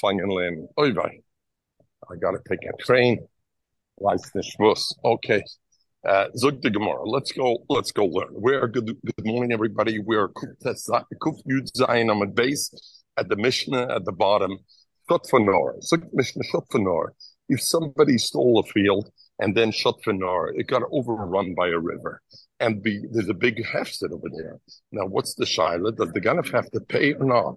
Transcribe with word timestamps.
finally. 0.00 0.66
Oh, 0.76 0.84
I 0.84 2.16
gotta 2.20 2.38
take 2.48 2.58
a 2.64 2.82
train. 2.82 3.26
Like 3.98 4.20
this 4.34 4.54
bus. 4.58 4.94
Okay. 5.04 5.42
Uh, 6.06 6.26
Zug 6.36 6.60
the 6.62 6.70
Gemara. 6.70 7.08
Let's 7.08 7.32
go. 7.32 7.58
Let's 7.68 7.92
go 7.92 8.04
learn. 8.06 8.34
We 8.34 8.54
are 8.54 8.68
good. 8.68 8.86
Good 8.86 9.24
morning, 9.24 9.52
everybody. 9.52 9.98
We 9.98 10.16
are 10.16 10.28
Kuf 10.28 11.38
Yud 11.50 11.70
Zayin 11.76 12.10
on 12.10 12.20
the 12.20 12.26
base 12.26 12.70
at 13.16 13.28
the 13.28 13.36
Mishnah 13.36 13.94
at 13.94 14.04
the 14.04 14.12
bottom. 14.12 14.58
Shotfanor. 15.08 15.82
Zug 15.82 16.06
Mishnah 16.12 16.44
Shotfanor. 16.52 17.08
If 17.48 17.62
somebody 17.62 18.18
stole 18.18 18.58
a 18.58 18.70
field 18.72 19.10
and 19.38 19.56
then 19.56 19.72
Shotfanor, 19.72 20.52
it 20.54 20.66
got 20.66 20.82
overrun 20.90 21.54
by 21.54 21.68
a 21.68 21.78
river, 21.78 22.20
and 22.60 22.82
the, 22.82 23.06
there's 23.10 23.28
a 23.28 23.34
big 23.34 23.62
hefset 23.64 24.12
over 24.12 24.28
there. 24.36 24.58
Now, 24.90 25.06
what's 25.06 25.34
the 25.34 25.44
shaila? 25.44 25.96
Does 25.96 26.12
the 26.12 26.20
ganef 26.20 26.52
have 26.52 26.70
to 26.70 26.80
pay 26.80 27.14
or 27.14 27.24
not? 27.24 27.56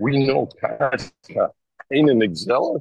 We 0.00 0.26
know 0.26 0.48
Kaka 0.60 1.50
ain't 1.92 2.10
an 2.10 2.20
exela. 2.20 2.80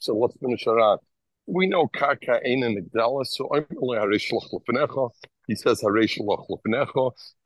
So 0.00 0.14
let's 0.14 0.36
finish 0.38 0.66
it 0.66 0.70
out. 0.70 1.00
We 1.46 1.66
know 1.66 1.88
karka 1.88 2.40
ain't 2.44 2.64
an 2.64 2.76
exela. 2.76 3.26
So 3.26 3.48
I'm 3.54 3.66
only 3.80 3.98
Harishlach 3.98 4.48
Lefanecha. 4.52 5.10
he 5.46 5.54
says 5.54 5.82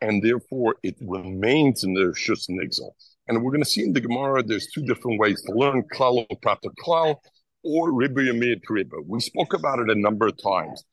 and 0.00 0.22
therefore 0.22 0.76
it 0.82 0.96
remains 1.00 1.84
in 1.84 1.94
the 1.94 2.14
shus 2.16 2.46
nigzel. 2.48 2.94
And 3.28 3.42
we're 3.42 3.50
going 3.50 3.62
to 3.62 3.68
see 3.68 3.82
in 3.82 3.92
the 3.92 4.00
Gemara, 4.00 4.42
there's 4.42 4.68
two 4.68 4.82
different 4.82 5.18
ways 5.18 5.42
to 5.42 5.52
learn 5.52 5.82
klal 5.92 6.26
prata 6.42 6.70
klal 6.84 7.16
or 7.64 7.90
ribba 7.90 8.18
yamid 8.28 8.60
ribba. 8.70 9.02
We 9.06 9.20
spoke 9.20 9.54
about 9.54 9.80
it 9.80 9.90
a 9.90 9.94
number 9.94 10.26
of 10.26 10.40
times. 10.40 10.84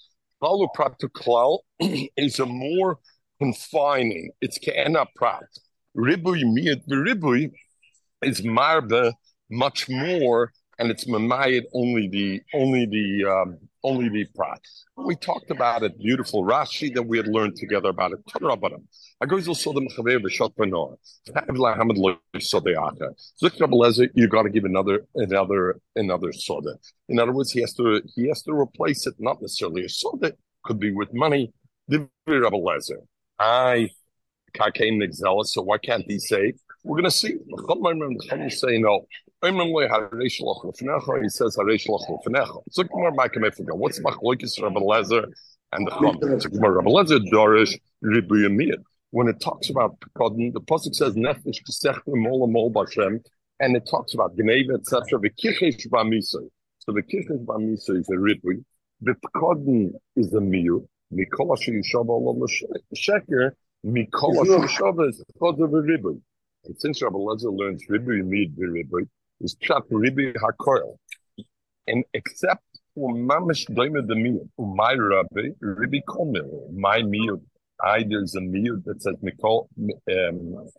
Klal 0.41 0.67
prata 0.73 1.09
klal 1.09 1.59
is 2.17 2.39
a 2.39 2.45
more 2.45 2.99
confining. 3.39 4.31
It's 4.41 4.57
ke'ena 4.57 5.05
prat. 5.15 5.43
Ribba 5.95 6.41
yamid 6.41 6.87
ribba 6.87 7.51
is 8.25 8.41
marba 8.41 9.13
much 9.49 9.89
more, 9.89 10.51
and 10.79 10.89
it's 10.89 11.05
mamayit 11.05 11.63
only 11.73 12.07
the 12.07 12.41
only 12.53 12.85
the 12.85 13.29
um, 13.29 13.57
only 13.83 14.09
the 14.09 14.25
prat. 14.35 14.61
We 14.97 15.15
talked 15.15 15.51
about 15.51 15.83
it. 15.83 15.97
Beautiful 15.99 16.43
Rashi 16.43 16.93
that 16.95 17.03
we 17.03 17.17
had 17.17 17.27
learned 17.27 17.55
together 17.57 17.89
about 17.89 18.13
it. 18.13 18.19
You 24.15 24.27
got 24.27 24.43
to 24.43 24.49
give 24.49 24.65
another 24.65 25.05
another 25.15 25.79
another 25.95 26.33
soda. 26.33 26.75
In 27.09 27.19
other 27.19 27.31
words, 27.31 27.51
he 27.51 27.61
has 27.61 27.73
to 27.73 28.01
he 28.15 28.27
has 28.27 28.41
to 28.43 28.53
replace 28.53 29.05
it, 29.07 29.15
not 29.19 29.41
necessarily 29.41 29.85
a 29.85 29.89
soda. 29.89 30.33
Could 30.63 30.79
be 30.79 30.91
with 30.91 31.13
money. 31.13 31.51
I 33.39 33.89
Kakanic 34.53 35.13
zealous, 35.13 35.53
so 35.53 35.61
why 35.61 35.77
can't 35.77 36.05
he 36.07 36.19
say? 36.19 36.53
We're 36.83 36.97
going 36.97 37.05
to 37.05 37.11
see. 37.11 37.37
say 38.49 38.77
no. 38.77 39.05
He 39.41 41.29
says 41.29 41.55
So 41.55 41.63
back 42.83 43.31
What's 43.35 43.99
Rabbi 44.01 44.79
Lezer 44.79 45.25
and 45.71 45.87
the 45.87 45.91
Chum? 45.91 46.17
Rabbi 46.19 46.89
Lezer 46.89 47.19
Dorish 47.31 47.79
Ribuyamid. 48.03 48.83
When 49.11 49.27
it 49.27 49.39
talks 49.39 49.69
about 49.69 49.99
the 50.01 50.61
pasuk 50.67 50.95
says 50.95 51.13
Nefesh 51.15 51.59
Mola 52.07 52.47
Mol 52.47 52.71
Bashem, 52.71 53.19
and 53.59 53.75
it 53.75 53.87
talks 53.89 54.13
about 54.13 54.35
Gneva 54.35 54.79
etc. 54.79 55.19
V'kichesh 55.19 55.87
b'misay. 55.87 56.49
So 56.79 56.91
the 56.91 57.01
kichesh 57.01 57.45
b'misay 57.45 57.99
is 57.99 58.09
a 58.09 58.15
ribuy. 58.15 58.63
The 59.01 59.15
Pkodin 59.25 59.93
is 60.15 60.33
a 60.33 60.39
miu. 60.39 60.85
Mikola 61.13 61.57
sheyishava 61.57 62.09
olav 62.09 62.37
l'sheker. 62.37 63.51
Mikola 63.85 64.45
sheyishava 64.45 65.09
is 65.09 65.23
Pkod 65.39 65.63
of 65.63 65.73
a 65.73 65.81
ribuy. 65.81 66.13
And 66.13 66.21
since 66.77 67.01
Rabbi 67.01 67.17
Lezer 67.17 67.55
learns 67.55 67.83
ribuy 67.89 68.23
mid 68.25 68.55
ribuy, 68.57 69.07
is 69.41 69.55
pshat 69.55 69.89
ribi 69.89 70.33
hakoil. 70.35 70.97
And 71.87 72.03
except 72.13 72.63
for 72.95 73.13
mamish 73.13 73.65
doime 73.69 74.07
the 74.07 74.15
meal, 74.15 74.47
my 74.57 74.93
rabbi, 74.93 75.49
ribi 75.61 76.01
komil, 76.07 76.71
my 76.73 77.01
meal. 77.01 77.41
I, 77.83 78.03
there's 78.03 78.35
a 78.35 78.41
meal 78.41 78.79
that 78.85 79.01
says 79.01 79.15
mikol, 79.23 79.67
um, 79.77 80.69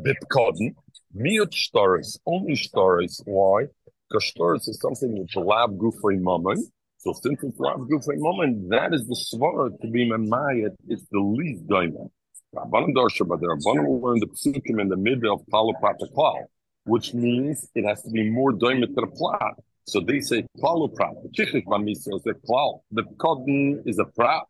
bitkodin. 0.00 0.74
Miut 1.16 1.54
stories, 1.54 2.18
only 2.26 2.56
stories. 2.56 3.22
Why? 3.24 3.66
Because 4.08 4.26
stories 4.26 4.68
is 4.68 4.80
something 4.80 5.18
which 5.18 5.36
lab 5.36 5.78
gufay 5.78 6.20
moment. 6.20 6.66
So 6.98 7.12
since 7.12 7.42
it's 7.42 7.58
lab 7.58 7.78
gufay 7.78 8.18
moment, 8.18 8.70
that 8.70 8.92
is 8.92 9.06
the 9.06 9.14
svara 9.14 9.70
to 9.80 9.88
be 9.88 10.10
mamayat. 10.10 10.74
It's 10.88 11.04
the 11.12 11.20
least 11.20 11.66
diamond. 11.68 12.10
Rabbanim 12.54 12.94
Darsha, 12.94 13.26
but 13.26 13.40
the 13.40 13.46
Rabbanim 13.46 13.86
will 13.86 14.00
learn 14.00 14.20
the 14.20 14.26
psukim 14.26 14.80
in 14.80 14.88
the 14.88 14.96
middle 14.96 15.34
of 15.34 15.40
Palapata 15.52 16.10
Klal 16.14 16.46
which 16.88 17.12
means 17.12 17.68
it 17.74 17.84
has 17.84 18.02
to 18.02 18.10
be 18.10 18.28
more 18.30 18.52
doimet 18.52 18.94
to 18.94 19.02
the 19.02 19.06
plot. 19.06 19.54
So 19.86 20.00
they 20.00 20.20
say 20.20 20.46
klalu 20.58 20.94
prat. 20.94 21.14
The 21.22 21.28
chichish 21.28 21.64
bamisa 21.64 22.16
is 22.16 22.26
a 22.26 22.34
klal. 22.46 22.80
The 22.90 23.04
cotton 23.18 23.82
is 23.86 23.98
a 23.98 24.04
prat. 24.04 24.44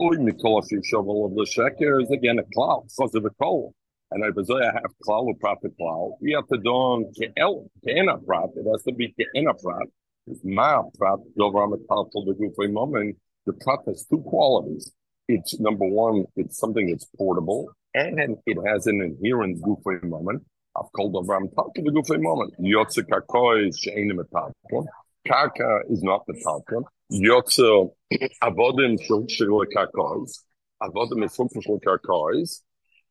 Oy 0.00 0.16
mikola 0.16 0.62
shovel 0.84 1.26
of 1.26 1.34
the 1.34 1.46
sheker 1.54 2.02
is 2.02 2.10
again 2.10 2.38
a 2.38 2.44
klal 2.56 2.84
because 2.84 3.14
of 3.14 3.24
the 3.24 3.30
kol. 3.42 3.74
And 4.12 4.24
I 4.24 4.30
was 4.30 4.50
I 4.50 4.64
have 4.64 4.92
klalu 5.06 5.38
prat 5.40 5.58
the 5.62 5.70
klal. 5.70 6.12
We 6.20 6.32
have 6.32 6.46
to 6.48 6.58
do 6.58 6.70
on 6.70 7.12
ke'el 7.16 7.68
ke'ena 7.84 8.24
prat. 8.24 8.50
It 8.56 8.66
has 8.70 8.82
to 8.84 8.92
be 8.92 9.14
ke'ena 9.18 9.54
prat. 9.54 9.88
It's 10.28 10.40
ma 10.44 10.82
prat 10.96 11.18
dovar 11.38 11.68
metal 11.70 12.08
the 12.14 12.34
gufay 12.34 12.72
moment. 12.72 13.16
The 13.46 13.52
prat 13.52 13.80
has 13.86 14.06
two 14.06 14.18
qualities. 14.18 14.92
It's 15.34 15.60
number 15.60 15.86
one, 15.86 16.24
it's 16.36 16.58
something 16.58 16.90
that's 16.90 17.06
portable 17.16 17.68
and 17.94 18.36
it 18.46 18.58
has 18.66 18.86
an 18.86 19.00
inherent 19.00 19.62
gufay 19.62 20.02
moment. 20.02 20.42
I've 20.76 20.90
called 20.92 21.16
over. 21.16 21.34
I'm 21.34 21.48
talking 21.50 21.84
to 21.84 21.90
Gufay 21.90 22.20
moment. 22.20 22.54
Yotze 22.60 23.02
kakoi 23.02 23.68
is 23.68 23.78
she'enim 23.78 24.18
metalton. 24.18 24.86
Kaka 25.26 25.80
is 25.90 26.02
not 26.02 26.24
metalton. 26.28 26.84
Yotze 27.12 27.90
avodim 28.42 29.00
shul 29.02 29.26
kakois. 29.76 30.30
Avodim 30.82 31.24
is 31.24 31.34
from 31.34 31.48
shul 31.60 31.80
kakois. 31.80 32.60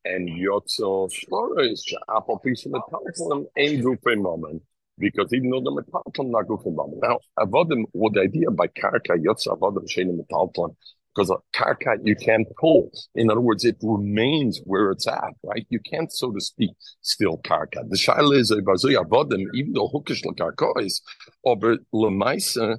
And 0.06 0.30
Yotze 0.30 0.80
shlora 0.80 1.72
is 1.72 1.84
she'apol 1.86 2.36
of 2.36 2.42
metalton 2.44 3.46
in 3.58 3.84
Gufay 3.84 4.22
moment. 4.22 4.64
Because 4.98 5.32
even 5.34 5.50
though 5.50 5.62
the 5.62 5.72
metalton 5.72 6.32
not 6.32 6.46
Gufay 6.46 6.74
moment. 6.74 7.02
Now, 7.04 7.20
avodim, 7.38 7.84
what 7.92 8.14
the 8.14 8.22
idea 8.22 8.50
by 8.52 8.68
karka, 8.68 9.18
Yotze 9.18 9.48
avodim 9.48 9.90
she'enim 9.90 10.22
metalton, 10.22 10.76
because 11.20 11.30
a 11.30 11.58
karka 11.58 11.98
you 12.04 12.16
can't 12.16 12.48
pull. 12.60 12.92
In 13.16 13.30
other 13.30 13.42
words, 13.42 13.66
it 13.66 13.78
remains 13.82 14.62
where 14.64 14.92
it's 14.92 15.08
at, 15.08 15.34
right? 15.44 15.66
You 15.70 15.80
can't, 15.80 16.12
so 16.12 16.32
to 16.32 16.40
speak, 16.40 16.72
steal 17.02 17.40
karka. 17.40 17.88
The 17.90 17.98
shaila 17.98 18.38
is 18.38 18.52
a 18.52 18.58
avodim, 18.58 19.46
even 19.54 19.74
though 19.74 19.90
hookish 19.90 20.24
lakarka 20.24 20.82
is, 20.82 21.02
over 21.46 21.78
lemaisa, 21.94 22.78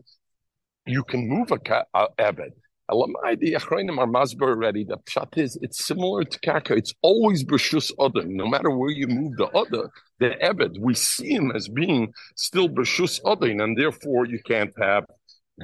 you 0.87 1.05
can 1.05 1.29
move 1.29 1.51
a, 1.51 1.59
ka- 1.59 1.85
a. 1.95 2.07
The 2.09 3.53
Achrayim 3.53 3.99
are 3.99 4.07
masber 4.07 4.49
already. 4.49 4.85
The 4.85 4.97
pshat 4.97 5.39
is 5.39 5.57
it's 5.63 5.85
similar 5.85 6.25
to 6.25 6.41
karka. 6.41 6.77
It's 6.77 6.95
always 7.03 7.45
b'shus 7.45 7.93
other. 8.01 8.25
No 8.25 8.47
matter 8.47 8.71
where 8.71 8.91
you 8.91 9.07
move 9.07 9.37
the 9.37 9.47
other, 9.47 9.91
the 10.19 10.43
ebed 10.43 10.79
we 10.81 10.95
see 10.95 11.35
him 11.35 11.53
as 11.55 11.69
being 11.69 12.13
still 12.35 12.69
b'shus 12.69 13.21
other, 13.25 13.49
and 13.49 13.79
therefore 13.79 14.27
you 14.27 14.41
can't 14.45 14.73
have 14.81 15.05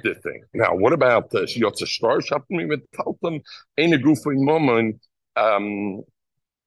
the 0.03 0.15
thing. 0.15 0.43
Now, 0.55 0.75
what 0.75 0.93
about 0.93 1.31
the 1.31 1.41
Yotze 1.41 1.87
Star 1.87 2.19
Shapim 2.19 2.69
with 2.69 2.81
Talton 2.93 3.41
in 3.77 3.93
a 3.93 3.99
goofy 3.99 4.37
moment? 4.37 5.01
Um, 5.37 6.03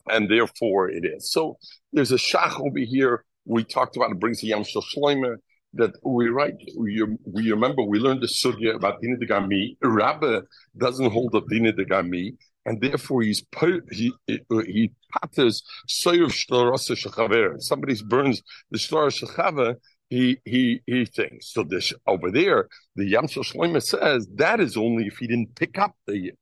and 0.09 0.29
therefore 0.29 0.89
it 0.89 1.05
is. 1.05 1.31
So 1.31 1.57
there's 1.93 2.11
a 2.11 2.15
shach 2.15 2.59
over 2.59 2.79
here. 2.79 3.23
We 3.45 3.63
talked 3.63 3.95
about 3.95 4.11
it 4.11 4.19
brings 4.19 4.43
a 4.43 4.47
Yam 4.47 4.63
Shloimer 4.63 5.37
that 5.73 5.93
we 6.03 6.29
write. 6.29 6.55
We, 6.77 7.03
we 7.25 7.51
remember 7.51 7.83
we 7.83 7.99
learned 7.99 8.21
the 8.21 8.27
sugya 8.27 8.75
about 8.75 9.01
Dina 9.01 9.17
de 9.17 9.27
Garmi. 9.27 9.77
Rabba 9.81 10.43
doesn't 10.77 11.11
hold 11.11 11.35
up 11.35 11.45
Dina 11.49 11.71
de 11.71 11.85
Garmi, 11.85 12.35
and 12.65 12.81
therefore 12.81 13.21
he's 13.21 13.43
he 13.91 14.11
he 14.27 14.91
patters 15.13 15.63
soyev 15.87 16.31
shtorasa 16.31 16.95
shechaver. 16.95 17.61
Somebody 17.61 17.95
burns 18.07 18.41
the 18.71 18.77
shtor 18.77 19.09
shechaver 19.09 19.75
he 20.09 20.39
he 20.45 20.81
he 20.85 21.05
thinks. 21.05 21.53
So 21.53 21.63
this 21.63 21.93
over 22.07 22.31
there, 22.31 22.67
the 22.95 23.11
Yamsel 23.11 23.45
Shloima 23.45 23.81
says 23.81 24.27
that 24.35 24.59
is 24.59 24.75
only 24.75 25.05
if 25.07 25.17
he 25.17 25.27
didn't 25.27 25.55
pick 25.55 25.77
up 25.77 25.95
the 26.07 26.33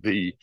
the 0.00 0.34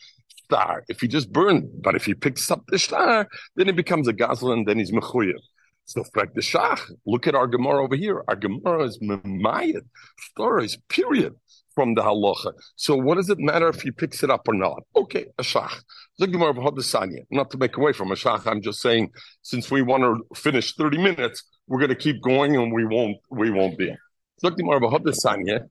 star. 0.44 0.84
If 0.88 1.00
he 1.00 1.08
just 1.08 1.32
burned, 1.32 1.70
but 1.80 1.94
if 1.94 2.04
he 2.04 2.14
picks 2.14 2.50
up 2.50 2.64
the 2.68 2.78
star, 2.78 3.28
then 3.56 3.68
it 3.68 3.76
becomes 3.76 4.08
a 4.08 4.12
gazlan, 4.12 4.52
and 4.52 4.68
then 4.68 4.78
he's 4.78 4.90
mechuyev. 4.90 5.38
So 5.84 6.04
like 6.14 6.34
the 6.34 6.40
shach, 6.40 6.80
look 7.06 7.26
at 7.26 7.34
our 7.34 7.46
Gemara 7.46 7.82
over 7.82 7.96
here. 7.96 8.22
Our 8.28 8.36
Gemara 8.36 8.84
is 8.84 8.98
memayat 9.00 9.82
stories, 10.30 10.78
period, 10.88 11.34
from 11.74 11.94
the 11.94 12.02
halacha. 12.02 12.52
So 12.76 12.96
what 12.96 13.16
does 13.16 13.30
it 13.30 13.38
matter 13.38 13.68
if 13.68 13.82
he 13.82 13.90
picks 13.90 14.22
it 14.22 14.30
up 14.30 14.46
or 14.46 14.54
not? 14.54 14.82
Okay, 14.94 15.26
a 15.38 15.42
shach. 15.42 15.82
The 16.18 16.26
Gemara 16.26 16.50
of. 16.50 17.26
Not 17.30 17.50
to 17.50 17.58
make 17.58 17.76
away 17.76 17.92
from 17.92 18.12
a 18.12 18.14
shach, 18.14 18.46
I'm 18.46 18.62
just 18.62 18.80
saying, 18.80 19.10
since 19.42 19.70
we 19.70 19.82
want 19.82 20.02
to 20.04 20.22
finish 20.34 20.74
30 20.74 20.98
minutes, 20.98 21.42
we're 21.66 21.78
going 21.78 21.88
to 21.90 21.94
keep 21.94 22.20
going 22.22 22.56
and 22.56 22.72
we 22.72 22.84
won't 22.84 23.18
we 23.30 23.50
won't 23.50 23.78
be. 23.78 23.94
Look 24.42 24.54
more 24.58 24.76
about 24.76 25.04
the 25.04 25.12
Sanya. 25.12 25.68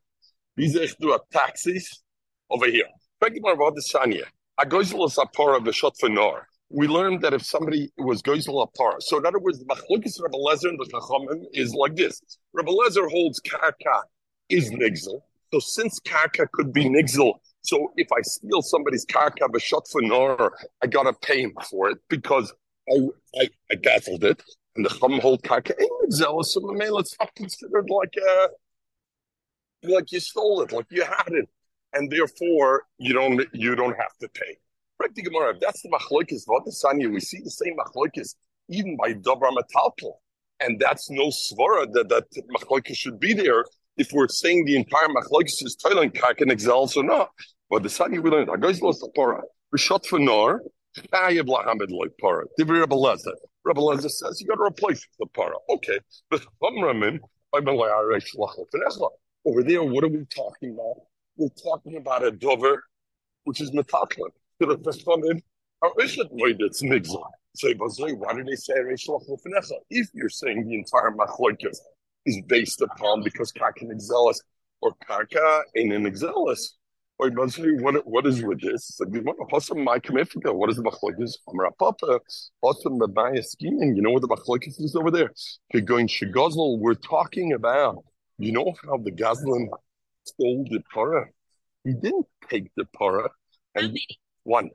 These 0.55 0.75
are 0.77 0.87
do 0.99 1.17
taxis 1.31 2.03
over 2.49 2.67
here. 2.67 2.85
Look 3.21 3.33
more 3.39 3.53
about 3.53 3.75
the 3.75 3.81
Sanya. 3.81 4.23
A 4.57 4.65
gozel 4.65 5.05
is 5.07 5.17
a 5.17 5.25
para 5.25 5.59
b'shot 5.59 5.93
for 5.99 6.09
nor. 6.09 6.47
we 6.69 6.87
learned 6.87 7.21
that 7.21 7.33
if 7.33 7.43
somebody 7.43 7.89
was 7.97 8.21
goizel 8.21 8.65
apara, 8.65 9.01
so 9.01 9.17
in 9.17 9.25
other 9.25 9.39
words, 9.39 9.59
the 9.59 9.65
machlokes 9.65 10.21
Rebbe 10.21 10.37
Lezer 10.37 10.69
and 10.69 10.79
the 10.79 10.85
Chachamim 10.85 11.43
is 11.53 11.73
like 11.73 11.95
this: 11.95 12.21
Rebbe 12.53 12.71
Lezer 12.71 13.09
holds 13.09 13.41
karka 13.41 14.03
is 14.49 14.71
nigzel. 14.71 15.21
So 15.53 15.59
since 15.59 15.99
karka 15.99 16.49
could 16.51 16.71
be 16.71 16.87
nigzel, 16.87 17.33
so 17.61 17.91
if 17.97 18.07
I 18.11 18.21
steal 18.21 18.61
somebody's 18.61 19.05
karka 19.05 19.47
for 19.91 20.01
nor, 20.01 20.57
I 20.81 20.87
gotta 20.87 21.13
pay 21.13 21.41
him 21.41 21.53
for 21.69 21.89
it 21.89 21.97
because 22.09 22.53
I 22.89 23.07
I, 23.35 23.49
I 23.71 23.75
dazzled 23.75 24.23
it, 24.23 24.41
and 24.75 24.85
the 24.85 24.89
chum 24.89 25.19
hold 25.19 25.43
karka 25.43 25.73
ain't 25.79 25.91
nigzel. 26.03 26.43
So 26.43 26.59
the 26.59 26.95
it's 26.99 27.15
not 27.19 27.33
considered 27.35 27.89
like 27.89 28.13
a 28.17 28.47
like 29.83 30.11
you 30.11 30.19
stole 30.19 30.61
it, 30.61 30.71
like 30.71 30.85
you 30.89 31.03
had 31.03 31.29
it, 31.29 31.49
and 31.93 32.11
therefore 32.11 32.83
you 32.97 33.13
don't 33.13 33.41
you 33.53 33.75
don't 33.75 33.95
have 33.95 34.15
to 34.21 34.29
pay. 34.29 34.57
Correct 34.99 35.15
the 35.15 35.23
Gemara. 35.23 35.55
That's 35.59 35.81
the 35.81 35.89
machlokes 35.89 36.45
Sanya, 36.83 37.11
we 37.11 37.19
see 37.19 37.41
the 37.43 37.49
same 37.49 37.75
machlokes 37.75 38.35
even 38.69 38.95
by 38.97 39.13
Dabra 39.13 39.51
Metalkel. 39.51 40.13
And 40.59 40.79
that's 40.79 41.09
no 41.09 41.29
svara 41.29 41.91
that 41.93 42.09
that 42.09 42.25
machlokes 42.55 42.95
should 42.95 43.19
be 43.19 43.33
there 43.33 43.65
if 43.97 44.11
we're 44.13 44.27
saying 44.27 44.65
the 44.65 44.75
entire 44.75 45.07
machlokes 45.07 45.63
is 45.63 45.75
Thailand 45.83 46.13
kaken 46.13 46.51
exels 46.51 46.95
or 46.95 47.03
not. 47.03 47.31
But 47.69 47.83
the 47.83 47.89
Sanya 47.89 48.21
we 48.21 48.29
learned, 48.29 48.49
Agois 48.49 48.81
los 48.81 49.01
Tapora, 49.01 49.41
Rishot 49.73 50.05
for 50.05 50.19
Nor, 50.19 50.61
Chayav 50.95 51.47
Lahamed 51.47 51.89
like 51.89 52.11
Para. 52.19 52.45
Divri 52.59 52.81
Rebbe 52.81 52.95
Rebbe 53.63 53.79
Lezer 53.79 54.09
says 54.09 54.41
you 54.41 54.47
got 54.47 54.55
to 54.55 54.63
replace 54.63 55.05
the 55.19 55.27
Para. 55.27 55.55
Okay. 55.69 55.99
But 56.29 56.41
over 59.45 59.63
there, 59.63 59.83
what 59.83 60.03
are 60.03 60.07
we 60.07 60.25
talking 60.25 60.73
about? 60.73 60.95
We're 61.37 61.49
talking 61.63 61.97
about 61.97 62.23
a 62.23 62.31
dover, 62.31 62.83
which 63.43 63.61
is 63.61 63.71
metalklin 63.71 64.29
to 64.59 64.67
the 64.67 64.77
responded, 64.77 65.43
or 65.81 65.93
is 66.01 66.17
it 66.17 66.27
it's 66.31 66.81
nigzal? 66.81 67.23
So 67.55 67.69
why 67.77 68.33
did 68.33 68.47
they 68.47 68.55
say 68.55 68.73
If 69.89 70.07
you're 70.13 70.29
saying 70.29 70.67
the 70.67 70.75
entire 70.75 71.11
machlokes 71.11 71.77
is 72.25 72.41
based 72.47 72.81
upon 72.81 73.23
because 73.23 73.51
kaka 73.51 73.85
nigzelis 73.85 74.37
or 74.81 74.93
kaka 75.05 75.63
ain't 75.75 75.91
an 75.91 76.05
or 77.21 77.29
what 77.29 78.07
what 78.07 78.25
is 78.25 78.41
with 78.41 78.61
this? 78.61 78.99
Hosam 79.51 79.83
my 79.83 79.99
comifika. 79.99 80.53
What 80.53 80.71
is 80.71 80.77
the 80.77 80.83
machlokes? 80.83 81.33
Amar 81.47 81.71
Papa 81.77 82.19
Hosam 82.63 82.99
Mabaya 82.99 83.43
scheming. 83.43 83.95
You 83.95 84.01
know 84.01 84.09
what 84.09 84.21
the 84.21 84.27
machlokes 84.27 84.79
is 84.79 84.95
over 84.95 85.11
there? 85.11 85.31
Going 85.85 86.07
shigozl. 86.07 86.79
We're 86.79 86.95
talking 86.95 87.53
about. 87.53 88.03
You 88.39 88.53
know 88.53 88.73
how 88.83 88.97
the 88.97 89.11
Gazlan 89.11 89.67
stole 90.23 90.65
the 90.67 90.81
Torah? 90.91 91.27
He 91.83 91.93
didn't 91.93 92.25
take 92.49 92.71
the 92.75 92.85
Torah 92.97 93.29
and 93.75 93.95
one. 94.43 94.71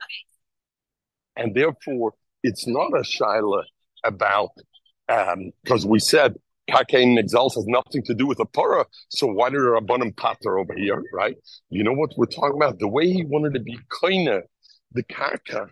And 1.37 1.53
therefore, 1.53 2.15
it's 2.45 2.69
not 2.69 2.93
a 2.93 3.03
shaila 3.03 3.65
about, 4.05 4.51
because 5.09 5.85
um, 5.85 5.91
we 5.91 5.99
said 5.99 6.37
Kakain 6.71 7.19
Nexels 7.19 7.55
has 7.55 7.67
nothing 7.67 8.03
to 8.05 8.15
do 8.15 8.27
with 8.27 8.39
the 8.39 8.47
Torah. 8.53 8.87
So 9.09 9.27
why 9.27 9.51
did 9.51 9.61
Rabbanim 9.61 10.17
Pater 10.17 10.59
over 10.59 10.75
here, 10.75 11.03
right? 11.13 11.37
You 11.71 11.85
know 11.85 11.93
what 11.93 12.13
we're 12.17 12.27
talking 12.27 12.57
about? 12.57 12.79
The 12.79 12.89
way 12.89 13.11
he 13.11 13.25
wanted 13.25 13.55
to 13.55 13.61
be 13.61 13.79
Kaina, 14.03 14.43
the 14.93 15.03
Kaka, 15.05 15.69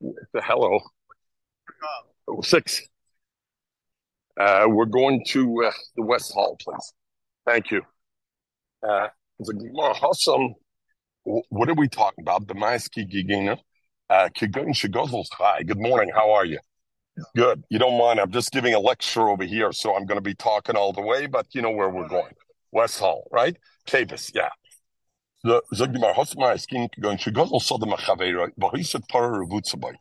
the 0.00 0.42
hello, 0.42 0.80
oh, 2.28 2.40
six. 2.40 2.82
Uh, 4.38 4.66
we're 4.68 4.86
going 4.86 5.22
to 5.26 5.64
uh, 5.64 5.72
the 5.96 6.02
West 6.02 6.32
Hall, 6.32 6.56
please. 6.60 6.92
Thank 7.46 7.70
you. 7.70 7.82
Uh, 8.82 9.08
a 9.48 9.52
Gemara 9.52 9.94
what 11.24 11.68
are 11.68 11.74
we 11.74 11.88
talking 11.88 12.22
about? 12.22 12.46
The 12.46 12.54
Maiski 12.54 13.06
Gigina. 13.10 13.58
Uh, 14.08 14.28
good 15.66 15.78
morning. 15.78 16.10
How 16.14 16.32
are 16.32 16.44
you? 16.44 16.58
Good. 17.36 17.64
You 17.70 17.78
don't 17.78 17.98
mind. 17.98 18.20
I'm 18.20 18.30
just 18.30 18.50
giving 18.52 18.74
a 18.74 18.80
lecture 18.80 19.28
over 19.28 19.44
here, 19.44 19.72
so 19.72 19.94
I'm 19.96 20.06
going 20.06 20.18
to 20.18 20.22
be 20.22 20.34
talking 20.34 20.76
all 20.76 20.92
the 20.92 21.02
way, 21.02 21.26
but 21.26 21.46
you 21.52 21.62
know 21.62 21.70
where 21.70 21.88
we're 21.88 22.08
going. 22.08 22.32
West 22.72 22.98
Hall, 23.00 23.28
right? 23.32 23.56
Kavis, 23.86 24.30
yeah. 24.34 24.50
The 25.42 25.62
Zogdimar 25.74 26.14
Hosma 26.14 26.54
is 26.54 26.66
king 26.66 26.88
going 27.00 27.16
Shigozl 27.16 27.60
Sodom 27.62 27.90
Chavera, 27.90 28.50
Bohisat 28.60 29.08
Para 29.08 29.30
Revutsaboy. 29.30 29.94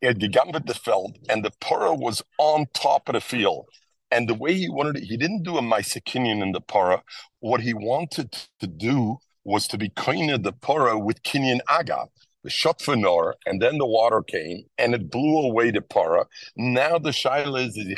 He 0.00 0.08
had 0.08 0.18
Gigambit 0.18 0.66
the 0.66 0.74
field, 0.74 1.16
and 1.28 1.44
the 1.44 1.52
Para 1.60 1.94
was 1.94 2.22
on 2.38 2.66
top 2.74 3.08
of 3.08 3.14
the 3.14 3.20
field. 3.20 3.66
And 4.10 4.28
the 4.28 4.34
way 4.34 4.54
he 4.54 4.68
wanted 4.68 4.96
it, 4.96 5.04
he 5.04 5.16
didn't 5.16 5.44
do 5.44 5.56
a 5.56 5.62
Mysikinian 5.62 6.42
in 6.42 6.52
the 6.52 6.60
Para. 6.60 7.02
What 7.40 7.60
he 7.60 7.72
wanted 7.72 8.32
to 8.60 8.66
do 8.66 9.18
was 9.44 9.66
to 9.68 9.78
be 9.78 9.90
kind 9.90 10.30
of 10.30 10.42
the 10.42 10.52
Pora 10.52 11.02
with 11.02 11.22
Kinyan 11.22 11.60
Agav, 11.68 12.08
the 12.44 12.50
Shotfanor, 12.50 13.32
and 13.46 13.60
then 13.60 13.78
the 13.78 13.86
water 13.86 14.22
came 14.22 14.64
and 14.78 14.94
it 14.94 15.10
blew 15.10 15.40
away 15.40 15.70
the 15.70 15.80
para. 15.80 16.26
Now 16.56 16.98
the 16.98 17.10
Shaila 17.10 17.66
is 17.66 17.74
the 17.74 17.96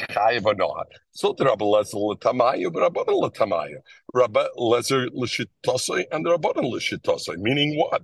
not. 0.56 0.86
So 1.10 1.34
the 1.36 1.44
Rabbi 1.44 1.64
Lezer 1.64 1.94
Latamaya, 1.94 2.72
but 2.72 2.80
Rabbi 2.80 3.02
Latamaya. 3.02 3.78
Rabbi 4.14 4.46
Lezer 4.56 5.08
Lishitosai 5.08 6.04
and 6.12 6.24
the 6.24 6.30
Rabbi 6.30 6.50
Lishitosai, 6.50 7.36
meaning 7.38 7.76
what? 7.76 8.02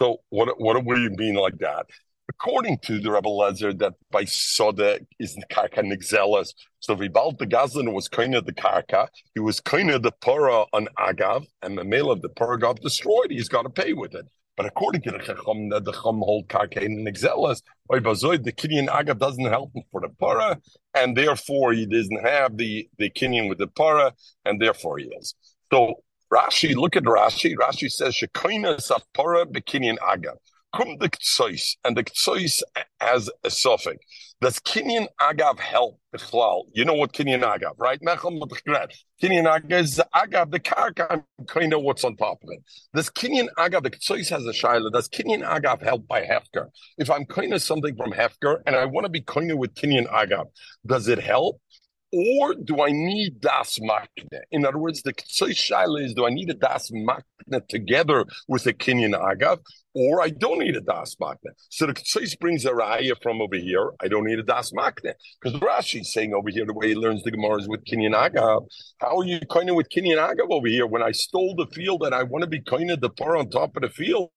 So 0.00 0.22
what, 0.30 0.60
what 0.60 0.74
do 0.74 0.80
we 0.80 1.08
mean 1.10 1.34
like 1.34 1.58
that? 1.58 1.86
according 2.28 2.78
to 2.78 2.98
the 2.98 3.10
Rebbe 3.10 3.28
Lezer, 3.28 3.78
that 3.78 3.94
by 4.10 4.24
Soda 4.24 4.98
is 5.18 5.36
Karka 5.50 5.82
Nixelas. 5.82 6.48
So 6.80 6.96
Vibal 6.96 7.36
the 7.38 7.46
Gazlan 7.46 7.92
was 7.92 8.08
kind 8.08 8.34
of 8.34 8.46
the 8.46 8.52
Karka, 8.52 9.08
he 9.34 9.40
was 9.40 9.60
kind 9.60 9.90
of 9.90 10.02
the 10.02 10.12
Pura 10.12 10.64
on 10.72 10.88
Agav, 10.98 11.44
and 11.62 11.76
the 11.76 11.84
male 11.84 12.10
of 12.10 12.22
the 12.22 12.28
Pura 12.28 12.58
got 12.58 12.80
destroyed. 12.80 13.30
He's 13.30 13.48
got 13.48 13.62
to 13.62 13.70
pay 13.70 13.92
with 13.92 14.14
it. 14.14 14.26
But 14.56 14.66
according 14.66 15.02
to 15.02 15.10
the 15.12 15.18
Chacham, 15.18 15.70
the 15.70 15.80
Chacham 15.80 16.18
hold 16.18 16.48
Karka 16.48 16.82
in 16.82 17.04
Nixelas, 17.04 17.62
by 17.88 18.00
Bazoid, 18.00 18.44
the 18.44 18.52
Kinyan 18.52 18.88
Agav 18.88 19.18
doesn't 19.18 19.46
help 19.46 19.74
him 19.74 19.82
for 19.90 20.00
the 20.00 20.08
Pura, 20.08 20.60
and 20.94 21.16
therefore 21.16 21.72
he 21.72 21.86
doesn't 21.86 22.22
have 22.22 22.56
the, 22.56 22.88
the 22.98 23.08
Kinyan 23.10 23.48
with 23.48 23.58
the 23.58 23.66
Pura, 23.66 24.12
and 24.44 24.60
therefore 24.60 24.98
he 24.98 25.06
is. 25.06 25.34
So 25.72 26.02
Rashi, 26.32 26.74
look 26.74 26.96
at 26.96 27.04
Rashi. 27.04 27.54
Rashi 27.56 27.90
says, 27.90 28.14
Shekoina 28.14 28.76
Sapora 28.76 29.46
Bekinyan 29.46 29.98
Agav 29.98 30.36
kum 30.74 30.96
the 30.98 31.08
ktsois, 31.08 31.76
and 31.84 31.96
the 31.96 32.04
ktsois 32.04 32.62
has 33.00 33.30
a 33.44 33.50
suffix. 33.50 34.04
Does 34.40 34.58
Kinyan 34.58 35.06
Agav 35.20 35.60
help 35.60 36.00
Bechlal? 36.12 36.64
You 36.72 36.84
know 36.84 36.94
what 36.94 37.12
Kinyan 37.12 37.42
Agav, 37.42 37.74
right? 37.78 38.00
Kinyan 38.00 39.46
Agav 39.46 39.72
is 39.72 40.00
Agav, 40.14 40.50
the 40.50 40.58
Karka, 40.58 41.06
I'm 41.10 41.46
kind 41.46 41.72
of 41.72 41.82
what's 41.82 42.02
on 42.02 42.16
top 42.16 42.38
of 42.42 42.48
it. 42.50 42.62
Does 42.92 43.08
Kinyan 43.08 43.48
Agav, 43.56 43.84
the 43.84 43.90
ktsois 43.90 44.28
has 44.30 44.44
a 44.44 44.52
Shaila, 44.52 44.90
does 44.90 45.08
Kinyan 45.08 45.48
Agav 45.48 45.82
help 45.82 46.08
by 46.08 46.22
Hefker? 46.22 46.70
If 46.98 47.08
I'm 47.08 47.24
kind 47.24 47.54
of 47.54 47.62
something 47.62 47.94
from 47.96 48.12
Hefker 48.12 48.62
and 48.66 48.74
I 48.74 48.84
want 48.86 49.04
to 49.04 49.10
be 49.10 49.20
kind 49.20 49.50
of 49.52 49.58
with 49.58 49.74
Kinyan 49.74 50.10
Agav, 50.10 50.46
does 50.84 51.06
it 51.06 51.20
help? 51.20 51.60
Or 52.12 52.54
do 52.54 52.82
I 52.82 52.90
need 52.90 53.40
das 53.40 53.78
makne? 53.78 54.40
In 54.50 54.66
other 54.66 54.76
words, 54.76 55.02
the 55.02 55.14
shaila 55.14 56.04
is: 56.04 56.12
Do 56.12 56.26
I 56.26 56.30
need 56.30 56.50
a 56.50 56.54
das 56.54 56.90
makne 56.90 57.66
together 57.68 58.26
with 58.48 58.66
a 58.66 58.74
kinyan 58.74 59.18
agav, 59.18 59.60
or 59.94 60.22
I 60.22 60.30
don't 60.30 60.58
need 60.60 60.76
a 60.76 60.80
das 60.80 61.16
makne? 61.16 61.52
So 61.70 61.86
the 61.86 61.94
ktsoy 61.94 62.38
brings 62.40 62.64
a 62.64 62.72
raya 62.72 63.14
from 63.22 63.42
over 63.42 63.56
here. 63.56 63.92
I 64.00 64.08
don't 64.08 64.24
need 64.24 64.38
a 64.38 64.42
das 64.42 64.72
makne 64.72 65.14
because 65.42 65.58
Rashi 65.60 66.00
is 66.02 66.12
saying 66.12 66.34
over 66.34 66.50
here 66.50 66.66
the 66.66 66.74
way 66.74 66.88
he 66.88 66.94
learns 66.94 67.22
the 67.24 67.30
Gemara 67.30 67.58
is 67.60 67.68
with 67.68 67.84
kinyan 67.84 68.14
agav. 68.14 68.66
How 68.98 69.18
are 69.18 69.24
you 69.24 69.40
kind 69.50 69.70
of 69.70 69.76
with 69.76 69.88
kinyan 69.90 70.18
agav 70.18 70.50
over 70.50 70.68
here 70.68 70.86
when 70.86 71.02
I 71.02 71.12
stole 71.12 71.54
the 71.56 71.66
field 71.74 72.02
and 72.04 72.14
I 72.14 72.22
want 72.24 72.42
to 72.42 72.48
be 72.48 72.60
kind 72.60 72.90
of 72.90 73.00
the 73.00 73.10
par 73.10 73.36
on 73.36 73.50
top 73.50 73.76
of 73.76 73.82
the 73.82 73.90
field? 73.90 74.30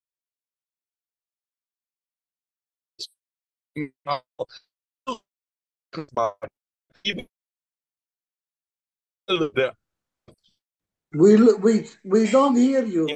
We 11.14 11.36
we 11.58 11.88
we 12.04 12.28
don't 12.30 12.56
hear 12.56 12.86
you. 12.86 13.08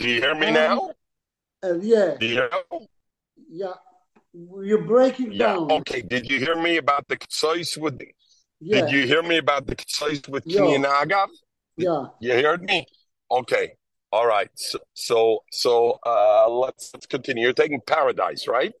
Do 0.00 0.08
you 0.08 0.20
hear 0.20 0.34
me 0.34 0.46
um, 0.46 0.54
now? 0.54 0.90
Uh, 1.62 1.74
yeah. 1.78 2.16
Do 2.18 2.26
you 2.26 2.32
hear 2.32 2.50
Yeah. 3.50 3.74
You're 4.32 4.84
breaking 4.84 5.32
yeah. 5.32 5.54
down. 5.54 5.70
Okay. 5.72 6.00
Did 6.00 6.30
you 6.30 6.38
hear 6.38 6.56
me 6.56 6.78
about 6.78 7.06
the 7.08 7.18
choice 7.28 7.76
with? 7.76 8.00
Yeah. 8.60 8.80
Did 8.80 8.92
you 8.92 9.06
hear 9.06 9.22
me 9.22 9.36
about 9.36 9.66
the 9.66 9.74
choice 9.74 10.22
with 10.26 10.44
yeah. 10.46 10.60
Kinyan 10.60 11.28
Yeah. 11.76 12.06
You 12.18 12.32
heard 12.32 12.62
me? 12.62 12.86
Okay. 13.30 13.74
All 14.10 14.26
right. 14.26 14.48
So 14.54 14.78
so 14.94 15.44
so 15.52 15.98
uh 16.06 16.48
let's 16.48 16.90
let's 16.94 17.06
continue. 17.06 17.44
You're 17.44 17.52
taking 17.52 17.82
paradise, 17.86 18.48
right? 18.48 18.72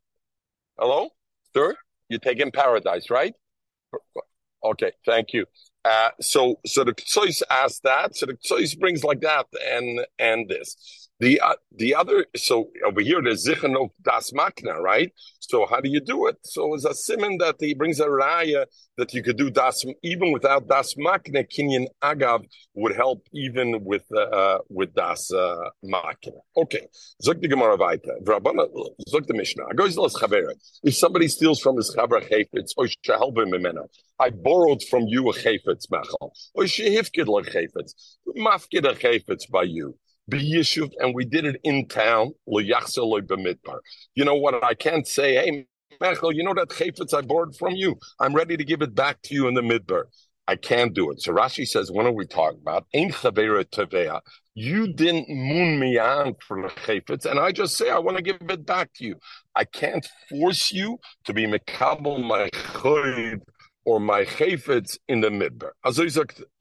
Hello, 0.78 1.10
sir. 1.52 1.76
You're 2.08 2.20
taking 2.20 2.50
paradise, 2.50 3.10
right? 3.10 3.34
Okay, 4.64 4.92
thank 5.06 5.32
you. 5.32 5.46
Uh, 5.84 6.10
so, 6.20 6.56
so 6.66 6.84
the 6.84 6.92
Ktsois 6.92 7.42
asked 7.50 7.82
that. 7.84 8.14
So 8.16 8.26
the 8.26 8.34
Ktsois 8.34 8.78
brings 8.78 9.02
like 9.02 9.20
that, 9.22 9.46
and 9.66 10.00
and 10.18 10.48
this. 10.48 11.08
The 11.20 11.40
uh, 11.40 11.54
the 11.76 11.94
other. 11.94 12.26
So 12.34 12.70
over 12.86 13.00
here, 13.02 13.20
there's 13.22 13.46
Zichanok 13.46 13.90
Das 14.02 14.32
Makna, 14.32 14.80
right? 14.80 15.12
So 15.40 15.66
how 15.66 15.80
do 15.80 15.90
you 15.90 16.00
do 16.00 16.26
it? 16.28 16.38
So 16.44 16.74
it's 16.74 16.84
a 16.84 16.94
simon 16.94 17.36
that 17.38 17.56
he 17.58 17.74
brings 17.74 18.00
a 18.00 18.06
raya 18.06 18.64
that 18.96 19.12
you 19.12 19.22
could 19.22 19.36
do 19.36 19.50
das 19.50 19.84
even 20.02 20.32
without 20.32 20.68
das 20.68 20.94
makne 20.94 21.44
kinyan 21.54 21.86
agav 22.02 22.44
would 22.74 22.94
help 22.94 23.26
even 23.34 23.84
with 23.84 24.04
uh, 24.16 24.58
with 24.68 24.94
das 24.94 25.30
uh, 25.32 25.56
makne. 25.84 26.32
Okay, 26.56 26.86
zok 27.22 27.40
the 27.40 27.48
gemara 27.48 27.76
vayta. 27.76 28.12
Vrabana 28.22 28.66
zok 29.12 29.26
the 29.26 29.34
mishnah. 29.34 29.74
Goes 29.74 29.96
los 29.98 30.14
chavera. 30.14 30.52
If 30.82 30.94
somebody 30.96 31.28
steals 31.28 31.60
from 31.60 31.76
his 31.76 31.94
chavra 31.94 32.20
chayfetz, 32.28 32.70
or 32.76 32.86
help 33.06 33.36
him 33.36 33.50
imena. 33.50 33.86
I 34.18 34.30
borrowed 34.30 34.82
from 34.90 35.04
you 35.08 35.28
a 35.30 35.34
chayfetz 35.34 35.88
mechal, 35.92 36.30
or 36.54 36.64
shehifkid 36.64 37.26
chayfetz, 37.26 37.92
mafkid 38.36 38.88
a 38.88 38.94
chayfetz 38.94 39.50
by 39.50 39.64
you. 39.64 39.98
B'yishuv, 40.30 40.90
and 40.98 41.14
we 41.14 41.24
did 41.24 41.44
it 41.44 41.60
in 41.64 41.88
town. 41.88 42.32
You 42.46 44.24
know 44.24 44.34
what? 44.34 44.64
I 44.64 44.74
can't 44.74 45.06
say, 45.06 45.34
hey, 45.34 45.66
Mechel, 46.00 46.34
you 46.34 46.42
know 46.42 46.54
that 46.54 46.68
chayfetz 46.68 47.12
I 47.12 47.20
borrowed 47.20 47.56
from 47.56 47.74
you. 47.74 47.96
I'm 48.18 48.34
ready 48.34 48.56
to 48.56 48.64
give 48.64 48.80
it 48.80 48.94
back 48.94 49.20
to 49.24 49.34
you 49.34 49.48
in 49.48 49.54
the 49.54 49.60
midbar. 49.60 50.04
I 50.48 50.56
can't 50.56 50.94
do 50.94 51.10
it. 51.10 51.20
So 51.20 51.32
Rashi 51.32 51.66
says, 51.66 51.92
what 51.92 52.06
are 52.06 52.12
we 52.12 52.26
talking 52.26 52.60
about? 52.60 52.86
Ein 52.94 53.10
chavera 53.10 53.64
tevea. 53.64 54.20
You 54.54 54.92
didn't 54.92 55.28
moon 55.28 55.78
me 55.78 55.98
on 55.98 56.34
for 56.46 56.62
the 56.62 56.68
chayfetz, 56.68 57.24
and 57.24 57.38
I 57.38 57.52
just 57.52 57.76
say 57.76 57.90
I 57.90 57.98
want 57.98 58.16
to 58.16 58.22
give 58.22 58.38
it 58.40 58.66
back 58.66 58.90
to 58.94 59.04
you. 59.04 59.16
I 59.54 59.64
can't 59.64 60.06
force 60.28 60.72
you 60.72 60.98
to 61.24 61.32
be 61.32 61.46
mekabel 61.46 62.24
my 62.26 62.48
or 63.90 63.98
my 63.98 64.24
chayfetz 64.24 64.96
in 65.08 65.20
the 65.20 65.30
midbar. 65.30 65.72
Azoy 65.84 66.06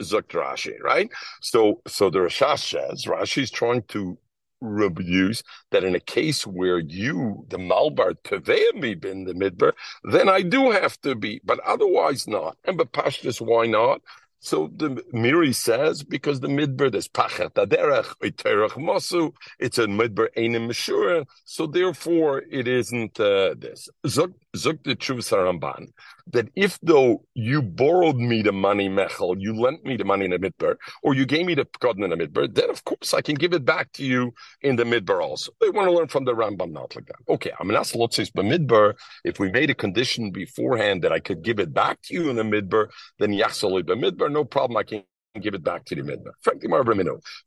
zakt 0.02 0.32
Rashi, 0.42 0.82
right? 0.82 1.12
So, 1.42 1.80
so 1.88 2.10
the 2.10 2.18
Rashash 2.20 2.72
says 2.72 3.06
Rashi 3.06 3.44
is 3.44 3.52
trying 3.52 3.84
to 3.90 4.18
reviews 4.62 5.44
that 5.70 5.84
in 5.84 5.94
a 5.94 6.00
case 6.00 6.48
where 6.48 6.80
you, 6.80 7.46
the 7.50 7.58
Malbar, 7.58 8.16
Tevea 8.24 8.74
me 8.74 8.96
in 9.10 9.26
the 9.26 9.34
midbar, 9.34 9.74
then 10.04 10.28
I 10.28 10.42
do 10.42 10.72
have 10.72 11.00
to 11.02 11.14
be, 11.14 11.40
but 11.44 11.60
otherwise 11.60 12.28
not. 12.28 12.58
And 12.66 12.78
but 12.78 12.94
Pashtus, 12.94 13.40
why 13.40 13.68
not? 13.68 14.02
So 14.42 14.72
the 14.76 14.90
Meiri 15.14 15.54
says 15.54 16.04
because 16.04 16.40
the 16.40 16.48
midbar 16.48 16.90
there's 16.92 17.10
pachet 17.10 17.50
aderech 17.56 18.16
iterach 18.24 18.72
masu. 18.78 19.34
It's 19.60 19.78
a 19.78 19.86
midbar 19.86 20.30
einim 20.38 20.68
meshura. 20.70 21.26
So 21.44 21.68
therefore 21.68 22.44
it 22.50 22.66
isn't 22.68 23.20
uh, 23.20 23.56
this. 23.58 23.90
Zuk 24.06 24.34
the 24.54 24.96
Ramban 24.96 25.88
that 26.32 26.50
if 26.56 26.80
though 26.82 27.24
you 27.34 27.62
borrowed 27.62 28.16
me 28.16 28.42
the 28.42 28.52
money 28.52 28.90
mechel, 28.90 29.36
you 29.40 29.54
lent 29.54 29.84
me 29.84 29.98
the 29.98 30.06
money 30.06 30.26
in 30.26 30.32
the 30.32 30.40
midbar, 30.40 30.76
or 31.04 31.14
you 31.14 31.26
gave 31.26 31.46
me 31.46 31.56
the 31.56 31.66
pekadon 31.66 32.04
in 32.04 32.10
the 32.12 32.16
midbar, 32.16 32.54
then 32.54 32.70
of 32.70 32.84
course 32.86 33.14
I 33.14 33.22
can 33.22 33.36
give 33.36 33.54
it 33.54 33.66
back 33.66 33.92
to 33.94 34.04
you 34.04 34.34
in 34.62 34.76
the 34.76 34.84
midbar 34.84 35.22
also. 35.22 35.52
They 35.60 35.70
want 35.70 35.88
to 35.88 35.94
learn 35.94 36.08
from 36.08 36.26
the 36.26 36.34
Rambam 36.34 36.72
not 36.72 36.96
like 36.96 37.08
that. 37.08 37.16
Okay, 37.28 37.52
I 37.60 37.64
mean 37.64 37.74
that's 37.74 37.94
lotzis 37.94 38.32
midbar. 38.32 38.94
If 39.24 39.40
we 39.40 39.52
made 39.52 39.70
a 39.70 39.76
condition 39.76 40.32
beforehand 40.32 41.04
that 41.04 41.12
I 41.12 41.20
could 41.20 41.42
give 41.42 41.60
it 41.60 41.74
back 41.74 42.02
to 42.04 42.14
you 42.14 42.30
in 42.30 42.36
the 42.36 42.44
midbar, 42.44 42.90
then 43.20 43.32
yachsoli 43.32 43.84
midbar, 43.84 44.32
no 44.32 44.46
problem. 44.46 44.78
I 44.78 44.84
can 44.84 45.04
give 45.42 45.54
it 45.54 45.64
back 45.64 45.86
to 45.86 45.96
the 45.96 46.02
midbar. 46.02 46.32
Frankly, 46.42 46.70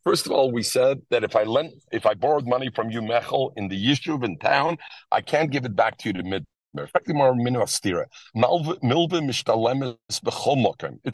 First 0.05 0.27
of 0.27 0.33
all, 0.33 0.53
we 0.53 0.63
said 0.63 1.01
that 1.11 1.25
if 1.25 1.37
I 1.37 1.43
lent, 1.45 1.75
if 1.91 2.07
I 2.07 2.15
borrowed 2.15 2.47
money 2.47 2.71
from 2.75 2.91
you, 2.91 3.01
Mechel, 3.01 3.53
in 3.57 3.69
the 3.69 3.87
Yishuv 3.87 4.25
in 4.25 4.39
town, 4.39 4.79
I 5.11 5.21
can't 5.21 5.51
give 5.51 5.65
it 5.65 5.75
back 5.75 5.99
to 5.99 6.09
you 6.09 6.13
the 6.15 6.23
mid. 6.23 6.45
It 6.75 6.91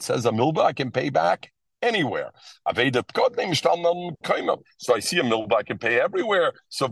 says 0.02 0.26
a 0.26 0.30
milba 0.30 0.60
I 0.60 0.72
can 0.72 0.90
pay 0.90 1.10
back 1.10 1.52
anywhere. 1.82 2.30
So 2.66 2.72
I 4.94 5.00
see 5.00 5.18
a 5.18 5.22
milba 5.22 5.52
I 5.54 5.62
can 5.62 5.78
pay 5.78 6.00
everywhere. 6.00 6.52
So 6.68 6.88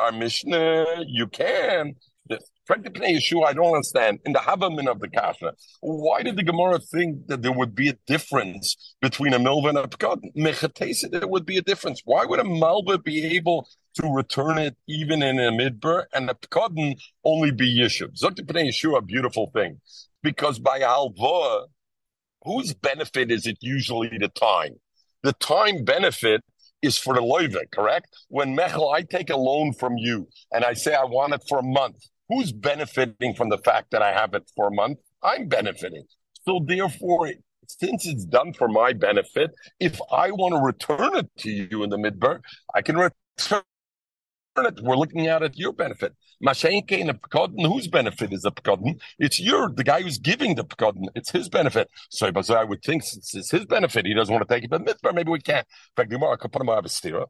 our 0.00 0.12
Mishnah, 0.12 1.04
you 1.06 1.26
can. 1.26 1.96
I 2.68 3.52
don't 3.52 3.74
understand. 3.74 4.20
In 4.24 4.32
the 4.32 4.40
Havamin 4.40 4.88
of 4.88 5.00
the 5.00 5.08
Kasha, 5.08 5.52
why 5.80 6.22
did 6.22 6.36
the 6.36 6.42
Gemara 6.42 6.78
think 6.78 7.28
that 7.28 7.42
there 7.42 7.52
would 7.52 7.74
be 7.74 7.88
a 7.88 7.96
difference 8.06 8.94
between 9.00 9.32
a 9.34 9.38
milva 9.38 9.68
and 9.68 9.78
a 9.78 9.86
pekad? 9.86 10.20
Mechatesa, 10.36 11.10
there 11.10 11.28
would 11.28 11.46
be 11.46 11.58
a 11.58 11.62
difference. 11.62 12.02
Why 12.04 12.24
would 12.24 12.40
a 12.40 12.44
malva 12.44 12.98
be 12.98 13.24
able 13.36 13.68
to 13.94 14.12
return 14.12 14.58
it 14.58 14.76
even 14.88 15.22
in 15.22 15.38
a 15.38 15.52
midbar 15.52 16.04
and 16.12 16.28
a 16.28 16.34
pekadon 16.34 16.96
only 17.24 17.52
be 17.52 17.78
yishuv? 17.78 18.18
Zokti 18.20 18.40
Pnei 18.40 18.68
Yeshua, 18.68 18.98
a 18.98 19.02
beautiful 19.02 19.50
thing. 19.54 19.80
Because 20.22 20.58
by 20.58 20.80
halva, 20.80 21.66
whose 22.42 22.74
benefit 22.74 23.30
is 23.30 23.46
it 23.46 23.58
usually 23.60 24.18
the 24.18 24.28
time? 24.28 24.74
The 25.22 25.34
time 25.34 25.84
benefit 25.84 26.42
is 26.82 26.98
for 26.98 27.14
the 27.14 27.20
loive, 27.20 27.70
correct? 27.70 28.08
When 28.28 28.56
Mechel, 28.56 28.92
I 28.92 29.02
take 29.02 29.30
a 29.30 29.36
loan 29.36 29.72
from 29.72 29.96
you 29.96 30.28
and 30.52 30.64
I 30.64 30.74
say 30.74 30.94
I 30.94 31.04
want 31.04 31.32
it 31.32 31.42
for 31.48 31.58
a 31.58 31.62
month 31.62 31.96
Who's 32.28 32.52
benefiting 32.52 33.34
from 33.34 33.48
the 33.48 33.58
fact 33.58 33.90
that 33.92 34.02
I 34.02 34.12
have 34.12 34.34
it 34.34 34.50
for 34.56 34.68
a 34.68 34.74
month? 34.74 34.98
I'm 35.22 35.48
benefiting. 35.48 36.04
So 36.44 36.60
therefore, 36.64 37.32
since 37.68 38.06
it's 38.06 38.24
done 38.24 38.52
for 38.52 38.68
my 38.68 38.92
benefit, 38.92 39.50
if 39.80 40.00
I 40.10 40.30
want 40.30 40.54
to 40.54 40.60
return 40.60 41.16
it 41.16 41.30
to 41.38 41.50
you 41.50 41.82
in 41.82 41.90
the 41.90 41.96
midbar, 41.96 42.40
I 42.74 42.82
can 42.82 42.96
return 42.96 43.62
it. 44.58 44.80
We're 44.82 44.96
looking 44.96 45.26
at 45.26 45.42
it 45.42 45.56
your 45.56 45.72
benefit. 45.72 46.14
Mashenke 46.44 46.92
in 46.92 47.08
a 47.08 47.14
pekadon, 47.14 47.66
whose 47.66 47.88
benefit 47.88 48.32
is 48.32 48.42
the 48.42 48.52
pekadon? 48.52 49.00
It's 49.18 49.40
your 49.40 49.70
the 49.70 49.84
guy 49.84 50.02
who's 50.02 50.18
giving 50.18 50.54
the 50.54 50.64
pekadon. 50.64 51.06
It's 51.14 51.30
his 51.30 51.48
benefit. 51.48 51.90
So, 52.10 52.30
but 52.32 52.48
I 52.50 52.64
would 52.64 52.82
think 52.82 53.02
since 53.02 53.34
it's 53.34 53.50
his 53.50 53.64
benefit, 53.64 54.06
he 54.06 54.14
doesn't 54.14 54.32
want 54.32 54.46
to 54.46 54.54
take 54.54 54.64
it. 54.64 54.70
But 54.70 54.84
mitzvah, 54.84 55.12
maybe 55.12 55.30
we 55.30 55.40
can't. 55.40 55.66
In 55.66 56.02
fact, 56.02 56.10
Gemara 56.10 56.36
could 56.38 56.52
put 56.52 56.62
him 56.62 56.68
out 56.68 56.84
of 56.84 56.90
stira. 56.90 57.26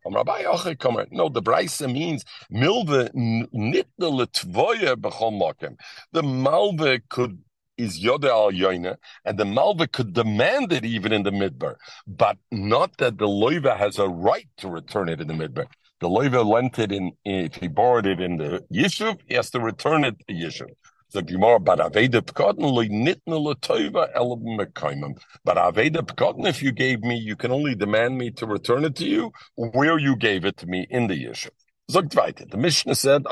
No, 1.13 1.29
the 1.29 1.43
brisa 1.43 1.93
means 1.93 2.25
milva 2.53 3.11
nitna 3.15 3.85
letvoya 3.99 4.97
b'chol 4.97 5.41
makim. 5.41 5.77
The 6.13 6.23
malva 6.23 7.01
could 7.09 7.39
is 7.79 8.03
Yoda 8.03 8.31
al 8.31 8.53
Yoina, 8.53 8.97
and 9.25 9.39
the 9.39 9.45
Malva 9.45 9.87
could 9.87 10.15
demand 10.15 10.73
it 10.73 10.85
even 10.85 11.13
in 11.13 11.25
the 11.25 11.31
Midbar, 11.31 11.77
but 12.07 12.39
not 12.51 12.97
that 12.99 13.19
the 13.19 13.27
Loiva 13.27 13.77
has 13.77 13.99
a 13.99 14.09
right 14.09 14.49
to 14.57 14.69
return 14.69 15.11
it 15.11 15.21
in 15.21 15.29
the 15.29 15.35
Midbar. 15.35 15.67
The 16.01 16.09
loiva 16.09 16.45
lent 16.45 16.79
it 16.79 16.93
in, 16.93 17.13
if 17.25 17.55
he 17.57 17.69
borrowed 17.69 18.07
it 18.07 18.21
in 18.21 18.37
the 18.37 18.65
Yishuv, 18.73 19.19
he 19.27 19.35
has 19.35 19.51
to 19.51 19.61
return 19.61 20.05
it 20.05 20.17
to 20.29 20.35
Yishuv. 20.35 20.69
So 21.09 21.23
Gemara, 21.23 21.59
but 21.61 21.79
Aveda 21.79 22.21
Pekadon 22.21 22.71
loy 22.71 22.89
nitna 22.89 23.41
l'toiva 23.41 24.11
el 24.15 24.37
mekaimim. 24.37 25.17
But 25.45 25.57
Aveda 25.57 26.03
Pekadon, 26.03 26.47
if 26.47 26.63
you 26.63 26.73
gave 26.73 27.01
me, 27.01 27.17
you 27.17 27.37
can 27.37 27.51
only 27.51 27.75
demand 27.75 28.19
me 28.19 28.31
to 28.33 28.47
return 28.47 28.85
it 28.85 28.97
to 28.97 29.07
you 29.07 29.33
where 29.55 29.99
you 29.99 30.17
gave 30.17 30.45
it 30.45 30.57
to 30.59 30.67
me 30.67 30.87
in 30.91 31.07
the 31.07 31.15
Yishuv. 31.15 31.51
The 31.89 32.57
Mishnah 32.59 32.97
said, 32.97 33.23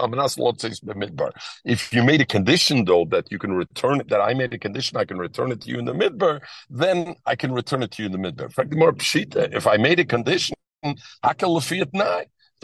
if 1.65 1.93
you 1.93 2.05
made 2.05 2.21
a 2.21 2.25
condition 2.25 2.85
though 2.85 3.05
that 3.07 3.33
you 3.33 3.39
can 3.41 3.53
return 3.53 3.99
it, 3.99 4.09
that 4.11 4.21
I 4.21 4.33
made 4.33 4.55
a 4.55 4.59
condition, 4.59 4.97
I 4.97 5.05
can 5.05 5.19
return 5.19 5.51
it 5.51 5.61
to 5.63 5.71
you 5.71 5.81
in 5.81 5.87
the 5.87 5.93
midbar, 5.93 6.41
then 6.71 7.17
I 7.27 7.35
can 7.35 7.51
return 7.51 7.83
it 7.83 7.91
to 7.91 8.03
you 8.03 8.07
in 8.07 8.13
the 8.13 8.19
midbar. 8.19 8.45
In 8.45 8.51
fact, 8.51 8.73
more 8.77 8.93
pshita, 8.93 9.53
if 9.53 9.67
I 9.67 9.77
made 9.77 9.99
a 9.99 10.05
condition, 10.05 10.55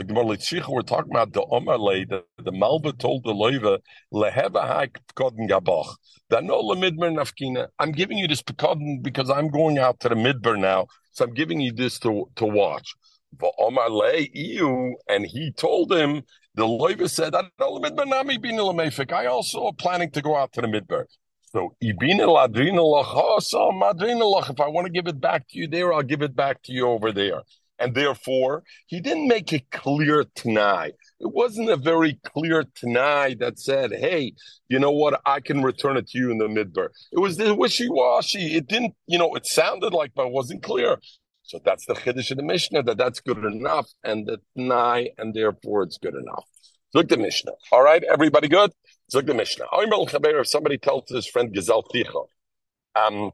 I. 0.01 0.05
The 0.05 0.15
Gemara 0.15 0.25
Litzicha, 0.25 0.69
we're 0.69 0.83
talking 0.83 1.11
about 1.11 1.33
the 1.33 1.43
Omerle, 1.43 2.09
the, 2.09 2.25
the 2.43 2.53
Malba 2.53 2.99
told 2.99 3.25
the 3.25 3.33
Loiva, 3.33 3.79
Leheva 4.13 4.67
ha'ik 4.67 4.99
pkodin 5.15 5.49
gabach. 5.49 5.97
That 6.31 6.45
no 6.45 6.63
lemidmer 6.63 7.13
nafkina. 7.13 7.69
I'm 7.79 7.93
giving 7.93 8.19
you 8.19 8.27
this 8.29 8.43
pkodin 8.43 9.03
because 9.03 9.31
I'm 9.31 9.49
going 9.49 9.79
out 9.79 10.01
to 10.01 10.09
the 10.09 10.15
midbar 10.15 10.59
now, 10.59 10.87
so 11.13 11.25
I'm 11.25 11.35
giving 11.35 11.61
you 11.61 11.73
this 11.73 11.99
to, 12.01 12.31
to 12.37 12.47
watch. 12.47 12.95
And 15.09 15.27
he 15.27 15.53
told 15.57 15.93
him, 15.93 16.23
the 16.55 16.65
Loiva 16.67 17.09
said, 17.09 17.35
I 19.13 19.27
also 19.27 19.69
am 19.69 19.75
planning 19.77 20.11
to 20.11 20.23
go 20.23 20.37
out 20.37 20.53
to 20.53 20.61
the 20.61 20.67
midbar. 20.67 21.05
So, 21.53 21.77
if 21.81 21.97
I 24.61 24.69
want 24.69 24.87
to 24.87 24.93
give 24.93 25.07
it 25.09 25.21
back 25.21 25.49
to 25.49 25.59
you 25.59 25.69
there, 25.69 25.93
I'll 25.93 26.03
give 26.03 26.23
it 26.23 26.37
back 26.37 26.63
to 26.63 26.73
you 26.73 26.89
over 26.89 27.13
there. 27.13 27.43
And 27.81 27.95
therefore, 27.95 28.63
he 28.87 29.01
didn't 29.01 29.27
make 29.27 29.53
it 29.55 29.71
clear 29.71 30.27
tonight. 30.35 30.93
It 31.19 31.33
wasn't 31.33 31.71
a 31.71 31.77
very 31.77 32.21
clear 32.27 32.67
tonight 32.75 33.39
that 33.39 33.59
said, 33.59 33.91
hey, 33.91 34.35
you 34.69 34.79
know 34.79 34.91
what, 34.91 35.21
I 35.25 35.41
can 35.41 35.63
return 35.63 35.97
it 35.97 36.09
to 36.09 36.19
you 36.19 36.31
in 36.31 36.39
the 36.39 36.47
midbar. 36.47 36.91
It 37.11 37.19
was 37.19 37.39
the 37.39 37.55
wishy-washy. 37.55 38.55
It 38.55 38.69
didn't, 38.69 38.95
you 39.07 39.19
know, 39.19 39.35
it 39.35 39.47
sounded 39.47 39.95
like, 39.95 40.13
but 40.15 40.27
it 40.27 40.33
wasn't 40.33 40.63
clear. 40.63 40.99
So 41.43 41.59
that's 41.65 41.87
the 41.87 41.95
Chiddush 41.95 42.31
of 42.31 42.37
the 42.37 42.43
Mishnah, 42.43 42.83
that 42.85 42.99
that's 42.99 43.21
good 43.21 43.39
enough, 43.39 43.89
and 44.05 44.27
the 44.27 44.39
Tanai, 44.57 45.11
and 45.19 45.35
therefore 45.35 45.83
it's 45.83 45.99
good 45.99 46.15
enough. 46.15 46.45
Look 46.93 47.09
the 47.09 47.17
Mishnah. 47.17 47.53
All 47.73 47.83
right, 47.83 48.05
everybody 48.05 48.47
good? 48.47 48.73
Look 49.15 49.27
the 49.27 49.35
Mishnah. 49.35 49.65
If 49.73 50.49
somebody 50.49 50.79
tells 50.79 51.09
his 51.09 51.27
friend 51.27 51.53
Gazal 51.55 51.85
Ticha, 51.93 52.27
um, 52.95 53.31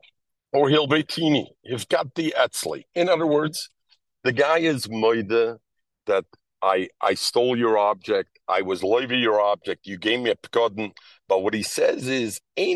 or 0.53 0.71
he'll 0.71 0.87
be 0.87 1.03
teeny, 1.03 1.51
you've 1.63 1.89
got 1.89 2.15
the 2.15 2.33
Etzli. 2.39 2.85
In 2.95 3.09
other 3.09 3.27
words, 3.27 3.71
the 4.27 4.33
guy 4.33 4.59
is 4.59 4.89
moide 4.89 5.59
that 6.07 6.25
I 6.63 6.89
I 7.01 7.15
stole 7.15 7.57
your 7.57 7.79
object. 7.79 8.39
I 8.49 8.63
was 8.63 8.83
loyve 8.83 9.21
your 9.21 9.41
object. 9.41 9.87
You 9.87 9.99
gave 9.99 10.21
me 10.21 10.31
a 10.31 10.37
pekadon. 10.37 10.93
But 11.29 11.43
what 11.43 11.55
he 11.55 11.63
says 11.65 12.07
is, 12.07 12.41
I 12.57 12.73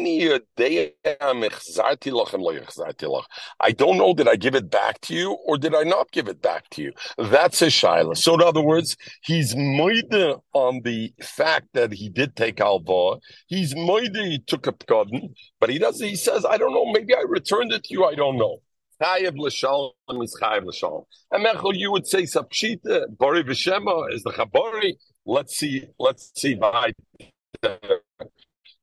don't 3.72 3.96
know 3.96 4.12
did 4.14 4.28
I 4.28 4.36
give 4.36 4.56
it 4.56 4.68
back 4.70 5.00
to 5.02 5.14
you 5.14 5.32
or 5.46 5.56
did 5.56 5.74
I 5.74 5.84
not 5.84 6.10
give 6.10 6.28
it 6.28 6.42
back 6.42 6.68
to 6.70 6.82
you. 6.82 6.92
That's 7.16 7.62
a 7.62 7.66
shaila. 7.66 8.16
So 8.16 8.34
in 8.34 8.42
other 8.42 8.60
words, 8.60 8.96
he's 9.22 9.54
moide 9.54 10.40
on 10.52 10.80
the 10.82 11.12
fact 11.22 11.68
that 11.74 11.92
he 11.92 12.08
did 12.08 12.34
take 12.34 12.60
alva. 12.60 13.20
He's 13.46 13.74
moide 13.74 14.16
he 14.16 14.40
took 14.40 14.66
a 14.66 14.72
pekadon, 14.72 15.34
but 15.60 15.70
he 15.70 15.78
does. 15.78 16.00
He 16.00 16.16
says, 16.16 16.44
I 16.44 16.56
don't 16.58 16.74
know. 16.74 16.86
Maybe 16.92 17.14
I 17.14 17.24
returned 17.26 17.72
it 17.72 17.84
to 17.84 17.94
you. 17.94 18.04
I 18.04 18.14
don't 18.16 18.36
know. 18.36 18.60
Chayev 19.00 19.36
l'shalom 19.36 20.22
is 20.22 20.36
chayev 20.40 20.64
l'shalom. 20.66 21.04
And 21.30 21.44
Mechel, 21.44 21.76
you 21.76 21.90
would 21.92 22.06
say 22.06 22.22
sapshita 22.22 23.02
uh, 23.02 23.06
bori 23.08 23.42
v'shema 23.42 24.12
is 24.12 24.22
the 24.22 24.30
chabori. 24.30 24.94
Let's 25.24 25.56
see. 25.56 25.86
Let's 25.98 26.30
see 26.36 26.54
by 26.54 26.92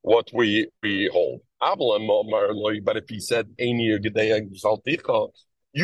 what 0.01 0.29
we 0.33 0.69
we 0.81 1.09
hold. 1.11 1.41
But 1.59 2.97
if 2.97 3.09
he 3.09 3.19
said 3.19 3.47
you 3.59 3.99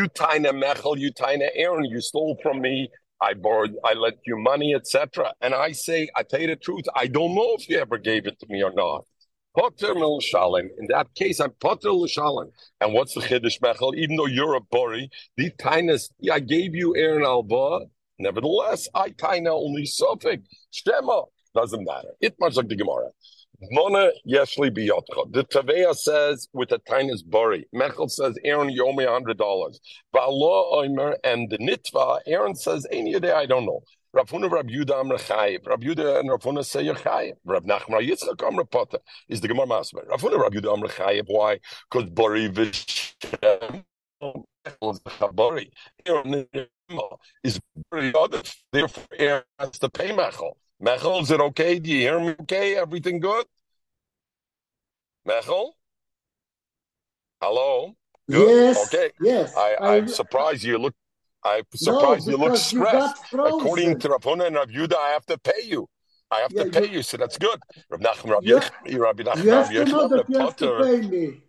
taina 0.09 0.51
Mechel, 0.51 0.97
you 0.97 1.11
taina 1.13 1.49
Aaron, 1.55 1.85
you 1.85 2.01
stole 2.01 2.37
from 2.41 2.61
me. 2.61 2.89
I 3.21 3.33
borrowed, 3.35 3.75
I 3.85 3.93
lent 3.93 4.17
you 4.25 4.37
money, 4.37 4.75
etc. 4.75 5.33
And 5.39 5.53
I 5.53 5.71
say, 5.71 6.09
I 6.15 6.23
tell 6.23 6.41
you 6.41 6.47
the 6.47 6.55
truth, 6.57 6.83
I 6.95 7.07
don't 7.07 7.33
know 7.33 7.55
if 7.57 7.69
you 7.69 7.79
ever 7.79 7.97
gave 7.97 8.27
it 8.27 8.37
to 8.39 8.45
me 8.49 8.61
or 8.63 8.73
not. 8.73 9.05
Potter 9.55 9.93
Shalim. 9.93 10.69
In 10.79 10.87
that 10.89 11.13
case, 11.15 11.39
I'm 11.39 11.51
Potter 11.59 11.89
Shalim. 11.89 12.51
And 12.81 12.93
what's 12.93 13.13
the 13.13 13.21
Chiddush 13.21 13.59
Mechel? 13.59 13.95
Even 13.95 14.15
though 14.15 14.25
you're 14.25 14.55
a 14.55 14.61
Bori, 14.61 15.09
the 15.37 15.51
kindness, 15.51 16.09
I 16.31 16.39
gave 16.39 16.75
you 16.75 16.95
Aaron 16.95 17.23
Alba. 17.23 17.85
Nevertheless, 18.19 18.87
I 18.95 19.07
of 19.07 19.47
only 19.47 19.85
Suffolk. 19.85 20.39
Shema. 20.71 21.23
Doesn't 21.53 21.85
matter. 21.85 22.09
It 22.19 22.35
much 22.39 22.55
like 22.55 22.67
the 22.67 22.75
Gemara. 22.75 23.09
Mona 23.71 24.09
Yeshli 24.27 24.75
Biyotcha. 24.75 25.31
The 25.31 25.43
Tavea 25.45 25.95
says 25.95 26.47
with 26.53 26.71
a 26.71 26.79
tinies 26.79 27.23
Bori. 27.23 27.65
Mechel 27.73 28.09
says, 28.09 28.35
Aaron, 28.43 28.69
you 28.69 28.85
owe 28.87 28.93
me 28.93 29.03
a 29.03 29.11
hundred 29.11 29.37
dollars. 29.37 29.79
Ba'Allah 30.15 30.73
Oimer 30.73 31.15
and 31.23 31.49
the 31.49 31.57
Nitva, 31.59 32.19
Aaron 32.25 32.55
says, 32.55 32.87
any 32.91 33.17
day 33.19 33.31
I 33.31 33.45
don't 33.45 33.65
know. 33.65 33.83
Rav 34.13 34.29
Huna 34.29 34.49
Rav 34.49 34.67
Yuda 34.67 34.99
Amr 34.99 35.17
Chayiv. 35.17 35.65
Rav 35.67 35.79
Yuda 35.79 36.19
and 36.19 36.29
Rav 36.29 36.41
Huna 36.41 36.63
say 36.63 36.83
you're 36.83 36.93
Chayiv. 36.93 37.33
Rav 37.45 37.63
Nachman 37.63 38.07
Yitzchak 38.07 38.45
Amr 38.47 38.63
Potter 38.63 38.99
is 39.27 39.41
the 39.41 39.47
Gemara 39.47 39.65
Masber. 39.65 40.07
Rav 40.07 40.21
Huna 40.21 40.37
Rav 40.37 40.51
Yuda 40.51 40.71
Amr 40.71 40.87
Chayiv. 40.87 41.23
Why? 41.27 41.59
Because 41.89 42.09
Bori 42.11 42.47
Vishem 42.49 43.83
is 47.43 47.59
very 47.91 48.13
other. 48.13 48.41
Therefore, 48.71 49.03
Aaron 49.17 49.43
has 49.59 49.71
to 49.79 49.89
pay 49.89 50.09
Mechel. 50.09 50.53
Mechel, 50.81 51.21
is 51.23 51.31
it 51.31 51.41
okay? 51.41 51.79
Do 51.79 51.89
you 51.89 51.99
hear 51.99 52.19
me 52.19 52.35
okay? 52.41 52.75
Everything 52.75 53.19
good? 53.19 53.45
Mechel? 55.27 55.71
Hello? 57.41 57.95
Good? 58.29 58.75
Yes. 58.75 58.93
Okay. 58.93 59.11
Yes. 59.19 59.55
I, 59.57 59.75
I'm 59.81 60.07
surprised 60.07 60.63
you 60.63 60.77
look 60.77 60.93
I'm 61.45 61.63
surprised 61.75 62.27
no, 62.27 62.31
you 62.33 62.37
look 62.37 62.55
stressed. 62.57 63.31
You 63.31 63.45
According 63.45 63.99
to 63.99 64.09
Rav 64.09 64.21
Huna 64.21 64.47
and 64.47 64.55
Rav 64.55 64.69
Yuda, 64.69 64.95
I 64.95 65.09
have 65.09 65.25
to 65.27 65.37
pay 65.37 65.63
you. 65.65 65.89
I 66.31 66.39
have 66.39 66.51
yeah, 66.51 66.63
to 66.63 66.69
pay 66.69 66.85
you, 66.87 66.97
you, 66.97 67.03
so 67.03 67.17
that's 67.17 67.37
good. 67.37 67.59
Rav 67.89 67.99
Nachman, 67.99 68.31
Rav 68.31 68.43
yeah. 68.43 68.97
Rabbi 68.97 69.23
Nachman, 69.23 69.43
you 69.43 69.51
have 69.51 69.69
to 69.69 69.85
know 69.85 70.07
that 70.07 70.29
you 70.29 70.39
have 70.39 70.55
to 70.57 70.79
pay 70.83 71.01
me. 71.07 71.41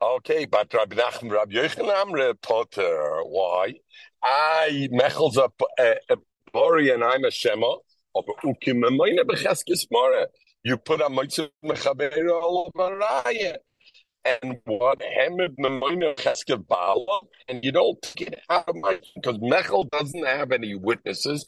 Okay, 0.00 0.44
but 0.44 0.72
Rabbi 0.72 0.96
Nachman, 0.96 1.32
Rabbi 1.32 1.52
Yochanan, 1.54 2.40
Potter, 2.42 3.22
why? 3.24 3.74
I 4.22 4.88
mechels 4.92 5.36
a 5.36 6.16
bori 6.52 6.90
and 6.90 7.02
I'm 7.02 7.24
a 7.24 7.30
shema. 7.30 7.76
You 10.64 10.76
put 10.76 11.00
a 11.00 11.08
mitzvah 11.08 11.50
mechaber 11.64 12.30
all 12.30 12.70
over 12.76 12.98
raya 12.98 13.56
and 14.24 14.60
what 14.64 15.02
Hamed 15.02 15.56
Memoina 15.58 16.14
Cheske 16.16 16.66
Bala, 16.66 17.20
and 17.48 17.64
you 17.64 17.72
don't 17.72 18.00
get 18.16 18.40
out 18.50 18.68
of 18.68 18.76
my 18.76 18.98
because 19.14 19.38
Mechel 19.38 19.88
doesn't 19.90 20.26
have 20.26 20.52
any 20.52 20.74
witnesses. 20.74 21.46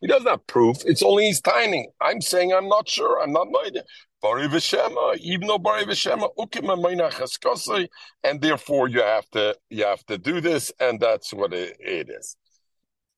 He 0.00 0.06
doesn't 0.06 0.26
have 0.26 0.46
proof. 0.46 0.78
It's 0.86 1.02
only 1.02 1.26
his 1.26 1.40
timing. 1.40 1.90
I'm 2.00 2.20
saying 2.20 2.52
I'm 2.52 2.68
not 2.68 2.88
sure. 2.88 3.22
I'm 3.22 3.32
not 3.32 3.48
mind. 3.50 3.82
Bari 4.22 4.48
v'shema, 4.48 5.18
even 5.18 5.48
though 5.48 5.58
Bari 5.58 5.84
v'shema 5.84 6.30
ukim 6.38 6.62
memoina 6.62 7.10
cheskosei, 7.10 7.88
and 8.22 8.40
therefore 8.40 8.88
you 8.88 9.02
have 9.02 9.28
to 9.30 9.56
you 9.68 9.84
have 9.84 10.04
to 10.06 10.16
do 10.16 10.40
this, 10.40 10.72
and 10.80 11.00
that's 11.00 11.34
what 11.34 11.52
it, 11.52 11.76
it 11.80 12.08
is. 12.08 12.36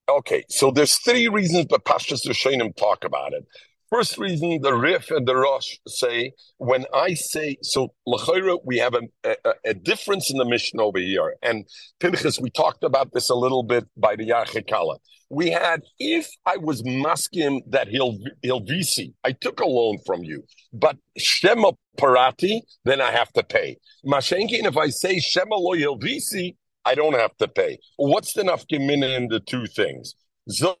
Okay, 0.09 0.43
so 0.49 0.71
there's 0.71 0.97
three 0.99 1.27
reasons, 1.27 1.65
but 1.69 1.83
Pashtas 1.83 2.25
Rishonim 2.25 2.75
talk 2.75 3.03
about 3.03 3.33
it. 3.33 3.45
First 3.89 4.17
reason, 4.17 4.59
the 4.61 4.73
Rif 4.73 5.11
and 5.11 5.25
the 5.25 5.35
Rosh 5.35 5.77
say, 5.87 6.33
when 6.57 6.85
I 6.93 7.13
say, 7.13 7.57
so 7.61 7.93
L'chaira, 8.05 8.57
we 8.65 8.77
have 8.79 8.93
a, 8.93 9.01
a, 9.23 9.53
a, 9.65 9.73
difference 9.73 10.29
in 10.29 10.37
the 10.37 10.43
mission 10.43 10.81
over 10.81 10.99
here. 10.99 11.35
And 11.41 11.65
Pinchas, 12.01 12.39
we 12.39 12.49
talked 12.49 12.83
about 12.83 13.13
this 13.13 13.29
a 13.29 13.35
little 13.35 13.63
bit 13.63 13.85
by 13.95 14.17
the 14.17 14.27
Yachikala. 14.27 14.97
We 15.29 15.51
had, 15.51 15.83
if 15.99 16.29
I 16.45 16.57
was 16.57 16.83
maskim 16.83 17.61
that 17.69 17.87
he'll, 17.87 18.17
he'll 18.41 18.59
visi, 18.59 19.13
I 19.23 19.31
took 19.31 19.61
a 19.61 19.65
loan 19.65 19.99
from 20.05 20.23
you, 20.23 20.43
but 20.73 20.97
Shema 21.17 21.71
Parati, 21.97 22.63
then 22.83 22.99
I 22.99 23.11
have 23.11 23.31
to 23.33 23.43
pay. 23.43 23.77
Mashenkin, 24.05 24.65
if 24.65 24.75
I 24.75 24.89
say 24.89 25.19
Shema 25.19 25.55
lo 25.55 25.95
visi, 25.95 26.57
I 26.83 26.95
don't 26.95 27.15
have 27.15 27.35
to 27.37 27.47
pay. 27.47 27.79
What's 27.97 28.33
the 28.33 28.43
nafkimin 28.43 29.15
in 29.15 29.27
the 29.27 29.41
two 29.41 29.65
things? 29.65 30.15
Zok 30.49 30.77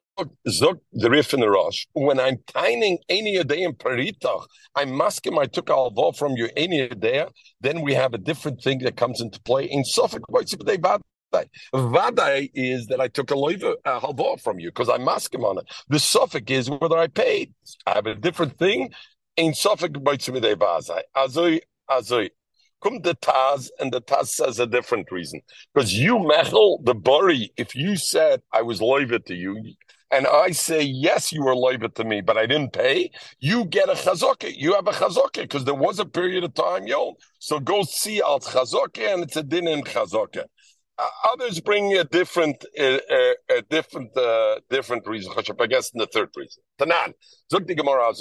the 0.93 1.09
Rif 1.09 1.33
and 1.33 1.43
the 1.43 1.49
Rosh. 1.49 1.85
When 1.93 2.19
I'm 2.19 2.37
tining 2.47 2.97
any 3.09 3.35
a 3.35 3.43
day 3.43 3.63
in 3.63 3.73
Paritach, 3.73 4.45
I'm 4.75 4.95
masking 4.97 5.37
I 5.37 5.45
took 5.45 5.69
alvo 5.69 6.11
from 6.11 6.33
you 6.33 6.49
any 6.55 6.87
day. 6.87 7.25
Then 7.61 7.81
we 7.81 7.93
have 7.93 8.13
a 8.13 8.17
different 8.17 8.61
thing 8.61 8.79
that 8.79 8.97
comes 8.97 9.21
into 9.21 9.39
play 9.41 9.65
in 9.65 9.83
Suffolk. 9.83 10.23
Vadai 11.73 12.49
is 12.53 12.87
that 12.87 13.01
I 13.01 13.07
took 13.09 13.31
a 13.31 13.35
loiva 13.35 13.75
uh, 13.85 13.99
halva 13.99 14.41
from 14.41 14.59
you 14.59 14.69
because 14.69 14.89
I 14.89 14.97
mask 14.97 15.33
him 15.33 15.43
on 15.43 15.57
it. 15.57 15.65
The 15.89 15.99
Suffolk 15.99 16.49
is 16.49 16.69
whether 16.69 16.97
I 16.97 17.07
paid. 17.07 17.53
I 17.85 17.95
have 17.95 18.07
a 18.07 18.15
different 18.15 18.57
thing. 18.57 18.91
In 19.35 19.53
Suffolk, 19.53 19.91
azoi 19.93 21.59
azoi. 21.89 22.29
Come 22.83 23.01
the 23.01 23.15
Taz, 23.15 23.69
and 23.79 23.91
the 23.91 24.01
Taz 24.01 24.27
says 24.27 24.59
a 24.59 24.67
different 24.67 25.11
reason. 25.11 25.41
Because 25.73 25.93
you, 25.93 26.15
Mechel, 26.19 26.83
the 26.83 26.93
Bari, 26.93 27.51
if 27.57 27.75
you 27.75 27.95
said 27.95 28.41
I 28.53 28.61
was 28.61 28.79
loiva 28.79 29.23
to 29.25 29.33
you, 29.33 29.59
and 30.11 30.25
I 30.25 30.51
say, 30.51 30.81
yes, 30.83 31.33
you 31.33 31.43
were 31.43 31.55
loiva 31.55 31.93
to 31.95 32.03
me, 32.03 32.21
but 32.21 32.37
I 32.37 32.45
didn't 32.45 32.71
pay, 32.71 33.11
you 33.39 33.65
get 33.65 33.89
a 33.89 33.93
chazokah. 33.93 34.53
You 34.55 34.73
have 34.75 34.87
a 34.87 34.91
chazokah 34.91 35.41
because 35.41 35.65
there 35.65 35.73
was 35.73 35.99
a 35.99 36.05
period 36.05 36.43
of 36.43 36.53
time, 36.53 36.87
yo. 36.87 37.15
So 37.39 37.59
go 37.59 37.83
see 37.83 38.21
al 38.21 38.39
chazokah, 38.39 39.13
and 39.13 39.23
it's 39.23 39.35
a 39.35 39.43
din 39.43 39.67
in 39.67 39.83
chazokah. 39.83 40.45
Uh, 40.99 41.07
others 41.31 41.59
bring 41.59 41.95
a 41.95 42.03
different, 42.03 42.65
uh, 42.79 42.83
uh, 42.83 43.33
a 43.57 43.61
different, 43.69 44.17
uh, 44.17 44.59
different 44.69 45.05
reason. 45.07 45.31
I 45.37 45.67
guess 45.67 45.91
in 45.91 45.99
the 45.99 46.07
third 46.07 46.29
reason. 46.35 46.63
Tanan, 46.79 47.13
zog 47.51 47.67
die 47.67 47.75
Gemara. 47.75 48.11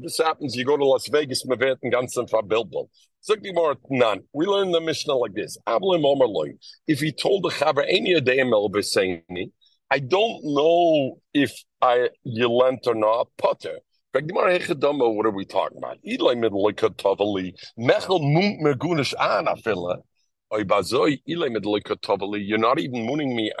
This 0.00 0.18
happens. 0.18 0.56
You 0.56 0.64
go 0.64 0.78
to 0.78 0.84
Las 0.84 1.08
Vegas, 1.08 1.44
man 1.44 1.58
wird 1.58 1.82
den 1.82 1.90
ganzen 1.90 2.26
Verbildung. 2.28 2.88
Zog 3.22 3.42
die 3.42 3.50
Gemara, 3.50 3.76
Tanan. 3.76 4.24
We 4.32 4.46
learn 4.46 4.72
the 4.72 4.80
Mishnah 4.80 5.14
like 5.14 5.34
this. 5.34 5.58
Ablim 5.66 6.04
Omer 6.04 6.54
If 6.86 7.00
he 7.00 7.12
told 7.12 7.42
the 7.42 7.50
Chaver 7.50 7.84
any 7.86 8.18
day 8.20 8.38
in 8.38 8.50
I 9.90 9.98
don't 9.98 10.42
know 10.42 11.20
if 11.34 11.52
I 11.82 12.08
you 12.24 12.48
lent 12.48 12.86
or 12.86 12.94
not. 12.94 13.28
Potter. 13.36 13.80
What 14.14 15.26
are 15.26 15.30
we 15.30 15.44
talking 15.44 15.78
about? 15.78 15.98
Mechel 17.78 18.20
You're 20.52 20.64
not 22.58 22.78
even 22.78 23.06
mooning 23.06 23.36
me 23.36 23.52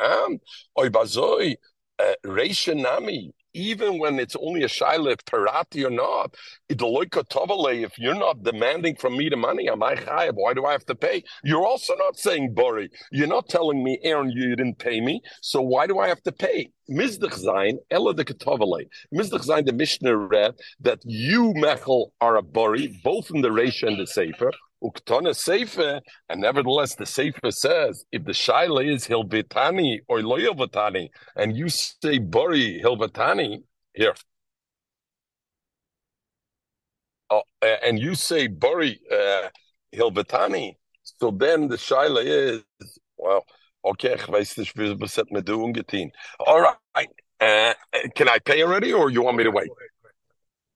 eh, 1.98 2.14
reisha 2.24 2.76
nami 2.76 3.34
even 3.54 3.98
when 3.98 4.18
it's 4.18 4.36
only 4.36 4.62
a 4.62 4.68
shaila 4.68 5.16
parati 5.26 5.84
or 5.84 5.90
not, 5.90 6.34
if 6.68 7.98
you're 7.98 8.14
not 8.14 8.42
demanding 8.42 8.96
from 8.96 9.16
me 9.16 9.28
the 9.28 9.36
money, 9.36 9.68
am 9.68 9.82
I 9.82 9.94
chayav? 9.94 10.34
Why 10.34 10.54
do 10.54 10.64
I 10.64 10.72
have 10.72 10.86
to 10.86 10.94
pay? 10.94 11.22
You're 11.44 11.66
also 11.66 11.94
not 11.96 12.18
saying 12.18 12.54
bori. 12.54 12.90
You're 13.10 13.26
not 13.26 13.48
telling 13.48 13.84
me, 13.84 13.98
Aaron, 14.02 14.30
you 14.30 14.56
didn't 14.56 14.78
pay 14.78 15.00
me, 15.00 15.20
so 15.40 15.60
why 15.60 15.86
do 15.86 15.98
I 15.98 16.08
have 16.08 16.22
to 16.22 16.32
pay? 16.32 16.70
Mizdach 16.90 17.34
Zain, 17.34 17.78
Ella 17.90 18.14
de 18.14 18.24
Katovale. 18.24 18.86
Mizdach 19.14 19.42
Zain, 19.42 19.64
the 19.64 19.72
Mishnah 19.72 20.16
read 20.16 20.54
that 20.80 21.00
you, 21.04 21.52
Mechel, 21.54 22.10
are 22.20 22.36
a 22.36 22.42
bori, 22.42 23.00
both 23.04 23.30
in 23.30 23.42
the 23.42 23.50
Reisha 23.50 23.88
and 23.88 24.00
the 24.00 24.06
Sefer. 24.06 24.52
Uktana 24.82 25.34
Sefer, 25.34 26.00
and 26.28 26.40
nevertheless 26.40 26.94
the 26.94 27.06
Sefer 27.06 27.50
says, 27.50 28.04
if 28.10 28.24
the 28.24 28.32
Shaila 28.32 28.84
is 28.92 29.06
Hilvetani 29.06 30.00
or 30.08 30.18
Loyovatani, 30.18 31.08
and 31.36 31.56
you 31.56 31.68
say 31.68 32.18
Bori 32.18 32.80
Hilvetani, 32.82 33.62
here. 33.94 34.14
Oh, 37.30 37.42
and 37.62 37.98
you 37.98 38.14
say 38.14 38.48
Bori 38.48 39.00
uh, 39.10 39.48
Hilvetani, 39.94 40.74
so 41.02 41.30
then 41.30 41.68
the 41.68 41.76
Shaila 41.76 42.24
is, 42.24 42.62
well, 43.16 43.44
okay, 43.84 44.14
ich 44.14 44.26
weiß 44.26 44.58
nicht, 44.58 45.00
was 45.00 45.16
hat 45.16 45.30
mir 45.30 45.42
ungetein. 45.42 46.10
All 46.40 46.60
right. 46.60 47.08
Uh, 47.40 47.74
can 48.14 48.28
I 48.28 48.38
pay 48.38 48.62
already, 48.62 48.92
or 48.92 49.10
you 49.10 49.22
want 49.22 49.36
me 49.36 49.44
to 49.44 49.50
wait? 49.50 49.68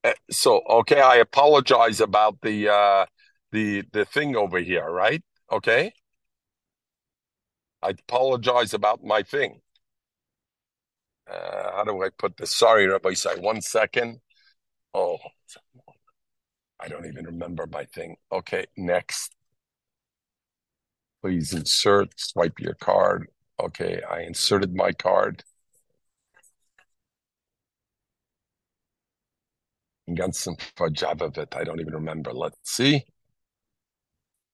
Uh, 0.02 0.12
so, 0.30 0.62
okay, 0.68 1.00
I 1.00 1.16
apologize 1.16 2.00
about 2.00 2.40
the 2.42 2.68
uh, 2.68 3.06
the 3.52 3.82
the 3.92 4.04
thing 4.04 4.36
over 4.36 4.58
here, 4.58 4.88
right? 4.90 5.22
Okay, 5.50 5.92
I 7.82 7.90
apologize 7.90 8.74
about 8.74 9.02
my 9.04 9.22
thing. 9.22 9.60
Uh, 11.30 11.72
how 11.72 11.84
do 11.84 12.02
I 12.02 12.10
put 12.10 12.36
this? 12.36 12.56
Sorry, 12.56 12.86
Rabbi 12.86 13.14
Say. 13.14 13.36
One 13.38 13.60
second. 13.60 14.20
Oh, 14.94 15.18
I 16.80 16.88
don't 16.88 17.06
even 17.06 17.26
remember 17.26 17.66
my 17.66 17.84
thing. 17.84 18.16
Okay, 18.32 18.66
next. 18.76 19.34
Please 21.22 21.52
insert, 21.52 22.18
swipe 22.18 22.58
your 22.60 22.74
card. 22.74 23.28
Okay, 23.60 24.00
I 24.08 24.22
inserted 24.22 24.74
my 24.74 24.92
card. 24.92 25.44
Ganzen 30.08 30.56
Java 30.92 31.30
I 31.52 31.64
don't 31.64 31.80
even 31.80 31.94
remember. 31.94 32.32
Let's 32.32 32.58
see. 32.64 33.04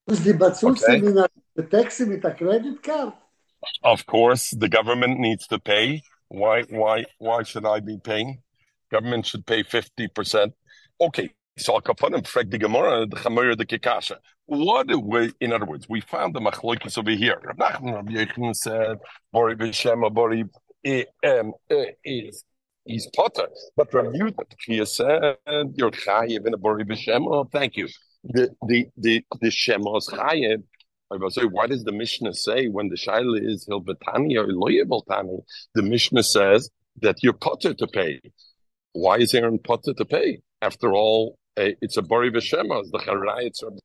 Die 0.08 0.32
bezahlst 0.32 0.84
Okay. 0.88 1.00
mit 1.54 1.70
Taxi 1.70 2.06
mit 2.06 2.24
der 2.24 2.34
Credit 2.34 2.82
Card? 2.82 3.14
Of 3.82 4.04
course, 4.06 4.50
the 4.58 4.68
government 4.68 5.20
needs 5.20 5.46
to 5.46 5.58
pay. 5.58 6.02
Why? 6.28 6.64
Why? 6.64 7.04
Why 7.18 7.44
should 7.44 7.64
I 7.64 7.80
be 7.80 7.98
paying? 7.98 8.42
Government 8.90 9.26
should 9.26 9.46
pay 9.46 9.62
fifty 9.62 10.08
percent. 10.08 10.54
Okay, 11.00 11.30
so 11.56 11.74
I'll 11.74 11.80
put 11.80 12.12
the 12.50 12.58
Gemara, 12.58 13.06
the 13.06 13.16
Chamor, 13.16 13.56
the 13.56 13.64
Kikasha. 13.64 14.16
What 14.46 14.88
do 14.88 14.98
we? 14.98 15.32
In 15.40 15.52
other 15.52 15.66
words, 15.66 15.88
we 15.88 16.00
found 16.00 16.34
the 16.34 16.40
machlokes 16.40 16.98
over 16.98 17.12
here. 17.12 17.40
Rav 17.44 17.56
Nachman, 17.56 17.94
Rav 17.94 18.06
Yechon 18.06 18.54
said, 18.54 18.98
"Bori 19.32 19.54
b'Shem, 19.54 20.12
Bori 20.12 20.44
is." 22.04 22.44
He's 22.84 23.08
potter, 23.14 23.48
but 23.76 23.94
Rav 23.94 24.06
Yudah 24.06 24.88
said, 24.88 25.36
"You're 25.76 25.92
chayiv 25.92 26.46
in 26.46 26.54
a 26.54 26.58
bori 26.58 26.84
b'Shem." 26.84 27.24
Oh, 27.32 27.44
thank 27.44 27.76
you. 27.76 27.86
The 28.24 28.50
the 28.66 28.88
the 28.96 29.24
the 29.40 29.50
Shema 29.50 29.96
is 29.96 30.08
chayiv. 30.08 30.62
I 31.10 31.16
was 31.16 31.34
say, 31.34 31.44
why 31.44 31.66
does 31.66 31.84
the 31.84 31.92
Mishnah 31.92 32.32
say 32.32 32.68
when 32.68 32.88
the 32.88 32.96
shaila 32.96 33.38
is 33.46 33.66
hilbatani 33.66 34.36
or 34.36 34.46
loyabaltani? 34.46 35.42
The 35.74 35.82
Mishnah 35.82 36.22
says 36.22 36.70
that 37.00 37.22
you're 37.22 37.34
potter 37.34 37.74
to 37.74 37.86
pay. 37.86 38.20
Why 38.92 39.16
is 39.18 39.34
Aaron 39.34 39.58
potter 39.58 39.92
to 39.92 40.04
pay? 40.04 40.40
After 40.62 40.94
all, 40.94 41.36
eh, 41.56 41.72
it's 41.82 41.98
a 41.98 42.02
bari 42.02 42.30
v'shema. 42.30 42.82
The 42.90 42.98
charayits 42.98 43.62
of. 43.62 43.78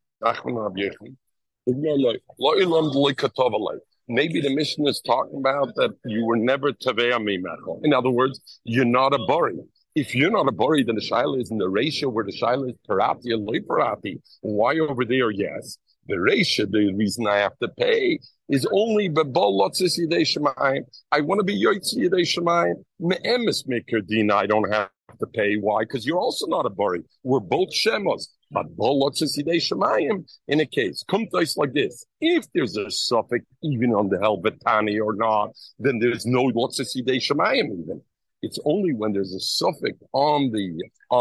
Maybe 4.10 4.42
the 4.42 4.56
Mishnah 4.56 4.90
is 4.90 5.02
talking 5.06 5.40
about 5.40 5.76
that 5.76 5.92
you 6.06 6.26
were 6.26 6.38
never 6.38 6.72
tavei 6.72 7.12
mimachol. 7.12 7.82
In 7.84 7.94
other 7.94 8.10
words, 8.10 8.60
you're 8.64 8.86
not 8.86 9.14
a 9.14 9.20
bari. 9.28 9.60
If 10.00 10.14
you're 10.14 10.30
not 10.30 10.48
a 10.48 10.52
bari, 10.52 10.84
then 10.84 10.94
the 10.94 11.02
shaila 11.02 11.42
is 11.42 11.50
in 11.50 11.58
the 11.58 11.68
ratio 11.68 12.10
where 12.10 12.24
the 12.24 12.32
shaila 12.32 12.70
is 12.70 12.76
parati 12.88 13.32
and 13.32 13.44
loy 13.44 13.62
parati. 13.68 14.22
Why 14.42 14.78
over 14.78 15.04
there? 15.04 15.32
Yes, 15.32 15.80
the 16.08 16.20
ratio. 16.20 16.68
The 16.68 16.94
reason 16.94 17.26
I 17.26 17.38
have 17.38 17.58
to 17.64 17.68
pay 17.70 18.20
is 18.48 18.68
only 18.72 19.10
bebol 19.10 19.60
lotzis 19.60 19.98
yidei 20.00 20.22
shemayim. 20.22 20.84
I 21.12 21.22
want 21.22 21.40
to 21.40 21.44
be 21.44 21.60
yotzi 21.60 21.98
yidei 21.98 22.28
shemayim. 22.32 22.76
Me'emes 23.00 23.68
maker 23.68 24.02
dina. 24.02 24.36
I 24.36 24.46
don't 24.46 24.72
have 24.72 24.92
to 25.20 25.26
pay. 25.26 25.56
Why? 25.56 25.82
Because 25.82 26.06
you're 26.06 26.20
also 26.20 26.46
not 26.46 26.68
a 26.68 26.70
bari. 26.70 27.02
We're 27.24 27.40
both 27.40 27.70
shemos. 27.74 28.28
But 28.52 28.78
bol 28.78 29.02
lotzis 29.02 29.36
yidei 29.36 29.60
shemayim. 29.68 30.32
In 30.48 30.60
a 30.60 30.68
case, 30.68 31.04
kumtais 31.10 31.58
like 31.58 31.74
this. 31.74 32.06
If 32.22 32.46
there's 32.54 32.78
a 32.78 32.92
suffix 32.92 33.46
even 33.64 33.96
on 33.96 34.10
the 34.10 34.18
helvetani 34.18 35.04
or 35.04 35.16
not, 35.16 35.56
then 35.80 35.98
there's 35.98 36.28
no 36.28 36.44
lotzis 36.50 36.96
yidei 36.96 37.18
shemayim 37.18 37.82
even. 37.82 38.04
It's 38.48 38.60
only 38.64 38.94
when 38.94 39.12
there's 39.14 39.34
a 39.34 39.40
suffix 39.40 39.98
on 40.14 40.52
the 40.52 40.68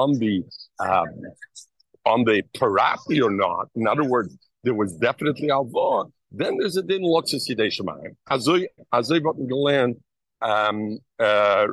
on 0.01 0.09
the 0.23 0.35
um, 0.79 1.11
on 2.13 2.25
the 2.25 2.43
parati 2.59 3.21
or 3.21 3.31
not. 3.31 3.69
In 3.75 3.87
other 3.89 4.05
words, 4.05 4.31
there 4.65 4.75
was 4.75 4.93
definitely 5.09 5.51
alva. 5.51 6.09
Then 6.31 6.59
there's 6.59 6.77
a 6.77 6.83
din 6.83 7.03
lotzis 7.03 7.45
yidei 7.51 7.71
shemayim. 7.77 8.13
Azoy 8.35 8.67
azoy 8.93 9.21
button 9.27 9.47
galan 9.53 9.91
um 10.43 10.99
uh 11.19 11.67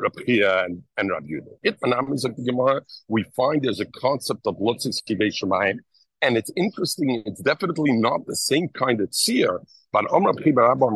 and 0.64 0.84
and 0.98 1.12
Yehuda. 1.12 1.54
It 1.62 1.78
is 2.14 2.24
like 2.24 2.36
the 2.36 2.46
Gemara. 2.50 2.82
We 3.08 3.22
find 3.36 3.62
there's 3.62 3.80
a 3.88 3.92
concept 4.06 4.48
of 4.48 4.56
yidei 4.58 5.32
shemayim. 5.40 5.78
And 6.24 6.38
it's 6.38 6.52
interesting, 6.56 7.22
it's 7.26 7.42
definitely 7.42 7.92
not 7.92 8.26
the 8.26 8.38
same 8.38 8.70
kind 8.70 9.02
of 9.02 9.10
tzir, 9.10 9.60
but 9.92 10.06
Rabbi 10.10 10.52
Rabba 10.56 10.88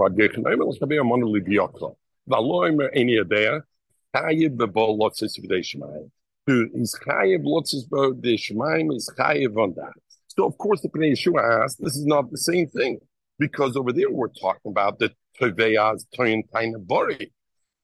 Chayiv 4.18 4.58
Bebo 4.58 4.98
Lotzis 4.98 5.40
Yidei 5.40 6.10
Who 6.46 6.70
is 6.74 6.98
Chayiv 7.06 7.44
Lotzis 7.44 7.88
Yidei 7.90 8.96
is 8.96 9.12
Chayiv 9.18 9.58
on 9.58 9.74
that. 9.76 9.94
So 10.28 10.46
of 10.46 10.58
course 10.58 10.82
the 10.82 10.90
Pnei 10.90 11.14
Yeshua 11.14 11.64
asked, 11.64 11.78
this 11.80 11.96
is 11.96 12.06
not 12.06 12.32
the 12.32 12.38
same 12.38 12.68
thing. 12.68 13.00
Because 13.40 13.76
over 13.76 13.92
there 13.94 14.12
we're 14.12 14.30
talking 14.30 14.72
about 14.72 15.00
the 15.00 15.12
Toveyaz 15.40 16.06
Toyin 16.18 16.44
Taina 16.54 16.80
Bori. 16.80 17.32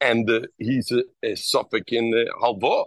And 0.01 0.29
uh, 0.29 0.41
he's 0.57 0.91
a, 0.91 1.03
a 1.23 1.35
suffix 1.35 1.85
in 1.91 2.11
the 2.11 2.31
Halva. 2.41 2.85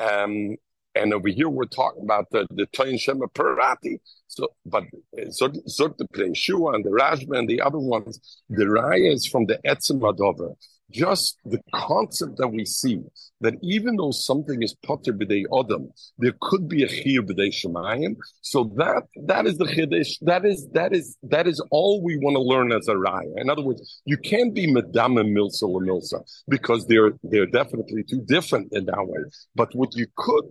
Um, 0.00 0.56
and 0.94 1.12
over 1.12 1.28
here 1.28 1.48
we're 1.48 1.64
talking 1.64 2.04
about 2.04 2.30
the 2.30 2.46
the 2.50 2.66
Toyin 2.66 3.00
Shema 3.00 3.26
Parati. 3.28 4.00
So, 4.28 4.48
but 4.64 4.84
Zog 5.30 5.56
Zog 5.68 5.96
the 5.98 6.06
Pnei 6.08 6.30
Yeshua 6.30 6.74
and 6.74 6.84
the 6.84 6.90
Rashba 6.90 7.36
and 7.38 7.48
the 7.48 7.60
other 7.60 7.78
ones, 7.78 8.20
the 8.48 8.64
Raya 8.64 9.12
is 9.12 9.26
from 9.26 9.46
the 9.46 9.58
Etzem 9.66 10.00
Adover. 10.00 10.54
Just 10.94 11.38
the 11.44 11.60
concept 11.74 12.36
that 12.38 12.48
we 12.48 12.64
see 12.64 13.00
that 13.40 13.54
even 13.62 13.96
though 13.96 14.12
something 14.12 14.62
is 14.62 14.74
potter 14.86 15.12
b'dei 15.12 15.44
odom, 15.50 15.88
there 16.18 16.34
could 16.40 16.68
be 16.68 16.84
a 16.84 16.86
chiyuv 16.86 17.24
b'dei 17.30 17.50
shemayim. 17.52 18.14
So 18.42 18.72
that 18.76 19.02
that 19.26 19.44
is 19.44 19.58
the 19.58 19.64
chiddush. 19.64 20.12
That 20.22 20.44
is 20.44 20.68
that 20.72 20.92
is 20.92 21.16
that 21.24 21.48
is 21.48 21.60
all 21.72 22.00
we 22.00 22.16
want 22.18 22.36
to 22.36 22.44
learn 22.52 22.70
as 22.72 22.86
a 22.86 22.94
raya. 22.94 23.34
In 23.38 23.50
other 23.50 23.62
words, 23.62 24.02
you 24.04 24.16
can't 24.16 24.54
be 24.54 24.68
medam 24.68 25.18
and 25.20 25.36
milsa 25.36 25.64
or 25.64 25.82
milsa 25.82 26.20
because 26.48 26.86
they're 26.86 27.14
they're 27.24 27.52
definitely 27.60 28.04
too 28.04 28.22
different 28.34 28.72
in 28.72 28.86
that 28.86 29.04
way. 29.04 29.22
But 29.56 29.74
what 29.74 29.96
you 29.96 30.06
could 30.16 30.46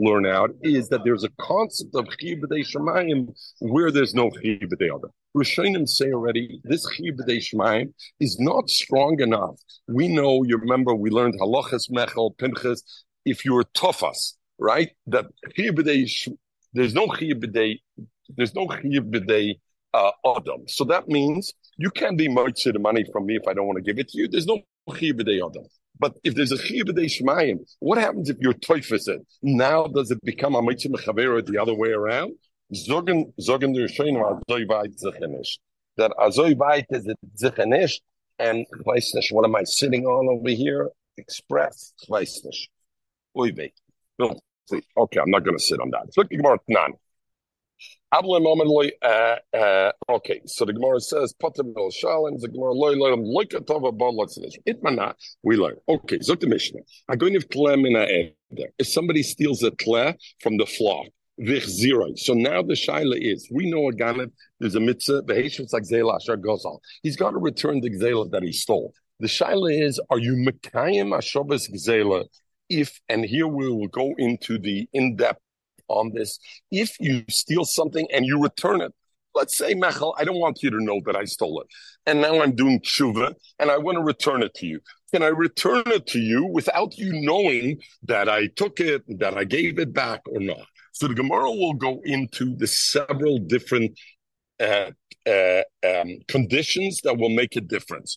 learn 0.00 0.26
out 0.26 0.50
is 0.62 0.88
that 0.88 1.04
there's 1.04 1.24
a 1.24 1.30
concept 1.40 1.94
of 1.94 2.04
chiyuv 2.06 2.42
b'dei 2.42 2.64
shemayim 2.66 3.34
where 3.60 3.90
there's 3.90 4.14
no 4.14 4.30
chiyuv 4.30 4.64
b'dei 4.64 4.90
odom. 4.90 5.10
Rishonim 5.36 5.88
say 5.88 6.12
already 6.12 6.60
this 6.64 6.86
chiyuv 6.86 7.18
b'dei 7.20 7.38
shemayim 7.38 7.92
is 8.20 8.38
not 8.38 8.70
strong 8.70 9.20
enough. 9.20 9.56
We 9.88 10.08
know, 10.08 10.42
you 10.44 10.56
remember, 10.56 10.94
we 10.94 11.10
learned 11.10 11.40
halachas 11.40 11.90
mechel 11.90 12.36
pinchas. 12.36 12.82
If 13.24 13.44
you're 13.44 13.64
tofas, 13.74 14.34
right, 14.58 14.90
that 15.06 15.26
chiyuv 15.56 15.78
b'dei, 15.78 16.08
sh- 16.08 16.28
there's 16.72 16.94
no 16.94 17.06
chiyuv 17.06 17.44
b'dei, 17.44 17.80
there's 18.36 18.54
no 18.54 18.66
chiyuv 18.66 19.10
b'dei 19.10 19.54
uh, 19.94 20.10
adam. 20.36 20.68
So 20.68 20.84
that 20.84 21.08
means 21.08 21.52
you 21.76 21.90
can't 21.90 22.18
be 22.18 22.28
moitze 22.28 22.72
the 22.72 22.78
money 22.78 23.04
from 23.12 23.26
me 23.26 23.36
if 23.36 23.48
I 23.48 23.54
don't 23.54 23.66
want 23.66 23.76
to 23.76 23.82
give 23.82 23.98
it 23.98 24.08
to 24.10 24.18
you. 24.18 24.28
There's 24.28 24.46
no 24.46 24.60
chiyuv 24.88 25.20
b'dei 25.20 25.38
adam. 25.46 25.66
But 25.98 26.16
if 26.24 26.34
there's 26.34 26.52
a 26.52 26.56
chiyuv 26.56 26.90
shemayim, 26.90 27.58
what 27.80 27.98
happens 27.98 28.28
if 28.28 28.36
you're 28.40 28.52
toifas 28.54 29.08
it? 29.08 29.26
Now 29.42 29.86
does 29.86 30.10
it 30.10 30.22
become 30.24 30.54
a 30.54 30.62
moitze 30.62 30.86
mechavera 30.86 31.44
the 31.44 31.58
other 31.58 31.74
way 31.74 31.90
around? 31.90 32.32
Zogen, 32.72 33.32
zogen 33.40 33.74
der 33.74 33.88
Schoen 33.88 34.16
war 34.16 34.40
weit 34.48 34.98
sicher 34.98 35.28
nicht. 35.28 35.60
That 35.96 36.12
so 36.32 36.44
weit 36.58 36.86
is 36.90 37.06
sicher 37.34 37.66
nicht. 37.66 38.02
And 38.38 38.66
nicht, 39.14 39.32
what 39.32 39.44
am 39.46 39.56
I 39.56 39.64
sitting 39.64 40.04
on 40.06 40.28
over 40.28 40.50
here? 40.50 40.90
Express. 41.16 41.94
Weh. 42.08 43.68
No, 44.18 44.38
see. 44.68 44.82
Okay, 44.96 45.20
I'm 45.20 45.30
not 45.30 45.44
going 45.44 45.56
to 45.56 45.62
sit 45.62 45.80
on 45.80 45.90
that. 45.90 46.08
Look, 46.16 46.28
Gemara 46.28 46.58
Tnan. 46.68 46.92
Uh, 48.12 49.36
uh, 49.52 49.92
okay, 50.08 50.40
so 50.46 50.64
the 50.64 50.72
Gemara 50.72 51.00
says, 51.00 51.34
Potem 51.42 51.74
el 51.76 51.90
Shalem, 51.90 52.38
the 52.38 52.48
Gemara 52.48 52.72
loy 52.72 52.92
loy 52.94 53.14
look 53.14 53.52
at 53.52 53.66
Tova 53.66 53.96
bon 53.96 54.16
lots 54.16 54.38
Itmana, 54.66 55.14
we 55.42 55.56
learn. 55.56 55.76
Okay, 55.88 56.18
so 56.20 56.34
the 56.34 56.46
Mishnah. 56.46 56.80
I'm 57.08 57.18
going 57.18 57.34
to 57.34 57.40
klem 57.40 57.86
in 57.86 57.96
a 57.96 58.32
If 58.78 58.88
somebody 58.88 59.22
steals 59.22 59.62
a 59.62 59.70
tle 59.72 60.14
from 60.40 60.56
the 60.56 60.66
flock, 60.66 61.08
Vich 61.38 61.66
zero. 61.66 62.14
So 62.16 62.32
now 62.32 62.62
the 62.62 62.72
shaila 62.72 63.18
is: 63.20 63.46
we 63.52 63.70
know 63.70 63.88
a 63.88 63.92
ganet. 63.92 64.32
There's 64.58 64.74
a 64.74 64.80
mitzvah. 64.80 65.22
Beheshes 65.22 65.70
like 65.72 65.82
zela 65.82 66.16
asher 66.16 66.38
gozal. 66.38 66.78
He's 67.02 67.16
got 67.16 67.32
to 67.32 67.38
return 67.38 67.80
the 67.80 67.90
gzela 67.90 68.30
that 68.30 68.42
he 68.42 68.52
stole. 68.52 68.94
The 69.20 69.26
shaila 69.26 69.82
is: 69.82 70.00
Are 70.08 70.18
you 70.18 70.32
mekayim 70.32 71.14
ashobes 71.14 71.70
gzela? 71.70 72.24
If 72.70 73.00
and 73.10 73.22
here 73.22 73.46
we 73.46 73.68
will 73.68 73.88
go 73.88 74.14
into 74.16 74.58
the 74.58 74.88
in 74.94 75.16
depth 75.16 75.42
on 75.88 76.12
this. 76.14 76.38
If 76.70 76.98
you 77.00 77.24
steal 77.28 77.64
something 77.64 78.06
and 78.12 78.24
you 78.24 78.40
return 78.40 78.80
it, 78.80 78.92
let's 79.34 79.56
say 79.56 79.74
Mechel, 79.74 80.14
I 80.18 80.24
don't 80.24 80.40
want 80.40 80.62
you 80.62 80.70
to 80.70 80.82
know 80.82 81.00
that 81.06 81.16
I 81.16 81.24
stole 81.24 81.60
it, 81.60 81.68
and 82.06 82.20
now 82.20 82.40
I'm 82.40 82.54
doing 82.54 82.80
tshuva 82.80 83.34
and 83.58 83.70
I 83.70 83.78
want 83.78 83.96
to 83.96 84.02
return 84.02 84.42
it 84.42 84.54
to 84.54 84.66
you. 84.66 84.80
Can 85.12 85.22
I 85.22 85.28
return 85.28 85.84
it 85.86 86.06
to 86.08 86.18
you 86.18 86.46
without 86.46 86.96
you 86.96 87.12
knowing 87.12 87.78
that 88.04 88.28
I 88.28 88.48
took 88.56 88.80
it, 88.80 89.02
that 89.18 89.36
I 89.36 89.44
gave 89.44 89.78
it 89.78 89.92
back, 89.92 90.22
or 90.28 90.40
not? 90.40 90.66
So 90.92 91.06
the 91.06 91.14
Gemara 91.14 91.50
will 91.50 91.74
go 91.74 92.00
into 92.04 92.56
the 92.56 92.66
several 92.66 93.38
different 93.38 93.98
uh, 94.58 94.90
uh, 95.26 95.62
um, 95.86 96.18
conditions 96.26 97.00
that 97.04 97.18
will 97.18 97.28
make 97.28 97.54
a 97.56 97.60
difference. 97.60 98.16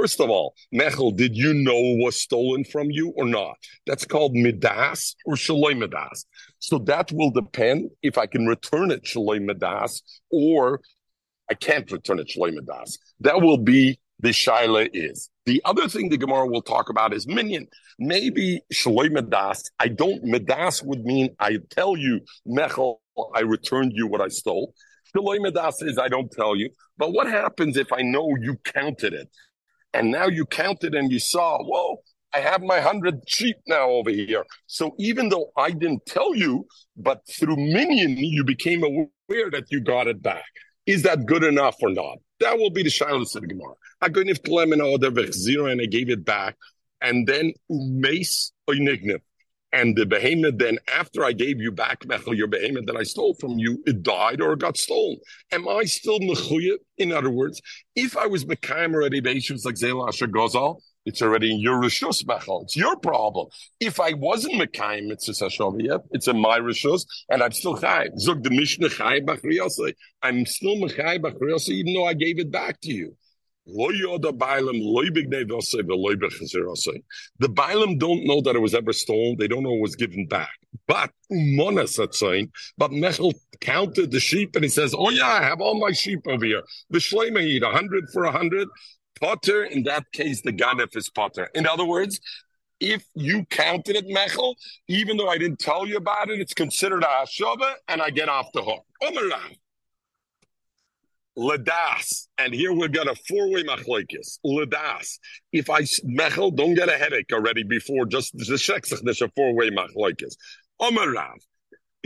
First 0.00 0.18
of 0.18 0.30
all, 0.30 0.54
Mechel, 0.74 1.14
did 1.14 1.36
you 1.36 1.52
know 1.52 1.78
was 2.02 2.18
stolen 2.18 2.64
from 2.64 2.90
you 2.90 3.12
or 3.18 3.26
not? 3.26 3.56
That's 3.86 4.06
called 4.06 4.34
midas 4.34 5.14
or 5.26 5.34
shaloi 5.34 5.76
midas. 5.78 6.24
So 6.58 6.78
that 6.78 7.12
will 7.12 7.30
depend 7.30 7.90
if 8.02 8.16
I 8.16 8.24
can 8.24 8.46
return 8.46 8.90
it 8.92 9.02
shaloi 9.04 9.44
midas 9.44 10.02
or 10.30 10.80
I 11.50 11.54
can't 11.54 11.92
return 11.92 12.18
it 12.18 12.30
shaloi 12.34 12.54
midas. 12.54 12.98
That 13.20 13.42
will 13.42 13.58
be 13.58 14.00
the 14.20 14.30
shaila 14.30 14.88
is. 14.94 15.28
The 15.44 15.60
other 15.66 15.86
thing 15.86 16.08
the 16.08 16.16
Gemara 16.16 16.46
will 16.46 16.62
talk 16.62 16.88
about 16.88 17.12
is 17.12 17.26
minion. 17.26 17.66
Maybe 17.98 18.62
shaloi 18.72 19.12
midas. 19.12 19.70
I 19.80 19.88
don't 19.88 20.24
midas 20.24 20.82
would 20.82 21.04
mean 21.04 21.36
I 21.38 21.58
tell 21.68 21.94
you 21.94 22.20
Mechel, 22.48 23.00
I 23.34 23.40
returned 23.40 23.92
you 23.94 24.06
what 24.06 24.22
I 24.22 24.28
stole. 24.28 24.72
Shaloi 25.14 25.42
midas 25.42 25.82
is 25.82 25.98
I 25.98 26.08
don't 26.08 26.32
tell 26.32 26.56
you. 26.56 26.70
But 26.96 27.12
what 27.12 27.26
happens 27.26 27.76
if 27.76 27.92
I 27.92 28.00
know 28.00 28.34
you 28.40 28.56
counted 28.64 29.12
it? 29.12 29.28
And 29.92 30.10
now 30.10 30.26
you 30.26 30.46
counted 30.46 30.94
and 30.94 31.10
you 31.10 31.18
saw, 31.18 31.62
whoa, 31.62 32.02
I 32.34 32.38
have 32.38 32.62
my 32.62 32.80
hundred 32.80 33.22
sheep 33.26 33.56
now 33.66 33.90
over 33.90 34.10
here. 34.10 34.44
So 34.66 34.94
even 34.98 35.28
though 35.28 35.50
I 35.56 35.72
didn't 35.72 36.06
tell 36.06 36.34
you, 36.34 36.66
but 36.96 37.22
through 37.28 37.56
Minion, 37.56 38.16
you 38.16 38.44
became 38.44 38.84
aware 38.84 39.50
that 39.50 39.64
you 39.70 39.80
got 39.80 40.06
it 40.06 40.22
back. 40.22 40.44
Is 40.86 41.02
that 41.02 41.26
good 41.26 41.42
enough 41.42 41.76
or 41.82 41.90
not? 41.90 42.18
That 42.40 42.58
will 42.58 42.70
be 42.70 42.82
the 42.82 42.90
Shiloh 42.90 43.22
of 43.22 43.32
the 43.32 43.40
Gemara. 43.40 43.74
I 44.00 44.08
couldn't 44.08 44.28
have 44.28 44.80
order 44.80 45.32
zero 45.32 45.66
and 45.66 45.80
I 45.80 45.86
gave 45.86 46.08
it 46.08 46.24
back. 46.24 46.56
And 47.02 47.26
then 47.26 47.52
mace 47.68 48.52
oinignif. 48.68 49.20
And 49.72 49.96
the 49.96 50.04
behemoth 50.04 50.58
then, 50.58 50.78
after 50.92 51.24
I 51.24 51.32
gave 51.32 51.60
you 51.60 51.70
back, 51.70 52.00
Mechel, 52.00 52.36
your 52.36 52.48
behemoth 52.48 52.86
that 52.86 52.96
I 52.96 53.04
stole 53.04 53.34
from 53.34 53.58
you, 53.58 53.82
it 53.86 54.02
died 54.02 54.40
or 54.40 54.52
it 54.52 54.58
got 54.58 54.76
stolen. 54.76 55.18
Am 55.52 55.68
I 55.68 55.84
still 55.84 56.18
mechuyev? 56.18 56.78
In 56.98 57.12
other 57.12 57.30
words, 57.30 57.62
if 57.94 58.16
I 58.16 58.26
was 58.26 58.44
mekayim 58.44 58.94
already 58.94 59.20
beishuvs 59.20 59.64
like 59.64 59.76
Zela 59.76 60.08
Asher 60.08 60.26
Gozal, 60.26 60.80
it's 61.06 61.22
already 61.22 61.52
in 61.52 61.60
your 61.60 61.80
rishus 61.80 62.24
mechel. 62.24 62.64
It's 62.64 62.76
your 62.76 62.96
problem. 62.96 63.46
If 63.78 64.00
I 64.00 64.12
wasn't 64.14 64.54
mekayim 64.54 65.10
it's 65.12 65.28
a 65.28 65.48
it's 66.10 66.28
in 66.28 66.38
my 66.40 66.58
rishus, 66.58 67.06
and 67.30 67.42
I'm 67.42 67.52
still 67.52 67.76
chay. 67.76 68.08
Zog 68.18 68.42
the 68.42 68.50
mishnah 68.50 68.88
chay 68.88 69.22
I'm 70.22 70.46
still 70.46 70.76
mekayim 70.76 71.22
b'chriyosei, 71.22 71.70
even 71.70 71.94
though 71.94 72.06
I 72.06 72.14
gave 72.14 72.38
it 72.38 72.50
back 72.50 72.80
to 72.82 72.92
you. 72.92 73.16
The 77.38 77.48
Bailam 77.48 77.98
don't 77.98 78.26
know 78.26 78.40
that 78.42 78.56
it 78.56 78.60
was 78.60 78.74
ever 78.74 78.92
stolen. 78.92 79.36
They 79.38 79.48
don't 79.48 79.62
know 79.62 79.74
it 79.74 79.80
was 79.80 79.96
given 79.96 80.26
back. 80.26 80.50
But 80.86 81.10
Umonas 81.32 82.02
at 82.02 82.14
saying, 82.14 82.52
but 82.78 82.90
Mechel 82.90 83.32
counted 83.60 84.10
the 84.10 84.20
sheep 84.20 84.54
and 84.54 84.64
he 84.64 84.70
says, 84.70 84.94
Oh 84.96 85.10
yeah, 85.10 85.26
I 85.26 85.42
have 85.42 85.60
all 85.60 85.78
my 85.78 85.92
sheep 85.92 86.20
over 86.26 86.44
here. 86.44 86.62
The 86.90 86.98
Shlema 86.98 87.42
eat 87.42 87.62
a 87.62 87.70
hundred 87.70 88.08
for 88.12 88.24
a 88.24 88.32
hundred. 88.32 88.68
Potter, 89.20 89.64
in 89.64 89.82
that 89.84 90.10
case, 90.12 90.40
the 90.40 90.52
Ganef 90.52 90.96
is 90.96 91.10
Potter. 91.10 91.50
In 91.54 91.66
other 91.66 91.84
words, 91.84 92.20
if 92.80 93.04
you 93.14 93.44
counted 93.50 93.96
it, 93.96 94.08
Mechel, 94.08 94.54
even 94.88 95.16
though 95.16 95.28
I 95.28 95.36
didn't 95.36 95.58
tell 95.58 95.86
you 95.86 95.96
about 95.96 96.30
it, 96.30 96.40
it's 96.40 96.54
considered 96.54 97.04
a 97.04 97.06
Hashova 97.06 97.74
and 97.88 98.00
I 98.00 98.10
get 98.10 98.28
off 98.28 98.46
the 98.54 98.62
hook. 98.62 98.84
Ladas, 101.38 102.26
and 102.38 102.52
here 102.52 102.72
we've 102.72 102.92
got 102.92 103.06
a 103.06 103.14
four-way 103.28 103.62
machlokes. 103.62 104.38
Ladas. 104.44 105.18
If 105.52 105.70
I 105.70 105.82
mechel, 106.04 106.54
don't 106.54 106.74
get 106.74 106.88
a 106.88 106.98
headache 106.98 107.30
already 107.32 107.62
before 107.62 108.04
just 108.06 108.36
the 108.36 108.44
sheksach. 108.54 109.00
There's 109.02 109.22
a 109.22 109.30
four-way 109.36 109.70
machlokes. 109.70 110.34
Omarav. 110.80 111.38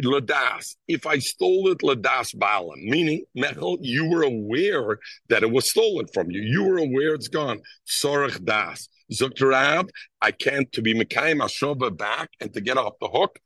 Ladas. 0.03 0.77
If 0.89 1.07
I 1.07 1.19
stole 1.19 1.71
it, 1.71 1.79
ladas 1.79 2.35
balam, 2.37 2.83
meaning 2.83 3.25
mechel, 3.37 3.79
you 3.81 4.11
were 4.11 4.23
aware 4.23 4.99
that 5.29 5.43
it 5.43 5.51
was 5.51 5.71
stolen 5.71 6.07
from 6.13 6.31
you. 6.31 6.43
You 6.43 6.65
were 6.65 6.79
aware 6.79 7.15
it's 7.15 7.29
gone. 7.29 7.61
Sorach 7.87 8.45
das. 8.45 8.89
Zukrab, 9.13 9.89
I 10.21 10.31
can't 10.31 10.71
to 10.73 10.83
be 10.83 10.95
Mekayim 10.95 11.43
Ashova 11.43 11.97
back 11.97 12.31
and 12.41 12.53
to 12.55 12.61
get 12.61 12.79
off 12.79 12.95
the 13.01 13.09
hook. 13.09 13.39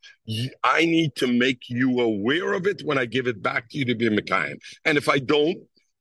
I 0.63 0.85
need 0.85 1.15
to 1.15 1.27
make 1.27 1.63
you 1.69 1.99
aware 1.99 2.53
of 2.53 2.65
it 2.65 2.81
when 2.83 2.97
I 2.97 3.05
give 3.05 3.27
it 3.27 3.41
back 3.41 3.69
to 3.69 3.77
you 3.77 3.85
to 3.85 3.95
be 3.95 4.09
Mekayim. 4.09 4.57
And 4.85 4.97
if 4.97 5.09
I 5.09 5.19
don't, 5.19 5.57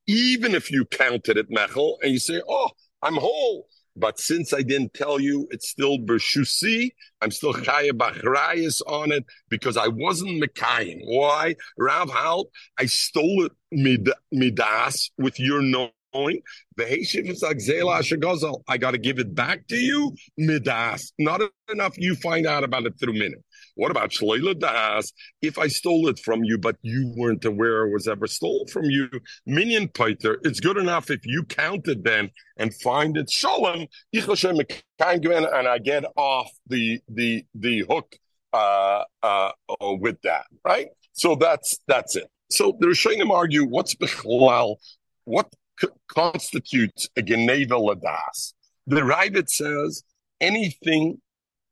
even 0.06 0.54
if 0.54 0.70
you 0.70 0.84
counted 0.86 1.36
it 1.36 1.50
Mechel 1.50 1.96
and 2.02 2.12
you 2.12 2.18
say, 2.18 2.40
oh, 2.48 2.70
I'm 3.02 3.16
whole. 3.16 3.66
But 3.94 4.20
since 4.20 4.54
I 4.54 4.62
didn't 4.62 4.94
tell 4.94 5.18
you, 5.18 5.48
it's 5.50 5.68
still 5.68 5.98
Bershusi. 5.98 6.90
I'm 7.20 7.32
still 7.32 7.52
Chaya 7.52 7.90
Bachrayas 7.90 8.80
on 8.86 9.10
it 9.10 9.24
because 9.48 9.76
I 9.76 9.88
wasn't 9.88 10.42
Mekayim. 10.42 11.00
Why? 11.04 11.56
Rav 11.76 12.08
Halt, 12.08 12.50
I 12.78 12.86
stole 12.86 13.46
it 13.46 13.52
mid, 13.72 14.08
midas 14.30 15.10
with 15.18 15.40
your 15.40 15.62
knowing. 16.14 16.40
I 18.68 18.78
got 18.78 18.90
to 18.92 18.98
give 18.98 19.18
it 19.18 19.34
back 19.34 19.66
to 19.68 19.76
you 19.76 20.14
midas. 20.36 21.12
Not 21.18 21.42
enough 21.70 21.94
you 21.96 22.14
find 22.16 22.46
out 22.46 22.64
about 22.64 22.86
it 22.86 22.94
through 22.98 23.14
minute. 23.14 23.44
What 23.74 23.90
about 23.90 24.10
Shleila 24.10 24.58
Das? 24.58 25.12
If 25.40 25.58
I 25.58 25.68
stole 25.68 26.08
it 26.08 26.18
from 26.18 26.42
you, 26.44 26.58
but 26.58 26.76
you 26.82 27.12
weren't 27.16 27.44
aware 27.44 27.86
it 27.86 27.92
was 27.92 28.08
ever 28.08 28.26
stolen 28.26 28.66
from 28.66 28.84
you, 28.84 29.08
minion 29.46 29.88
Peter, 29.88 30.40
it's 30.42 30.60
good 30.60 30.76
enough 30.76 31.10
if 31.10 31.24
you 31.24 31.44
count 31.44 31.86
it 31.88 32.02
then 32.02 32.30
and 32.56 32.74
find 32.74 33.16
it 33.16 33.30
Shalom, 33.30 33.86
and 34.12 35.68
I 35.68 35.78
get 35.78 36.04
off 36.16 36.50
the 36.66 37.00
the 37.08 37.44
the 37.54 37.84
hook 37.88 38.16
uh, 38.52 39.04
uh, 39.22 39.52
with 39.80 40.20
that, 40.22 40.46
right? 40.64 40.88
So 41.12 41.34
that's 41.34 41.78
that's 41.86 42.16
it. 42.16 42.28
So 42.50 42.76
the 42.80 42.86
Rishonim 42.86 43.30
argue 43.30 43.64
what's 43.64 43.94
Bechlal, 43.94 44.76
what 45.24 45.52
constitutes 46.08 47.08
a 47.16 47.22
Geneva 47.22 47.74
Ladas. 47.74 48.54
The 48.86 49.00
Ravid 49.02 49.48
says 49.48 50.02
anything 50.40 51.20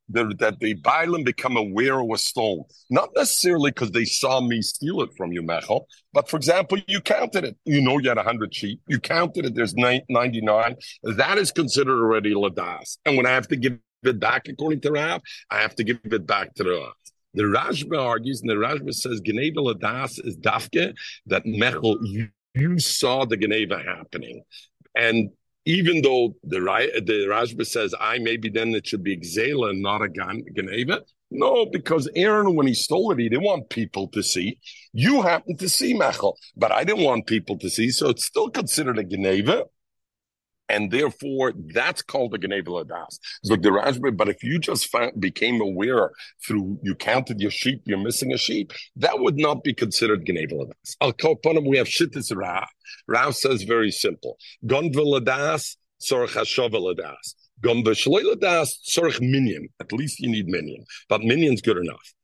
that, 0.09 0.39
that 0.39 0.61
the 0.61 0.75
Bailam 0.77 1.25
become 1.25 1.57
aware 1.57 2.03
was 2.03 2.23
stolen. 2.23 2.65
Not 2.91 3.11
necessarily 3.17 3.71
because 3.71 3.91
they 3.91 4.05
saw 4.05 4.41
me 4.41 4.63
steal 4.63 5.03
it 5.03 5.11
from 5.17 5.33
you, 5.33 5.43
Mechel, 5.43 5.87
but 6.13 6.29
for 6.29 6.37
example, 6.37 6.79
you 6.87 7.01
counted 7.01 7.45
it. 7.45 7.57
You 7.65 7.81
know 7.81 7.99
you 7.99 8.09
had 8.09 8.19
100 8.19 8.55
sheep. 8.55 8.81
You 8.87 9.01
counted 9.01 9.47
it. 9.47 9.55
There's 9.55 9.75
99. 9.75 10.77
That 11.03 11.39
is 11.39 11.51
considered 11.51 12.01
already 12.01 12.35
Ladas. 12.35 12.99
And 13.05 13.17
when 13.17 13.27
I 13.27 13.31
have 13.31 13.49
to 13.49 13.57
give 13.57 13.79
it 14.05 14.21
back 14.21 14.49
according 14.49 14.81
to 14.83 14.93
Rav, 14.93 15.23
I 15.51 15.61
have 15.61 15.75
to 15.77 15.85
give 15.85 15.99
it 16.05 16.27
back 16.27 16.55
to 16.55 16.65
the 16.65 16.71
Rav. 16.71 16.93
The 17.35 17.43
Rashba 17.43 18.01
argues, 18.01 18.41
and 18.41 18.49
the 18.49 18.55
Rashba 18.55 18.95
says, 18.95 19.21
Geneva 19.21 19.61
Ladas 19.61 20.25
is 20.25 20.39
Dafke, 20.39 20.95
that 21.27 21.45
Mechel, 21.45 21.99
you, 22.57 22.79
saw 22.79 23.25
the 23.25 23.37
Geneva 23.37 23.79
happening. 23.79 24.43
And 24.95 25.31
even 25.65 26.01
though 26.01 26.37
the 26.45 26.61
the 27.05 27.27
Rashba 27.29 27.67
says 27.67 27.95
I 28.01 28.19
maybe 28.19 28.49
then 28.49 28.75
it 28.75 28.87
should 28.87 29.03
be 29.03 29.19
Xela 29.19 29.71
and 29.71 29.83
not 29.83 30.03
a 30.03 30.09
Geneva. 30.09 31.03
No, 31.31 31.67
because 31.67 32.09
Aaron, 32.15 32.55
when 32.55 32.69
he 32.69 32.75
stole 32.75 33.11
it, 33.11 33.19
he 33.19 33.29
didn't 33.29 33.45
want 33.45 33.69
people 33.69 34.07
to 34.09 34.23
see. 34.23 34.59
You 34.93 35.23
happened 35.23 35.59
to 35.59 35.69
see 35.69 35.93
Mechel, 35.93 36.35
but 36.57 36.71
I 36.71 36.85
didn't 36.85 37.03
want 37.03 37.27
people 37.27 37.59
to 37.59 37.69
see, 37.69 37.91
so 37.91 38.11
it's 38.11 38.25
still 38.25 38.49
considered 38.49 38.99
a 38.99 39.05
Geneva 39.05 39.65
and 40.69 40.91
therefore 40.91 41.53
that's 41.75 42.03
called 42.03 42.35
a 42.35 42.39
Geneva 42.39 42.71
Ladas. 42.71 43.19
So 43.45 43.57
the 43.57 43.71
Rashba, 43.71 44.17
but 44.17 44.29
if 44.29 44.43
you 44.43 44.59
just 44.59 44.89
found, 44.89 45.21
became 45.21 45.61
aware 45.61 46.11
through 46.47 46.79
you 46.83 46.95
counted 46.95 47.41
your 47.41 47.51
sheep, 47.51 47.83
you're 47.85 47.99
missing 47.99 48.33
a 48.33 48.39
sheep, 48.39 48.73
that 48.97 49.21
would 49.21 49.37
not 49.37 49.63
be 49.63 49.75
considered 49.75 50.27
Geneva 50.27 50.55
Ladas. 50.55 50.97
Al 51.01 51.13
Koponim, 51.13 51.69
we 51.69 51.79
have 51.79 51.87
Shittis 51.87 52.35
Ra. 52.35 52.67
Ra 53.07 53.31
says 53.31 53.63
very 53.63 53.91
simple. 53.91 54.39
Gondva 54.65 54.95
Ladas, 54.95 55.77
Sorach 56.01 56.35
Hashova 56.35 56.81
Ladas. 56.81 57.35
Gondva 57.63 57.95
Shalei 57.95 58.25
Ladas, 58.25 58.71
Sorach 58.89 59.21
Minyan. 59.21 59.69
At 59.81 59.93
least 59.93 60.21
you 60.21 60.29
need 60.29 60.47
Minion. 60.47 60.85
but 61.09 61.23
Minion's 61.23 61.63
good 61.63 61.79
enough. 61.79 62.15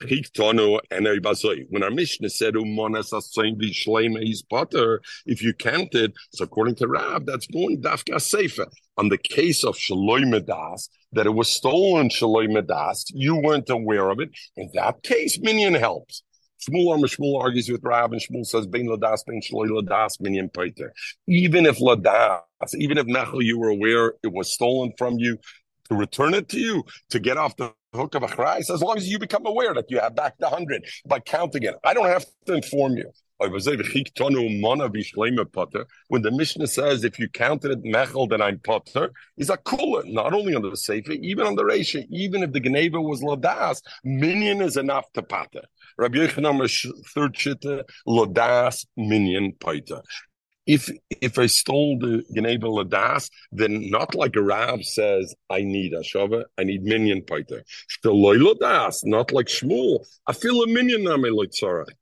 When 0.00 1.82
our 1.82 1.90
Mishnah 1.90 2.30
said 2.30 2.54
he's 2.54 4.42
potter, 4.42 5.00
if 5.26 5.42
you 5.42 5.52
counted, 5.54 6.14
so 6.32 6.44
according 6.44 6.76
to 6.76 6.86
Rab, 6.86 7.26
that's 7.26 7.48
going 7.48 7.82
dafka 7.82 8.14
seifa. 8.16 8.66
On 8.96 9.08
the 9.08 9.18
case 9.18 9.64
of 9.64 9.76
Shaloi 9.76 10.22
Medas, 10.22 10.88
that 11.12 11.26
it 11.26 11.34
was 11.34 11.48
stolen 11.48 12.10
Shaloi 12.10 12.48
Medas, 12.48 13.06
you 13.12 13.36
weren't 13.36 13.70
aware 13.70 14.10
of 14.10 14.20
it. 14.20 14.30
In 14.56 14.70
that 14.74 15.02
case, 15.02 15.38
Minyan 15.40 15.74
helps. 15.74 16.22
Shmuel 16.60 16.88
or 16.88 17.06
Shmuel 17.06 17.40
argues 17.40 17.68
with 17.68 17.82
Rab, 17.84 18.12
and 18.12 18.20
Shmuel 18.20 18.44
says, 18.44 18.66
"Bein 18.66 18.86
ladas, 18.88 19.24
bein 19.26 19.40
shloi 19.40 19.68
ladas, 19.68 20.20
minyan 20.20 20.48
paiter." 20.48 20.92
Even 21.28 21.66
if 21.66 21.78
ladas, 21.78 22.42
even 22.76 22.98
if 22.98 23.06
Mechel, 23.06 23.44
you 23.44 23.58
were 23.58 23.68
aware 23.68 24.14
it 24.24 24.32
was 24.32 24.52
stolen 24.52 24.92
from 24.98 25.18
you, 25.18 25.38
to 25.88 25.94
return 25.94 26.34
it 26.34 26.48
to 26.48 26.58
you, 26.58 26.84
to 27.10 27.20
get 27.20 27.36
off 27.36 27.56
the 27.56 27.72
hook 27.94 28.14
of 28.14 28.22
a 28.22 28.26
chrais, 28.26 28.70
as 28.70 28.82
long 28.82 28.96
as 28.96 29.08
you 29.08 29.18
become 29.18 29.46
aware 29.46 29.74
that 29.74 29.90
you 29.90 29.98
have 29.98 30.14
back 30.14 30.38
the 30.38 30.48
hundred 30.48 30.84
by 31.06 31.20
counting 31.20 31.62
it. 31.62 31.74
I 31.84 31.94
don't 31.94 32.06
have 32.06 32.26
to 32.46 32.54
inform 32.54 32.96
you. 32.96 33.10
When 33.40 33.52
the 33.52 33.58
Mishnah 36.32 36.66
says 36.66 37.04
if 37.04 37.20
you 37.20 37.28
counted 37.28 37.70
it 37.70 37.84
mechel, 37.84 38.28
then 38.28 38.42
I'm 38.42 38.58
potter, 38.58 39.12
is 39.36 39.48
a 39.48 39.56
cooler, 39.58 40.02
not 40.06 40.34
only 40.34 40.56
on 40.56 40.62
the 40.62 40.76
sefer, 40.76 41.12
even 41.12 41.46
on 41.46 41.54
the 41.54 41.64
ratio, 41.64 42.02
even 42.10 42.42
if 42.42 42.50
the 42.50 42.58
Geneva 42.58 43.00
was 43.00 43.22
ladas, 43.22 43.80
minion 44.02 44.60
is 44.60 44.76
enough 44.76 45.04
to 45.12 45.22
pater. 45.22 45.62
Rabbi 45.98 46.18
Yochanan 46.18 46.68
third 47.14 47.34
shitta, 47.34 47.84
ladas, 48.08 48.84
minyan, 48.96 49.52
pater. 49.52 50.02
If 50.68 50.90
if 51.22 51.38
I 51.38 51.46
stole 51.46 51.98
the 51.98 52.22
Geneva 52.34 52.66
Ladas, 52.66 53.30
then 53.50 53.90
not 53.90 54.14
like 54.14 54.36
a 54.36 54.42
Rav 54.42 54.84
says, 54.84 55.34
I 55.48 55.62
need 55.62 55.94
a 55.94 56.00
Shava, 56.00 56.44
I 56.58 56.64
need 56.64 56.82
minion 56.82 57.22
minyan 57.22 57.22
paiter. 57.22 57.64
Das, 58.60 59.02
not 59.04 59.32
like 59.32 59.46
Shmuel. 59.46 60.06
I 60.26 60.34
feel 60.34 60.62
a 60.62 60.66
minyan 60.66 61.04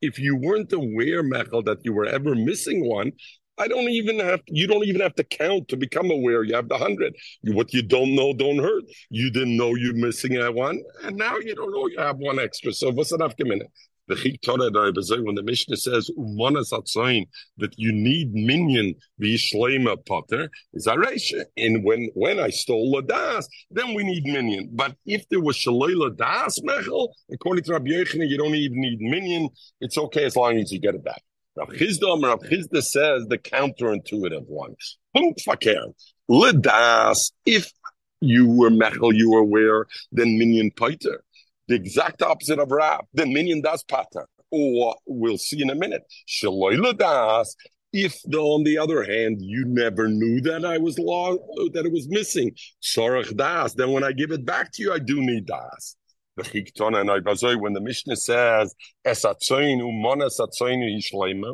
If 0.03 0.19
you 0.19 0.37
weren't 0.37 0.73
aware, 0.73 1.23
Mechel, 1.23 1.65
that 1.65 1.79
you 1.85 1.93
were 1.93 2.07
ever 2.07 2.35
missing 2.35 2.85
one, 2.85 3.13
I 3.57 3.69
don't 3.69 3.89
even 3.89 4.19
have 4.19 4.41
you 4.49 4.67
don't 4.67 4.85
even 4.85 5.01
have 5.01 5.15
to 5.15 5.25
count 5.25 5.69
to 5.69 5.77
become 5.77 6.11
aware. 6.11 6.43
You 6.43 6.57
have 6.57 6.69
the 6.69 6.77
hundred. 6.77 7.15
What 7.45 7.73
you 7.73 7.83
don't 7.83 8.17
know 8.17 8.35
don't 8.35 8.59
hurt. 8.59 8.85
You 9.11 9.31
didn't 9.31 9.57
know 9.57 9.77
you're 9.77 9.95
missing 9.95 10.35
that 10.35 10.55
one, 10.55 10.83
and 11.05 11.17
now 11.17 11.37
you 11.39 11.55
don't 11.55 11.73
know 11.73 11.87
you 11.87 11.99
have 11.99 12.19
one 12.19 12.41
extra. 12.41 12.73
So 12.73 12.91
what's 12.91 13.13
enough 13.13 13.35
minute? 13.39 13.71
The 14.09 14.15
Chik 14.15 14.41
Torah 14.41 14.71
when 15.25 15.35
the 15.35 15.43
Mishnah 15.43 15.77
says 15.77 16.07
that 16.07 17.73
you 17.77 17.93
need 17.93 18.33
minyan 18.33 18.95
v'yishlema 19.21 20.07
potter 20.07 20.49
is 20.75 20.87
aresha. 20.87 21.45
And 21.57 21.83
when 21.83 22.11
when 22.15 22.39
I 22.39 22.51
stole 22.51 22.95
ladas, 22.95 23.47
then 23.71 23.95
we 23.95 24.05
need 24.05 24.25
minion. 24.25 24.71
But 24.73 24.95
if 25.07 25.29
there 25.29 25.41
was 25.41 25.57
shaloi 25.57 26.17
das 26.17 26.61
mechel, 26.61 27.09
according 27.33 27.65
to 27.65 27.73
Rabbi 27.73 27.91
Yochanan, 27.91 28.29
you 28.29 28.39
don't 28.39 28.55
even 28.55 28.81
need 28.81 29.01
minion. 29.01 29.49
It's 29.81 29.99
okay 29.99 30.27
as 30.27 30.37
long 30.37 30.57
as 30.59 30.71
you 30.71 30.79
get 30.79 30.95
it 30.95 31.03
back. 31.03 31.23
Rav 31.57 31.69
Chisda, 31.71 32.23
Rav 32.23 32.41
Chisda 32.41 32.83
says 32.83 33.27
the 33.27 33.39
counterintuitive 33.39 34.47
one. 34.47 34.77
Ledas, 36.29 37.33
if 37.45 37.73
you 38.21 38.49
were 38.49 38.71
mechel, 38.71 39.13
you 39.13 39.33
were 39.33 39.41
aware, 39.41 39.87
then 40.13 40.39
minion 40.39 40.71
paiter 40.71 41.23
the 41.69 41.75
exact 41.75 42.23
opposite 42.23 42.59
of 42.59 42.71
Rab. 42.71 43.05
The 43.15 43.27
minyan 43.27 43.61
das 43.63 43.83
pata. 43.83 44.27
Or 44.51 44.97
we'll 45.07 45.39
see 45.39 45.61
in 45.61 45.71
a 45.71 45.75
minute. 45.75 46.03
Shaloy 46.29 46.97
das. 46.97 47.57
If 47.93 48.17
on 48.35 48.65
the 48.65 48.79
other 48.79 49.05
hand, 49.05 49.39
you 49.41 49.65
never 49.67 50.09
knew 50.09 50.41
that 50.43 50.65
I 50.65 50.77
was 50.79 50.99
law 50.99 51.37
that 51.73 51.87
it 51.87 51.93
was 51.93 52.09
missing, 52.11 52.55
sorach 52.83 53.35
das. 53.37 53.75
Then 53.75 53.93
when 53.93 54.05
I 54.05 54.13
give 54.13 54.33
it 54.33 54.45
back 54.45 54.71
to 54.73 54.83
you, 54.83 54.93
I 54.93 54.99
do 54.99 55.21
need 55.21 55.47
das. 55.47 55.97
When 56.35 57.73
the 57.73 57.81
Mishnah 57.83 58.17
says 58.17 58.75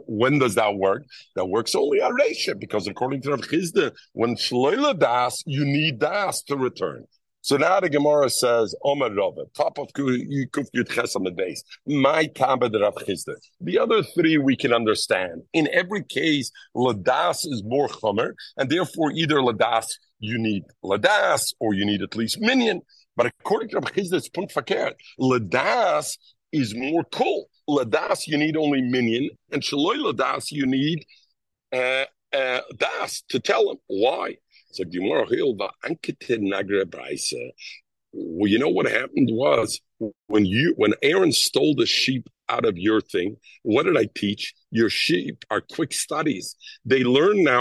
when 0.06 0.38
does 0.40 0.54
that 0.56 0.74
work? 0.74 1.04
That 1.36 1.46
works 1.46 1.74
only 1.76 2.00
on 2.02 2.16
Resha, 2.18 2.58
because 2.58 2.88
according 2.88 3.22
to 3.22 3.30
Rav 3.30 3.42
Chisda, 3.42 3.92
when 4.12 4.34
Shloila 4.34 4.98
das, 4.98 5.44
you 5.46 5.64
need 5.64 6.00
das 6.00 6.42
to 6.44 6.56
return. 6.56 7.06
So 7.44 7.56
now 7.56 7.80
the 7.80 7.90
Gemara 7.90 8.30
says, 8.30 8.72
Omer 8.84 9.12
Rava, 9.12 9.42
top 9.54 9.76
of 9.78 9.88
Kuf 9.88 10.66
Yud 10.76 10.88
Ches 10.88 11.16
on 11.16 11.24
the 11.24 11.32
base. 11.32 11.64
My 11.88 12.26
Tabed 12.26 12.72
Rav 12.80 12.94
Chisda. 12.94 13.34
The 13.60 13.80
other 13.80 14.04
three 14.04 14.38
we 14.38 14.56
can 14.56 14.72
understand. 14.72 15.42
In 15.52 15.68
every 15.72 16.04
case, 16.04 16.52
Ladas 16.76 17.44
is 17.44 17.64
more 17.64 17.88
Chomer, 17.88 18.34
and 18.56 18.70
therefore 18.70 19.10
either 19.10 19.36
Ladas 19.36 19.86
you 20.20 20.38
need 20.38 20.62
Ladas 20.84 21.52
or 21.58 21.74
you 21.74 21.84
need 21.84 22.00
at 22.00 22.14
least 22.14 22.40
Minyan. 22.40 22.80
But 23.16 23.26
according 23.26 23.70
to 23.70 23.80
Rav 23.80 23.92
Chisda, 23.92 24.14
it's 24.14 24.28
Punt 24.28 24.52
Fakir. 24.52 24.92
Ladas 25.20 26.16
is 26.52 26.76
more 26.76 27.02
cool. 27.10 27.48
Ladas 27.68 28.28
you 28.28 28.38
need 28.38 28.56
only 28.56 28.82
Minyan, 28.82 29.30
and 29.50 29.62
Shaloi 29.62 29.96
Ladas 29.96 30.52
you 30.52 30.64
need 30.64 31.04
uh, 31.72 32.04
uh, 32.32 32.60
Das 32.78 33.22
to 33.30 33.40
tell 33.40 33.68
him 33.68 33.78
why. 33.88 34.36
So 34.72 34.84
Gemara 34.84 35.26
Well, 38.14 38.50
you 38.50 38.58
know 38.58 38.68
what 38.68 38.86
happened 38.86 39.30
was 39.32 39.80
when 40.26 40.44
you 40.44 40.74
when 40.76 40.94
Aaron 41.02 41.32
stole 41.32 41.74
the 41.74 41.86
sheep 41.86 42.28
out 42.48 42.64
of 42.64 42.76
your 42.76 43.00
thing, 43.00 43.36
what 43.62 43.84
did 43.84 43.96
I 43.96 44.08
teach? 44.14 44.52
Your 44.70 44.90
sheep 44.90 45.44
are 45.50 45.62
quick 45.72 45.92
studies. 45.92 46.56
They 46.84 47.04
learn 47.04 47.44
now 47.44 47.60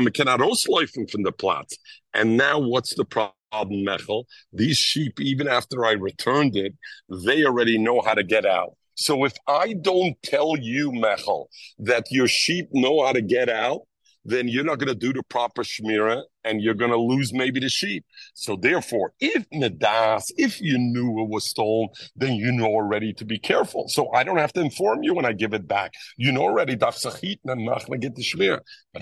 from 1.08 1.24
the 1.24 1.32
plots. 1.32 1.78
And 2.14 2.38
now 2.38 2.60
what's 2.60 2.96
the 2.96 3.06
problem? 3.06 3.36
Mechel, 3.54 4.24
these 4.54 4.78
sheep, 4.78 5.20
even 5.20 5.48
after 5.50 5.86
I 5.86 5.92
returned 5.92 6.56
it, 6.56 6.74
they 7.10 7.44
already 7.44 7.78
know 7.78 8.02
how 8.02 8.14
to 8.14 8.24
get 8.24 8.46
out. 8.46 8.78
So 8.96 9.26
if 9.26 9.34
I 9.46 9.74
don't 9.74 10.16
tell 10.24 10.56
you, 10.58 10.92
Mechel, 10.92 11.48
that 11.80 12.06
your 12.12 12.28
sheep 12.30 12.70
know 12.72 13.06
how 13.06 13.12
to 13.12 13.22
get 13.22 13.50
out, 13.50 13.82
then 14.24 14.48
you're 14.48 14.64
not 14.64 14.80
going 14.80 14.88
to 14.88 14.96
do 14.96 15.12
the 15.12 15.24
proper 15.24 15.64
shmira 15.64 16.24
and 16.44 16.62
you're 16.62 16.74
going 16.74 16.92
to 16.92 16.98
lose 16.98 17.34
maybe 17.34 17.60
the 17.60 17.70
sheep. 17.70 18.06
So 18.34 18.56
therefore, 18.56 19.14
if 19.20 19.50
nadas, 19.50 20.32
if 20.38 20.62
you 20.62 20.78
knew 20.78 21.22
it 21.24 21.30
was 21.30 21.50
stolen, 21.50 21.90
then 22.16 22.36
you 22.36 22.52
know 22.52 22.66
already 22.66 23.14
to 23.14 23.26
be 23.26 23.40
careful. 23.40 23.88
So 23.88 24.12
I 24.14 24.24
don't 24.24 24.38
have 24.38 24.54
to 24.54 24.62
inform 24.62 25.04
you 25.04 25.14
when 25.14 25.26
I 25.26 25.34
give 25.34 25.54
it 25.54 25.68
back. 25.68 25.94
You 26.18 26.32
know 26.32 26.44
already. 26.44 26.76
But 26.76 26.96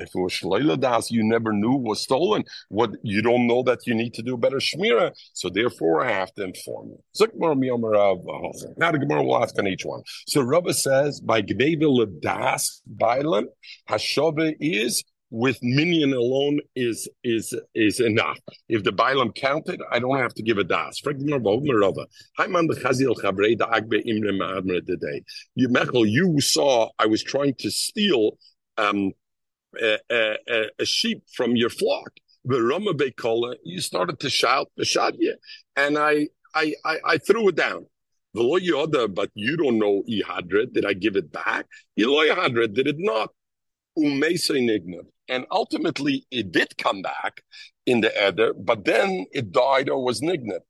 if 0.02 0.10
it 0.14 0.20
was 0.20 0.80
das, 0.80 1.12
you 1.12 1.24
never 1.24 1.54
knew 1.54 1.76
was 1.76 2.02
stolen. 2.02 2.44
What 2.70 2.92
you 3.04 3.22
don't 3.22 3.48
know 3.48 3.64
that 3.64 3.80
you 3.86 3.96
need 3.96 4.14
to 4.16 4.22
do 4.22 4.38
better 4.38 4.58
shmira. 4.58 5.14
So 5.34 5.50
therefore, 5.50 6.06
I 6.06 6.12
have 6.12 6.34
to 6.34 6.44
inform 6.44 6.90
you. 6.90 7.00
Uh, 7.20 8.16
now 8.78 8.92
the 8.92 9.00
Gemara 9.00 9.24
will 9.24 9.42
ask 9.42 9.58
on 9.58 9.68
each 9.68 9.86
one. 9.86 10.04
So 10.28 10.42
Rabba 10.42 10.74
says 10.74 11.20
by 11.22 11.42
gdevil 11.42 12.22
das 12.22 12.82
bailan 12.98 13.46
hashove 13.90 14.56
is 14.60 15.04
with 15.32 15.60
minion 15.62 16.14
alone 16.14 16.60
is 16.76 17.08
is 17.24 17.54
is 17.76 18.00
enough. 18.00 18.40
If 18.68 18.84
the 18.84 18.92
bailam 18.92 19.36
counted, 19.36 19.80
I 19.92 20.00
don't 20.00 20.18
have 20.18 20.34
to 20.36 20.44
give 20.44 20.58
a 20.58 20.64
das. 20.64 21.02
You 21.04 21.14
Mechel, 25.70 26.10
you 26.10 26.42
saw 26.42 26.90
I 26.98 27.06
was 27.06 27.24
trying 27.24 27.54
to 27.60 27.70
steal 27.70 28.38
um, 28.78 29.12
a, 29.80 30.00
a, 30.10 30.38
a 30.80 30.86
sheep 30.86 31.24
from 31.34 31.56
your 31.56 31.70
flock. 31.70 32.10
Bekola, 32.48 33.56
you 33.64 33.82
started 33.82 34.20
to 34.22 34.30
shout 34.30 34.72
the 34.78 34.84
shadya, 34.84 35.34
and 35.76 35.98
I, 35.98 36.30
I 36.56 36.74
I 36.86 37.00
I 37.06 37.18
threw 37.20 37.50
it 37.50 37.56
down. 37.56 37.86
But 38.34 38.62
you 38.62 39.58
don't 39.58 39.80
know 39.80 40.04
ihadred. 40.10 40.74
Did 40.74 40.86
I 40.86 40.94
give 40.94 41.16
it 41.16 41.32
back? 41.32 41.66
Eloy 41.98 42.34
did 42.68 42.88
it 42.88 42.96
not. 42.98 43.30
And 45.30 45.46
ultimately, 45.52 46.26
it 46.32 46.52
did 46.52 46.78
come 46.78 47.02
back 47.02 47.42
in 47.86 48.02
the 48.02 48.12
Eder, 48.22 48.54
but 48.54 48.86
then 48.86 49.26
it 49.32 49.52
died 49.52 49.90
or 49.90 50.04
was 50.04 50.22
nignit. 50.22 50.62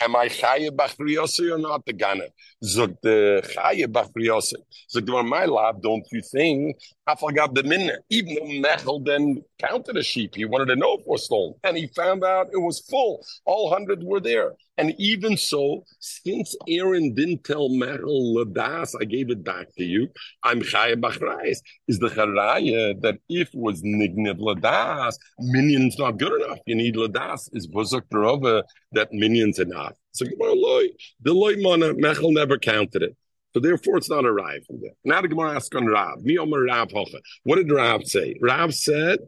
Am 0.00 0.16
I 0.16 0.28
chaye 0.28 0.68
bachriyose 0.70 1.50
or 1.50 1.58
not 1.58 1.86
the 1.86 1.92
gane? 1.92 2.28
Zog 2.64 2.96
the 3.02 3.40
chaye 3.54 3.86
bachriyose. 3.86 4.54
Zog 4.90 5.06
the 5.06 5.22
my 5.22 5.44
lab, 5.46 5.80
don't 5.80 6.04
you 6.10 6.20
think? 6.32 6.76
Forgot 7.18 7.54
the 7.54 7.64
minute. 7.64 8.04
Even 8.10 8.34
though 8.34 8.68
Mechel 8.68 9.04
then 9.04 9.42
counted 9.58 9.96
a 9.96 10.02
sheep, 10.02 10.36
he 10.36 10.44
wanted 10.44 10.66
to 10.66 10.76
know 10.76 10.94
if 10.94 11.00
it 11.00 11.06
was 11.06 11.24
stolen, 11.24 11.54
and 11.64 11.76
he 11.76 11.88
found 11.88 12.22
out 12.24 12.46
it 12.52 12.58
was 12.58 12.80
full. 12.80 13.24
All 13.44 13.70
hundred 13.70 14.02
were 14.04 14.20
there. 14.20 14.52
And 14.78 14.94
even 14.98 15.36
so, 15.36 15.84
since 15.98 16.56
Aaron 16.68 17.12
didn't 17.12 17.44
tell 17.44 17.68
Mechel 17.68 18.36
Ladas, 18.36 18.94
I 19.00 19.04
gave 19.04 19.30
it 19.30 19.44
back 19.44 19.66
to 19.76 19.84
you. 19.84 20.08
I'm 20.44 20.62
chaye 20.62 20.94
bachrayes. 20.94 21.58
Is 21.88 21.98
the 21.98 22.08
charaya 22.08 22.98
that 23.02 23.18
if 23.28 23.50
was 23.52 23.82
nignev 23.82 24.38
Ladas, 24.38 25.16
minions 25.38 25.98
not 25.98 26.18
good 26.18 26.40
enough. 26.40 26.58
You 26.66 26.76
need 26.76 26.94
Ladas. 26.94 27.50
Is 27.52 27.66
buzuk 27.66 28.04
that 28.92 29.12
minyan's 29.12 29.58
enough. 29.58 29.94
So 30.12 30.24
the 30.24 31.32
loy 31.32 31.54
mana 31.58 31.94
Mechel 31.94 32.32
never 32.32 32.58
counted 32.58 33.02
it. 33.02 33.16
So 33.54 33.60
therefore, 33.60 33.98
it's 33.98 34.10
not 34.10 34.24
a 34.24 34.32
Rav. 34.32 34.60
Now 35.04 35.20
the 35.20 35.28
Gemara 35.28 35.56
asks 35.56 35.76
on 35.76 35.86
Rav. 35.86 36.18
What 37.44 37.56
did 37.56 37.70
Rav 37.70 38.04
say? 38.06 38.36
Rav 38.40 38.74
said, 38.74 39.18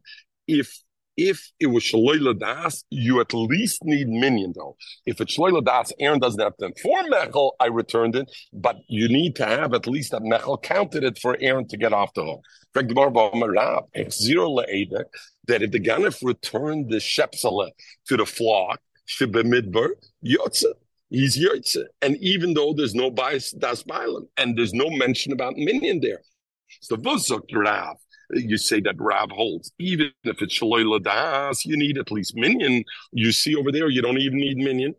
if 0.46 0.78
if 1.16 1.52
it 1.60 1.66
was 1.66 1.84
Shaloila 1.84 2.38
Das, 2.38 2.84
you 2.90 3.20
at 3.20 3.32
least 3.32 3.84
need 3.84 4.08
minyan 4.08 4.52
though. 4.54 4.76
If 5.06 5.20
it's 5.20 5.36
Shaloila 5.36 5.64
Das, 5.64 5.92
Aaron 5.98 6.18
doesn't 6.18 6.40
have 6.40 6.56
to 6.56 6.66
inform 6.66 7.06
Mechel, 7.10 7.52
I 7.60 7.66
returned 7.66 8.16
it, 8.16 8.30
but 8.52 8.76
you 8.88 9.08
need 9.08 9.36
to 9.36 9.46
have 9.46 9.74
at 9.74 9.86
least 9.86 10.10
that 10.10 10.22
Mechel 10.22 10.60
counted 10.62 11.04
it 11.04 11.18
for 11.18 11.36
Aaron 11.40 11.68
to 11.68 11.76
get 11.76 11.92
off 11.92 12.14
the 12.14 12.24
hook. 12.24 12.40
That 12.74 12.90
if 15.62 15.70
the 15.70 15.80
Ganef 15.80 16.18
returned 16.24 16.90
the 16.90 16.96
Shepsala 16.96 17.70
to 18.06 18.16
the 18.16 18.26
flock, 18.26 18.80
Shibamidbar, 19.06 19.90
Yotze, 20.24 20.72
he's 21.14 21.38
Yotze. 21.38 21.84
And 22.02 22.16
even 22.16 22.54
though 22.54 22.74
there's 22.74 22.94
no 22.94 23.10
bias 23.10 23.52
Das 23.52 23.82
Bailam, 23.84 24.26
and 24.36 24.56
there's 24.58 24.74
no 24.74 24.90
mention 24.90 25.32
about 25.32 25.56
minion 25.56 26.00
there. 26.00 26.20
So 26.80 26.96
Vuzuk 26.96 27.42
Rav, 27.54 27.96
you 28.30 28.56
say 28.58 28.80
that 28.80 28.96
Rav 28.98 29.30
holds. 29.30 29.72
Even 29.78 30.10
if 30.24 30.42
it's 30.42 30.58
Shaloy 30.58 31.02
Das, 31.02 31.64
you 31.64 31.76
need 31.76 31.98
at 31.98 32.10
least 32.10 32.34
minion. 32.34 32.84
You 33.12 33.32
see 33.32 33.54
over 33.54 33.70
there, 33.70 33.88
you 33.88 34.02
don't 34.02 34.18
even 34.18 34.38
need 34.38 34.56
minyan. 34.56 34.94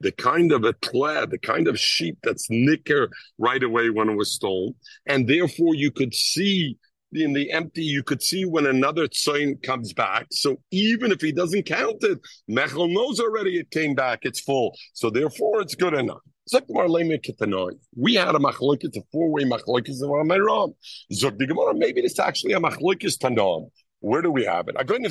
The 0.00 0.12
kind 0.18 0.52
of 0.52 0.64
a 0.64 0.72
plaid, 0.72 1.30
the 1.30 1.38
kind 1.38 1.68
of 1.68 1.78
sheep 1.78 2.18
that's 2.22 2.46
nicker 2.50 3.08
right 3.38 3.62
away 3.62 3.90
when 3.90 4.08
it 4.08 4.16
was 4.16 4.32
stolen. 4.32 4.74
And 5.06 5.28
therefore 5.28 5.74
you 5.74 5.90
could 5.90 6.14
see 6.14 6.78
in 7.24 7.32
the 7.32 7.50
empty, 7.52 7.82
you 7.82 8.02
could 8.02 8.22
see 8.22 8.44
when 8.44 8.66
another 8.66 9.06
tzayin 9.08 9.62
comes 9.62 9.92
back. 9.92 10.26
So 10.30 10.56
even 10.70 11.12
if 11.12 11.20
he 11.20 11.32
doesn't 11.32 11.64
count 11.64 12.02
it, 12.02 12.18
Mechel 12.50 12.92
knows 12.92 13.20
already 13.20 13.58
it 13.58 13.70
came 13.70 13.94
back, 13.94 14.20
it's 14.22 14.40
full. 14.40 14.76
So 14.94 15.10
therefore 15.10 15.60
it's 15.60 15.74
good 15.74 15.94
enough. 15.94 16.20
We 16.52 18.14
had 18.14 18.34
a 18.34 18.38
machlokes, 18.38 18.96
a 18.96 19.02
four-way 19.10 19.44
machlokes 19.44 20.02
of 20.02 20.10
Amiram. 20.10 20.74
Zog 21.12 21.38
maybe 21.76 22.06
actually 22.20 22.52
a 22.52 22.60
machlokes 22.60 23.18
tanam. 23.18 23.70
Where 24.00 24.22
do 24.22 24.30
we 24.30 24.44
have 24.44 24.68
it? 24.68 24.76
I 24.78 24.84
go 24.84 24.94
in 24.94 25.04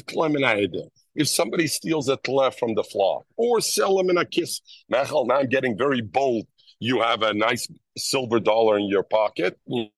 if 1.15 1.27
somebody 1.27 1.67
steals 1.67 2.07
a 2.07 2.17
tle 2.17 2.51
from 2.51 2.75
the 2.75 2.83
flock 2.83 3.25
or 3.35 3.59
sell 3.59 3.99
him 3.99 4.09
in 4.09 4.17
a 4.17 4.25
kiss, 4.25 4.61
Mechel, 4.91 5.27
now 5.27 5.37
I'm 5.37 5.49
getting 5.49 5.77
very 5.77 6.01
bold. 6.01 6.45
You 6.79 7.01
have 7.01 7.21
a 7.21 7.33
nice 7.33 7.67
silver 7.97 8.39
dollar 8.39 8.77
in 8.77 8.87
your 8.87 9.03
pocket, 9.03 9.57
and 9.67 9.89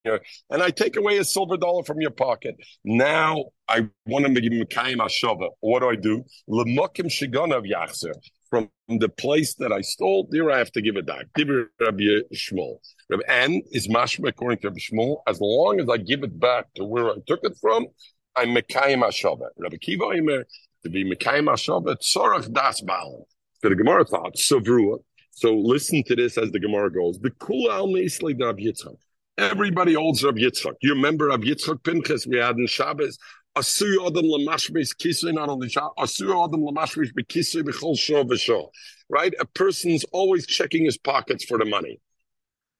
I 0.50 0.70
take 0.70 0.96
away 0.96 1.18
a 1.18 1.24
silver 1.24 1.56
dollar 1.56 1.82
from 1.84 2.00
your 2.00 2.10
pocket. 2.10 2.56
Now 2.84 3.46
I 3.68 3.88
want 4.06 4.26
to 4.26 4.40
give 4.40 4.52
him 4.52 4.62
a 4.62 4.66
What 5.60 5.80
do 5.80 5.88
I 5.90 5.96
do? 5.96 6.24
From 8.50 8.70
the 8.88 9.08
place 9.10 9.54
that 9.56 9.72
I 9.72 9.82
stole, 9.82 10.26
there 10.30 10.50
I 10.50 10.58
have 10.58 10.72
to 10.72 10.80
give 10.80 10.96
it 10.96 11.06
back. 11.06 11.26
And 13.28 13.62
is 13.72 13.88
mashma 13.88 14.28
according 14.28 14.58
to 14.60 14.68
Rabbi 14.68 14.78
Shmuel, 14.78 15.22
as 15.26 15.40
long 15.40 15.80
as 15.80 15.88
I 15.90 15.98
give 15.98 16.22
it 16.22 16.38
back 16.40 16.72
to 16.76 16.84
where 16.84 17.10
I 17.10 17.16
took 17.26 17.40
it 17.42 17.56
from, 17.60 17.86
I'm 18.36 18.54
Mekayim 18.54 19.02
Ashava. 19.02 19.48
Rabbi 19.58 19.76
Kiva 19.76 20.44
to 20.84 20.90
be 20.90 21.04
Mekayim 21.04 21.48
Ashava, 21.52 21.96
Tzorach 21.96 22.50
Das 22.52 22.80
Baal. 22.80 23.26
So 23.60 23.68
the 23.68 23.74
Gemara 23.74 24.04
thought, 24.04 24.36
Savrua. 24.36 24.98
So 25.38 25.54
listen 25.54 26.02
to 26.08 26.16
this 26.16 26.36
as 26.36 26.50
the 26.50 26.58
Gemara 26.58 26.92
goes. 26.92 27.20
The 27.20 27.30
Al. 27.70 28.98
Everybody 29.38 29.94
holds 29.94 30.24
Rabbi 30.24 30.40
Yitzchak. 30.40 30.74
You 30.82 30.94
remember 30.94 31.26
Rabbi 31.26 31.46
Yitzchak 31.46 31.84
Pinchas 31.84 32.26
we 32.26 32.38
had 32.38 32.56
in 32.56 32.66
Shabbos? 32.66 33.16
Not. 33.54 33.64
Right? 39.08 39.34
A 39.38 39.44
person's 39.54 40.04
always 40.10 40.44
checking 40.44 40.84
his 40.84 40.98
pockets 40.98 41.44
for 41.44 41.56
the 41.56 41.66
money. 41.66 42.00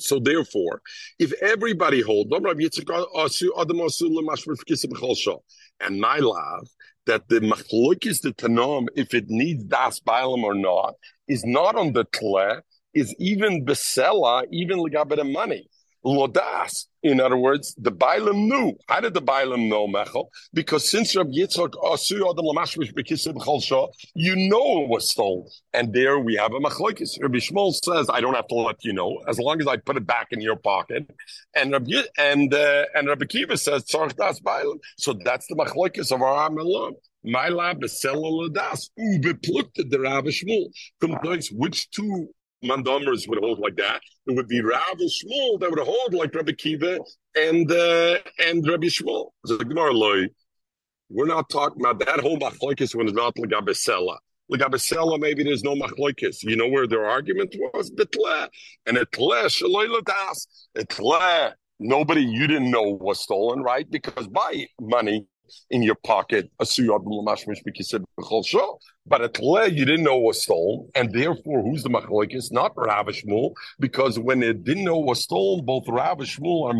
So 0.00 0.18
therefore, 0.18 0.82
if 1.20 1.32
everybody 1.40 2.00
holds, 2.00 2.32
and 5.80 6.00
my 6.00 6.18
love, 6.18 6.68
that 7.08 7.28
the 7.28 7.40
machlokis 7.40 8.20
the 8.22 8.32
tanam, 8.32 8.86
if 8.94 9.12
it 9.14 9.28
needs 9.28 9.64
das 9.64 10.00
bailam 10.00 10.42
or 10.44 10.54
not, 10.54 10.94
is 11.26 11.44
not 11.44 11.74
on 11.74 11.92
the 11.92 12.04
tle, 12.04 12.60
is 12.94 13.14
even 13.18 13.66
besela, 13.66 14.44
even 14.52 14.78
legabe 14.78 15.16
money. 15.32 15.68
Lodas. 16.04 16.86
In 17.02 17.20
other 17.20 17.36
words, 17.36 17.74
the 17.78 17.92
Bailam 17.92 18.48
knew. 18.48 18.74
How 18.88 19.00
did 19.00 19.14
the 19.14 19.22
Bailam 19.22 19.68
know, 19.68 19.86
Mechel? 19.86 20.26
Because 20.52 20.90
since 20.90 21.14
Rabbi 21.14 21.30
Yitzchak 21.30 21.74
you 24.14 24.36
know 24.36 24.82
it 24.82 24.88
was 24.88 25.08
stolen. 25.08 25.46
And 25.72 25.92
there 25.92 26.18
we 26.18 26.34
have 26.36 26.52
a 26.52 26.60
machlokes. 26.60 27.20
Rabbi 27.20 27.38
Shmuel 27.38 27.72
says, 27.72 28.08
I 28.12 28.20
don't 28.20 28.34
have 28.34 28.48
to 28.48 28.54
let 28.54 28.84
you 28.84 28.92
know, 28.92 29.22
as 29.28 29.38
long 29.38 29.60
as 29.60 29.66
I 29.66 29.76
put 29.76 29.96
it 29.96 30.06
back 30.06 30.28
in 30.32 30.40
your 30.40 30.56
pocket. 30.56 31.08
And 31.54 31.72
Rabbi, 31.72 32.02
and, 32.18 32.52
uh, 32.52 32.84
and 32.94 33.08
Rabbi 33.08 33.26
Kiva 33.26 33.56
says, 33.56 33.84
das 33.84 34.40
Bailam. 34.40 34.78
So 34.96 35.12
that's 35.24 35.46
the 35.46 35.54
machlokes 35.54 36.10
of 36.12 36.22
our 36.22 36.48
Amalom. 36.50 36.94
My 37.24 37.48
lab 37.48 37.82
is 37.84 38.00
Ladas. 38.04 38.90
Ubeplukte 38.98 39.90
the 39.90 40.00
Rabbi 40.00 40.28
Shmuel. 40.28 40.68
Those 41.22 41.48
which 41.48 41.90
two 41.90 42.28
mandomers 42.64 43.28
would 43.28 43.38
hold 43.38 43.58
like 43.58 43.76
that. 43.76 44.00
It 44.26 44.36
would 44.36 44.48
be 44.48 44.60
Rav 44.60 44.98
and 44.98 45.10
Shmuel 45.10 45.60
that 45.60 45.70
would 45.70 45.78
hold 45.78 46.14
like 46.14 46.34
Rabbi 46.34 46.52
Kiva 46.52 46.98
and 47.36 47.70
uh, 47.70 48.18
and 48.44 48.66
Rabbi 48.66 48.86
Shmuel. 48.86 49.30
So 49.46 49.56
the 49.56 49.64
Gemara 49.64 49.92
loy, 49.92 50.26
we're 51.08 51.26
not 51.26 51.48
talking 51.48 51.80
about 51.80 52.04
that 52.04 52.20
whole 52.20 52.38
machlokes 52.38 52.94
when 52.94 53.08
it's 53.08 53.16
not 53.16 53.34
legabesela. 53.36 54.16
Legabesela, 54.52 55.20
maybe 55.20 55.44
there's 55.44 55.62
no 55.62 55.74
machlokes. 55.74 56.42
You 56.42 56.56
know 56.56 56.68
where 56.68 56.86
their 56.86 57.06
argument 57.06 57.54
was? 57.74 57.90
Betle. 57.90 58.48
And 58.86 58.96
etle 58.96 59.46
shaloi 59.46 59.88
ladas. 59.88 60.46
Etle. 60.76 61.52
Nobody 61.80 62.22
you 62.22 62.46
didn't 62.48 62.70
know 62.70 62.98
was 63.00 63.20
stolen, 63.20 63.62
right? 63.62 63.88
Because 63.88 64.26
by 64.26 64.66
money 64.80 65.26
in 65.70 65.82
your 65.82 65.96
pocket, 65.96 66.50
but 69.08 69.22
at 69.22 69.40
Le, 69.40 69.68
you 69.68 69.84
didn't 69.86 70.04
know 70.04 70.18
was 70.18 70.42
stolen, 70.42 70.88
and 70.94 71.12
therefore, 71.12 71.62
who's 71.62 71.82
the 71.82 71.88
machlokes? 71.88 72.52
Not 72.52 72.72
Rav 72.76 73.06
Shmuel, 73.06 73.54
because 73.80 74.18
when 74.18 74.42
it 74.42 74.64
didn't 74.64 74.84
know 74.84 74.98
was 74.98 75.22
stolen, 75.22 75.64
both 75.64 75.88
Rav 75.88 76.18
Shmuel 76.18 76.68
are 76.68 76.74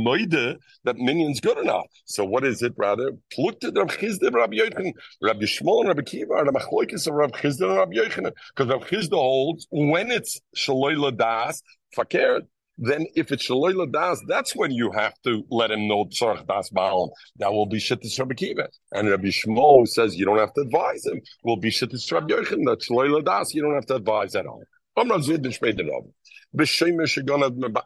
that 0.85 0.97
minion's 0.99 1.41
good 1.41 1.59
enough. 1.59 1.87
So 2.05 2.25
what 2.25 2.45
is 2.45 2.63
it 2.63 2.75
rather? 2.77 3.13
Plukte 3.33 3.75
Rav 3.75 3.89
Chisda, 3.89 4.33
Rabbi 4.33 4.57
Yochanan, 4.57 4.93
Rabbi 5.23 5.45
Shmuel 5.45 5.81
and 5.81 5.89
Rabbi 5.89 6.03
Kiva 6.03 6.35
are 6.35 6.45
the 6.45 6.53
machlokes 6.53 7.07
of 7.07 7.15
Rav 7.15 7.33
Chisda 7.33 7.69
and 7.69 7.77
Rabbi 7.79 7.95
Yochanan, 7.95 8.33
because 8.55 8.71
Rav 8.71 8.87
Chisda 8.87 9.15
holds 9.15 9.67
when 9.71 10.11
it's 10.11 10.41
shaloi 10.55 11.17
das 11.17 11.63
fakir 11.95 12.43
then 12.79 13.07
if 13.17 13.33
it's 13.33 13.49
Shaloi 13.49 13.91
Das, 13.93 14.23
that's 14.29 14.55
when 14.55 14.71
you 14.71 14.91
have 14.93 15.15
to 15.25 15.45
let 15.51 15.71
him 15.71 15.89
know 15.89 16.05
Tzarech 16.07 16.47
Das 16.47 16.71
Baalim. 16.71 17.11
That 17.37 17.53
will 17.53 17.67
be 17.67 17.79
Shittis 17.79 18.19
Rabbi 18.19 18.35
Kiva. 18.35 18.69
And 18.93 19.11
Rabbi 19.11 19.29
Shmuel 19.29 19.87
says 19.89 20.17
you 20.17 20.25
don't 20.25 20.39
have 20.39 20.55
to 20.55 20.61
advise 20.63 21.05
him. 21.05 21.21
Will 21.43 21.57
be 21.57 21.71
Shittis 21.71 22.11
Rabbi 22.13 22.35
Yochanan. 22.35 22.65
That 22.67 22.81
Shaloi 22.89 23.25
Das, 23.25 23.53
you 23.53 23.63
don't 23.63 23.75
have 23.75 23.87
to 23.87 23.97
advise 23.97 24.37
at 24.37 24.47
all. 24.47 24.63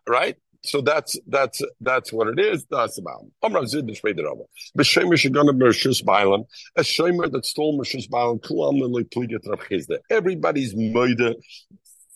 Right? 0.08 0.36
So 0.64 0.80
that's 0.80 1.18
that's 1.26 1.60
that's 1.80 2.12
what 2.12 2.28
it 2.28 2.38
is. 2.38 2.64
That's 2.70 2.96
about. 2.98 3.26
Amrav 3.42 3.66
Zid 3.66 3.84
B'Shmei 3.86 4.16
Rava. 4.24 4.44
B'Shemer 4.78 5.14
Shagana 5.14 5.50
Mershus 5.50 6.04
Bailam. 6.04 6.44
A 6.76 6.82
Shemer 6.82 7.32
that 7.32 7.44
stole 7.44 7.76
Mershus 7.76 8.08
Bailam. 8.08 8.40
Kulam 8.40 8.80
Lili 8.80 9.02
Pligat 9.04 9.44
rabchizda. 9.44 9.98
Everybody's 10.08 10.74
moida 10.74 11.34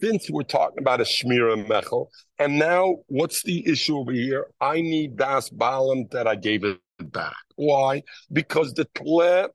since 0.00 0.30
we're 0.30 0.42
talking 0.42 0.78
about 0.78 1.00
a 1.00 1.04
Shmira 1.04 1.66
Mechel, 1.66 2.08
and 2.38 2.58
now 2.58 2.96
what's 3.06 3.42
the 3.42 3.66
issue 3.66 3.96
over 3.96 4.12
here? 4.12 4.46
I 4.60 4.80
need 4.80 5.16
Das 5.16 5.50
Balam 5.50 6.10
that 6.10 6.26
I 6.26 6.34
gave 6.34 6.64
it 6.64 6.78
back. 7.00 7.36
Why? 7.56 8.02
Because 8.32 8.74
the 8.74 8.86
Tle 8.94 9.48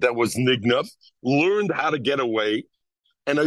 that 0.00 0.14
was 0.14 0.34
Nignav 0.34 0.88
learned 1.22 1.72
how 1.72 1.90
to 1.90 1.98
get 1.98 2.20
away. 2.20 2.64
And 3.26 3.40
I 3.40 3.46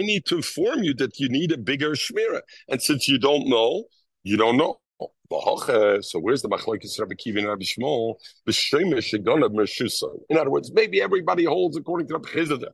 need 0.00 0.26
to 0.26 0.36
inform 0.36 0.84
you 0.84 0.94
that 0.94 1.18
you 1.18 1.28
need 1.28 1.50
a 1.50 1.58
bigger 1.58 1.90
Shmira. 1.92 2.42
And 2.68 2.80
since 2.80 3.08
you 3.08 3.18
don't 3.18 3.48
know, 3.48 3.84
you 4.22 4.36
don't 4.36 4.56
know. 4.56 4.78
So 5.30 6.20
where's 6.20 6.42
the 6.42 6.48
machlokes 6.48 6.98
Rabbi 6.98 7.14
Rabbi 7.26 7.64
Shmuel? 7.64 8.14
In 10.30 10.36
other 10.38 10.50
words, 10.50 10.72
maybe 10.72 11.02
everybody 11.02 11.44
holds 11.44 11.76
according 11.76 12.06
to 12.08 12.14
Rabbi 12.14 12.28
Chizda. 12.28 12.68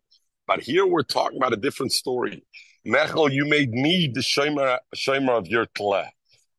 But 0.46 0.60
here 0.60 0.86
we're 0.86 1.02
talking 1.02 1.38
about 1.38 1.54
a 1.54 1.56
different 1.56 1.92
story. 1.92 2.44
Mechel, 2.86 3.32
you 3.32 3.46
made 3.46 3.70
me 3.70 4.10
the 4.12 4.20
shomer, 4.20 4.78
shomer 4.94 5.38
of 5.38 5.46
your 5.46 5.66
tle. 5.66 6.04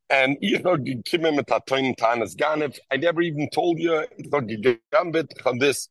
And 0.08 0.38
I 0.42 0.60
never 2.96 3.22
even 3.22 3.48
told 3.50 3.78
you 3.78 4.06
on 4.32 5.58
this. 5.58 5.88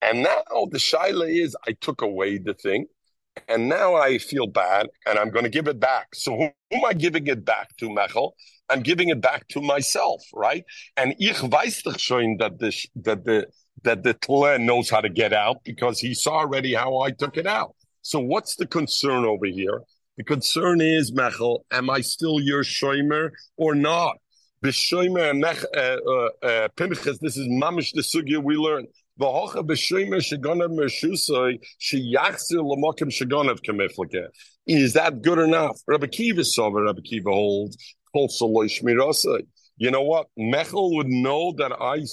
And 0.00 0.22
now 0.22 0.42
the 0.70 0.78
shaila 0.78 1.30
is 1.30 1.56
I 1.66 1.72
took 1.80 2.02
away 2.02 2.38
the 2.38 2.54
thing, 2.54 2.86
and 3.48 3.68
now 3.68 3.94
I 3.94 4.18
feel 4.18 4.48
bad, 4.48 4.88
and 5.06 5.18
I'm 5.18 5.30
going 5.30 5.44
to 5.44 5.50
give 5.50 5.68
it 5.68 5.78
back. 5.78 6.08
So 6.14 6.36
who, 6.36 6.50
who 6.70 6.78
am 6.78 6.84
I 6.84 6.92
giving 6.92 7.26
it 7.28 7.44
back 7.44 7.76
to, 7.78 7.88
Mechel? 7.88 8.32
I'm 8.68 8.82
giving 8.82 9.10
it 9.10 9.20
back 9.20 9.46
to 9.48 9.60
myself, 9.60 10.22
right? 10.34 10.64
And 10.96 11.14
ich 11.18 11.36
weiß 11.36 11.84
doch 11.84 11.98
schon 11.98 12.38
that 12.38 12.58
the 12.58 12.72
that 12.96 13.24
the 13.24 13.46
that 13.84 14.02
the 14.02 14.14
tle 14.14 14.58
knows 14.58 14.90
how 14.90 15.00
to 15.00 15.08
get 15.08 15.32
out 15.32 15.62
because 15.64 16.00
he 16.00 16.14
saw 16.14 16.40
already 16.40 16.74
how 16.74 16.98
I 16.98 17.10
took 17.10 17.36
it 17.36 17.46
out. 17.46 17.74
So 18.02 18.20
what's 18.20 18.56
the 18.56 18.66
concern 18.66 19.24
over 19.24 19.46
here? 19.46 19.80
The 20.16 20.24
concern 20.24 20.80
is, 20.80 21.12
Mechel, 21.12 21.60
am 21.72 21.88
I 21.88 22.00
still 22.00 22.40
your 22.40 22.62
shomer 22.62 23.30
or 23.56 23.74
not? 23.74 24.18
The 24.60 24.68
shomer 24.68 25.30
and 25.30 25.44
uh, 25.44 25.54
uh, 25.76 26.28
uh, 26.46 26.68
Pinchas, 26.76 27.18
this 27.18 27.36
is 27.36 27.48
mamish 27.48 27.92
the 27.94 28.02
sugya 28.02 28.42
we 28.42 28.56
learn. 28.56 28.86
Is 34.66 34.92
that 34.92 35.22
good 35.22 35.38
enough? 35.38 35.80
Rabbi 35.86 36.06
Kiva 36.06 36.44
saw 36.44 36.68
Rabbi 36.68 37.00
Kiva 37.04 37.30
holds. 37.30 37.76
You 39.76 39.90
know 39.90 40.02
what? 40.02 40.26
Mechel 40.38 40.96
would 40.96 41.08
know 41.08 41.52
that 41.58 41.72
I 41.72 42.04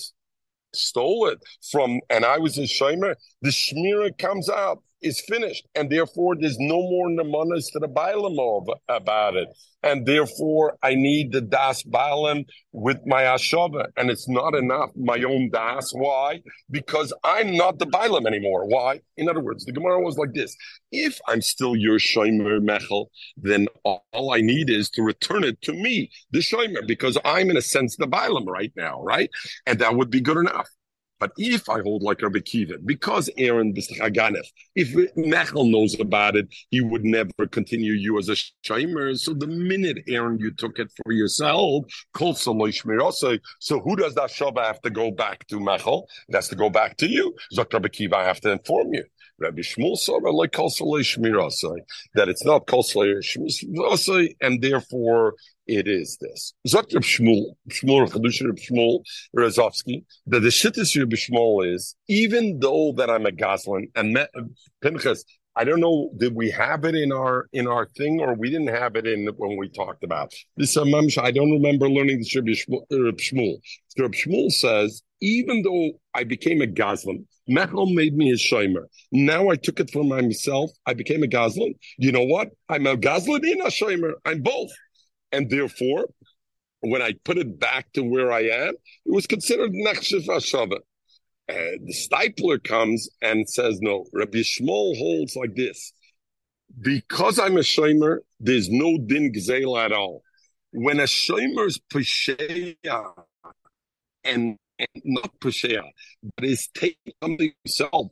stole 0.74 1.28
it 1.28 1.40
from, 1.72 2.00
and 2.10 2.26
I 2.26 2.38
was 2.38 2.58
a 2.58 2.62
shomer. 2.64 3.16
The 3.42 3.50
shmira 3.50 4.18
comes 4.18 4.50
out 4.50 4.82
is 5.02 5.22
finished, 5.22 5.68
and 5.76 5.90
therefore 5.90 6.36
there's 6.36 6.60
no 6.60 6.78
more 6.78 7.10
nemanas 7.10 7.72
to 7.72 7.80
the 7.80 7.88
Bailam 7.88 8.68
about 8.88 9.36
it, 9.36 9.48
and 9.84 10.06
therefore 10.06 10.78
I 10.84 10.96
need 10.96 11.32
the 11.32 11.42
das 11.42 11.84
Bailam 11.84 12.46
with 12.72 13.00
my 13.06 13.24
ashava, 13.24 13.88
and 13.98 14.10
it's 14.10 14.28
not 14.28 14.56
enough 14.56 14.90
my 14.96 15.22
own 15.24 15.50
das. 15.52 15.92
Why? 15.94 16.42
Because 16.70 17.14
I'm 17.24 17.56
not 17.56 17.80
the 17.80 17.88
Bailam 17.88 18.26
anymore. 18.26 18.66
Why? 18.66 19.02
In 19.18 19.30
other 19.30 19.42
words, 19.42 19.66
the 19.66 19.72
Gemara 19.72 20.02
was 20.02 20.18
like 20.18 20.34
this: 20.34 20.56
If 20.92 21.20
I'm 21.28 21.42
still 21.42 21.76
your 21.76 21.98
shomer 22.00 22.60
mechel, 22.60 23.08
then 23.38 23.68
all 23.84 24.34
I 24.34 24.42
need 24.42 24.70
is 24.70 24.90
to 24.92 25.02
return 25.02 25.44
it 25.44 25.62
to 25.64 25.74
me, 25.74 26.10
the 26.32 26.40
shomer, 26.40 26.86
because 26.88 27.18
I'm 27.26 27.50
in 27.50 27.58
a 27.58 27.62
sense 27.62 27.96
the 27.96 28.08
Bailam 28.08 28.48
right 28.48 28.72
now, 28.76 29.02
right? 29.02 29.30
And 29.66 29.80
that 29.80 29.96
would 29.96 30.10
be 30.10 30.22
good 30.22 30.38
enough. 30.38 30.68
But 31.20 31.32
if 31.38 31.70
I 31.70 31.82
hold 31.82 32.04
like 32.04 32.22
Rabbi 32.22 32.40
Kiva, 32.40 32.78
because 32.86 33.30
Aaron 33.38 33.74
Haganef, 33.74 34.48
if 34.76 34.94
Mechel 35.16 35.70
knows 35.70 36.00
about 36.00 36.36
it, 36.36 36.48
he 36.70 36.82
would 36.82 37.04
never 37.04 37.48
continue 37.52 37.94
you 37.94 38.18
as 38.18 38.30
a 38.30 38.36
shimer. 38.66 39.18
So 39.20 39.34
the 39.34 39.48
minute 39.48 39.98
Aaron 40.08 40.40
you 40.40 40.52
took 40.52 40.80
it 40.80 40.92
for 41.04 41.12
yourself, 41.12 41.86
so 42.18 43.80
who 43.80 43.96
does 43.96 44.16
that 44.16 44.30
Shabbat 44.30 44.66
have 44.66 44.82
to 44.82 44.90
go 44.90 45.12
back 45.12 45.46
to 45.48 45.60
Mechel? 45.60 46.04
It 46.28 46.36
has 46.36 46.48
to 46.50 46.56
go 46.56 46.70
back 46.70 46.98
to 46.98 47.08
you. 47.08 47.36
Zok 47.54 47.74
Rabbi 47.74 47.90
Kiva, 47.90 48.18
I 48.18 48.24
have 48.24 48.40
to 48.42 48.52
inform 48.52 48.94
you. 48.94 49.04
Rabbi 49.40 49.62
Shmuel 49.62 49.96
saw 49.98 50.18
like 50.18 50.52
that 52.14 52.28
it's 52.28 52.44
not 52.44 52.68
Shmirasai, 52.68 54.36
and 54.42 54.62
therefore 54.62 55.36
it 55.70 55.88
is 55.88 56.18
this. 56.20 56.54
Zok 56.68 56.92
Shmuel, 56.92 57.56
Shmuel 57.70 58.10
Chadush 58.10 58.40
that 60.28 60.40
the 60.40 60.48
shittis 60.50 60.98
Rabbi 60.98 61.16
Shmuel 61.16 61.74
is 61.74 61.96
even 62.08 62.60
though 62.60 62.94
that 62.98 63.10
I'm 63.10 63.26
a 63.26 63.32
Goslin 63.32 63.88
and 63.96 64.18
Pinchas 64.82 65.24
I 65.56 65.66
don't 65.66 65.82
know. 65.82 66.12
Did 66.18 66.36
we 66.36 66.52
have 66.52 66.86
it 66.86 66.96
in 66.96 67.12
our 67.12 67.48
in 67.52 67.68
our 67.68 67.86
thing, 67.86 68.22
or 68.22 68.34
we 68.34 68.50
didn't 68.50 68.70
have 68.70 68.96
it 68.96 69.06
in 69.06 69.28
when 69.36 69.58
we 69.58 69.68
talked 69.68 70.06
about 70.06 70.34
this? 70.56 70.78
Uh, 70.78 70.86
I 71.22 71.32
don't 71.32 71.52
remember 71.52 71.90
learning 71.90 72.20
the 72.20 72.32
Rabbi 72.36 72.52
Shmuel. 72.52 73.60
Rabbi 74.00 74.18
Shmuel 74.18 74.52
says, 74.52 75.02
even 75.22 75.64
though 75.64 75.92
I 76.14 76.24
became 76.24 76.62
a 76.62 76.68
Goslin, 76.68 77.28
Mechel 77.50 77.94
made 77.94 78.16
me 78.16 78.32
a 78.32 78.36
shomer. 78.36 78.86
Now 79.12 79.50
I 79.50 79.56
took 79.56 79.80
it 79.80 79.92
for 79.92 80.04
myself. 80.04 80.72
I 80.86 80.94
became 80.94 81.24
a 81.24 81.28
Goslin. 81.28 81.74
You 81.98 82.12
know 82.12 82.24
what? 82.24 82.50
I'm 82.70 82.88
a 82.88 82.96
Goslin 82.96 83.44
and 83.44 83.62
a 83.62 83.66
shomer. 83.66 84.14
I'm 84.26 84.42
both, 84.42 84.70
and 85.32 85.50
therefore, 85.50 86.08
when 86.82 87.02
I 87.02 87.14
put 87.26 87.38
it 87.38 87.60
back 87.60 87.92
to 87.94 88.02
where 88.02 88.32
I 88.32 88.42
am, 88.42 88.74
it 89.06 89.14
was 89.14 89.28
considered 89.28 89.72
nechshiv 89.72 90.28
ashava. 90.28 90.78
Uh, 91.50 91.78
the 91.84 91.94
Steipler 91.94 92.64
comes 92.64 93.10
and 93.22 93.50
says, 93.50 93.80
no, 93.82 94.06
Rabbi 94.14 94.40
Shmuel 94.40 94.98
holds 94.98 95.36
like 95.36 95.56
this. 95.56 95.94
Because 96.80 97.40
I'm 97.40 97.58
a 97.58 97.62
shomer, 97.62 98.20
there's 98.40 98.70
no 98.70 98.98
din 99.00 99.34
gzeil 99.34 99.84
at 99.84 99.92
all. 99.92 100.22
When 100.72 101.00
a 101.00 101.04
shomer's 101.04 101.80
pesheya 101.92 102.76
and, 104.24 104.58
and 104.78 104.88
not 105.04 105.40
pesheya, 105.40 105.82
but 106.36 106.46
is 106.46 106.70
taking 106.76 107.14
something 107.24 107.52
himself, 107.64 108.12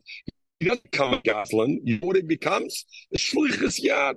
he 0.58 0.66
doesn't 0.66 0.90
become 0.90 1.14
a 1.14 1.20
goslin. 1.20 1.80
You 1.84 2.00
know 2.00 2.08
what 2.08 2.16
it 2.16 2.26
becomes? 2.26 2.84
A 3.14 3.18
shlichus 3.18 3.80
yad. 3.80 4.16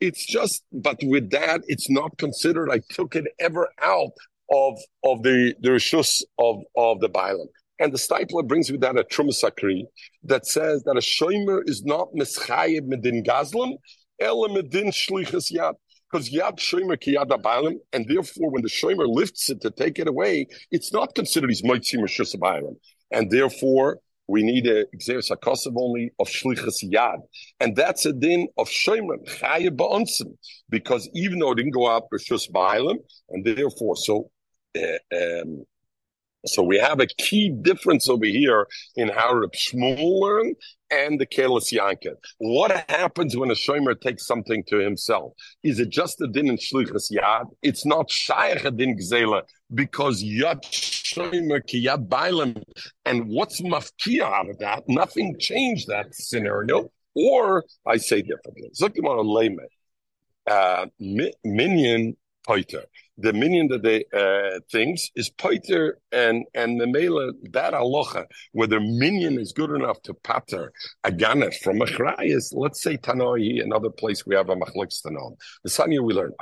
It's 0.00 0.24
just, 0.24 0.64
but 0.72 0.98
with 1.02 1.30
that, 1.30 1.60
it's 1.66 1.90
not 1.90 2.16
considered. 2.16 2.70
I 2.70 2.80
took 2.90 3.16
it 3.16 3.26
ever 3.38 3.68
out 3.82 4.12
of 4.50 4.78
of 5.04 5.22
the 5.22 5.54
the 5.60 5.70
rishus 5.70 6.22
of 6.38 6.62
of 6.76 7.00
the 7.00 7.08
bialim. 7.08 7.46
And 7.78 7.92
the 7.92 7.98
Steipler 7.98 8.46
brings 8.46 8.70
with 8.70 8.82
that 8.82 8.98
a 8.98 9.04
Trumasakri 9.04 9.84
that 10.24 10.46
says 10.46 10.82
that 10.84 10.96
a 10.96 11.00
shomer 11.00 11.62
is 11.66 11.82
not 11.84 12.08
mischayib 12.14 12.82
medin 12.82 13.24
gazlam, 13.24 13.76
ela 14.20 14.48
medin 14.48 14.88
shlichus 14.88 15.52
yad. 15.52 15.74
Because 16.10 16.30
yad 16.30 16.58
shomer 16.58 17.00
ki 17.00 17.16
yad 17.16 17.28
abalim, 17.28 17.76
and 17.92 18.06
therefore 18.08 18.50
when 18.50 18.62
the 18.62 18.68
shomer 18.68 19.06
lifts 19.06 19.48
it 19.48 19.60
to 19.62 19.70
take 19.70 19.98
it 19.98 20.08
away, 20.08 20.46
it's 20.70 20.92
not 20.92 21.14
considered 21.14 21.50
his 21.50 21.62
moitzim 21.62 22.02
or 22.02 22.76
And 23.12 23.30
therefore, 23.30 24.00
we 24.34 24.42
need 24.50 24.66
a 24.66 24.78
exeris 24.96 25.28
hakosav 25.32 25.74
only 25.76 26.04
of 26.20 26.28
shlichus 26.28 26.78
yad, 26.94 27.20
and 27.60 27.70
that's 27.80 28.04
a 28.06 28.12
din 28.12 28.42
of 28.56 28.68
shomer 28.68 29.18
chayev 29.38 29.74
ba'onsim, 29.80 30.30
because 30.68 31.08
even 31.14 31.38
though 31.38 31.52
it 31.52 31.56
didn't 31.56 31.78
go 31.80 31.86
out 31.92 32.04
rishus 32.14 32.44
ba'alim, 32.50 32.98
and 33.30 33.44
therefore, 33.44 33.96
so 33.96 34.30
uh, 34.78 35.18
um, 35.20 35.64
so 36.46 36.62
we 36.62 36.78
have 36.78 37.00
a 37.00 37.06
key 37.06 37.50
difference 37.50 38.08
over 38.08 38.24
here 38.24 38.66
in 38.96 39.08
how 39.08 39.34
Reb 39.34 39.52
Shmuel 39.52 40.20
learned 40.20 40.56
and 40.90 41.20
the 41.20 41.26
Kehillos 41.26 41.70
Yaakov. 41.70 42.16
What 42.38 42.70
happens 42.88 43.36
when 43.36 43.50
a 43.50 43.54
Shomer 43.54 44.00
takes 44.00 44.26
something 44.26 44.64
to 44.68 44.78
himself? 44.78 45.34
Is 45.62 45.78
it 45.80 45.90
just 45.90 46.20
a 46.22 46.26
din 46.26 46.48
in 46.48 46.56
Shlichas 46.56 47.12
Yad? 47.12 47.44
It's 47.62 47.84
not 47.84 48.10
Shaykh 48.10 48.64
a 48.64 48.70
din 48.70 48.96
Gzela 48.96 49.42
because 49.74 50.22
Yad 50.22 50.62
Shomer 50.62 51.66
ki 51.66 51.86
Yad 51.86 52.08
Bailim. 52.08 52.62
And 53.04 53.28
what's 53.28 53.60
mafkia 53.60 54.22
out 54.22 54.50
of 54.50 54.58
that? 54.58 54.84
Nothing 54.88 55.36
changed 55.38 55.88
that 55.88 56.14
scenario. 56.14 56.90
Or 57.14 57.64
I 57.86 57.96
say 57.96 58.22
differently. 58.22 58.70
Zukimon 58.74 59.24
Leme. 59.24 59.66
Uh, 60.46 60.86
minion 61.44 62.16
Poiter. 62.46 62.84
The 63.22 63.34
minion 63.34 63.68
that 63.68 63.82
they 63.82 64.04
uh, 64.14 64.60
thinks 64.72 65.10
is 65.14 65.28
Poiter 65.28 65.98
and 66.10 66.46
and 66.54 66.80
the 66.80 66.86
mela 66.86 67.32
that 67.52 67.74
alocha, 67.74 68.24
whether 68.52 68.80
minion 68.80 69.38
is 69.38 69.52
good 69.52 69.70
enough 69.70 70.00
to 70.02 70.14
pater 70.14 70.72
a 71.04 71.10
ganef 71.10 71.54
from 71.62 71.82
a 71.82 71.86
chrayas, 71.86 72.52
let's 72.52 72.82
say 72.82 72.96
Tanoi, 72.96 73.62
another 73.62 73.90
place 73.90 74.24
we 74.24 74.34
have 74.34 74.48
a 74.48 74.56
machlik 74.56 74.90
tanon. 75.04 75.36
The 75.64 75.70
Sanya 75.70 76.00
we 76.02 76.14
learn. 76.14 76.32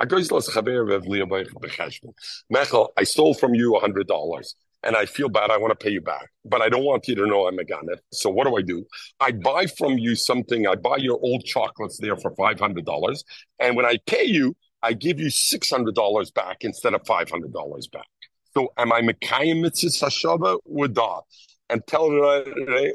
Mechel, 2.53 2.87
I 2.97 3.03
stole 3.03 3.33
from 3.33 3.53
you 3.55 3.75
a 3.75 3.79
hundred 3.79 4.07
dollars 4.07 4.55
and 4.83 4.95
I 4.95 5.05
feel 5.05 5.29
bad. 5.29 5.51
I 5.51 5.57
want 5.57 5.77
to 5.77 5.83
pay 5.83 5.91
you 5.91 6.01
back, 6.01 6.29
but 6.45 6.61
I 6.61 6.69
don't 6.69 6.85
want 6.85 7.07
you 7.07 7.15
to 7.15 7.27
know 7.27 7.47
I'm 7.47 7.59
a 7.59 7.63
ganef. 7.63 7.99
So 8.11 8.29
what 8.29 8.47
do 8.47 8.55
I 8.55 8.61
do? 8.61 8.85
I 9.19 9.31
buy 9.31 9.67
from 9.67 9.97
you 9.97 10.15
something. 10.15 10.67
I 10.67 10.75
buy 10.75 10.97
your 10.97 11.19
old 11.21 11.43
chocolates 11.43 11.97
there 11.99 12.15
for 12.15 12.33
five 12.35 12.59
hundred 12.59 12.85
dollars, 12.85 13.23
and 13.59 13.75
when 13.75 13.85
I 13.85 13.97
pay 14.05 14.23
you, 14.23 14.55
I 14.81 14.93
give 14.93 15.19
you 15.19 15.27
$600 15.27 16.33
back 16.33 16.57
instead 16.61 16.93
of 16.93 17.03
$500 17.03 17.91
back. 17.91 18.07
So 18.55 18.73
am 18.77 18.91
I 18.93 19.01
Mekayim 19.01 19.61
Mitzvah 19.61 20.07
Hashava 20.07 20.57
with 20.65 20.95
that? 20.95 21.21
And 21.69 21.85
tell 21.85 22.09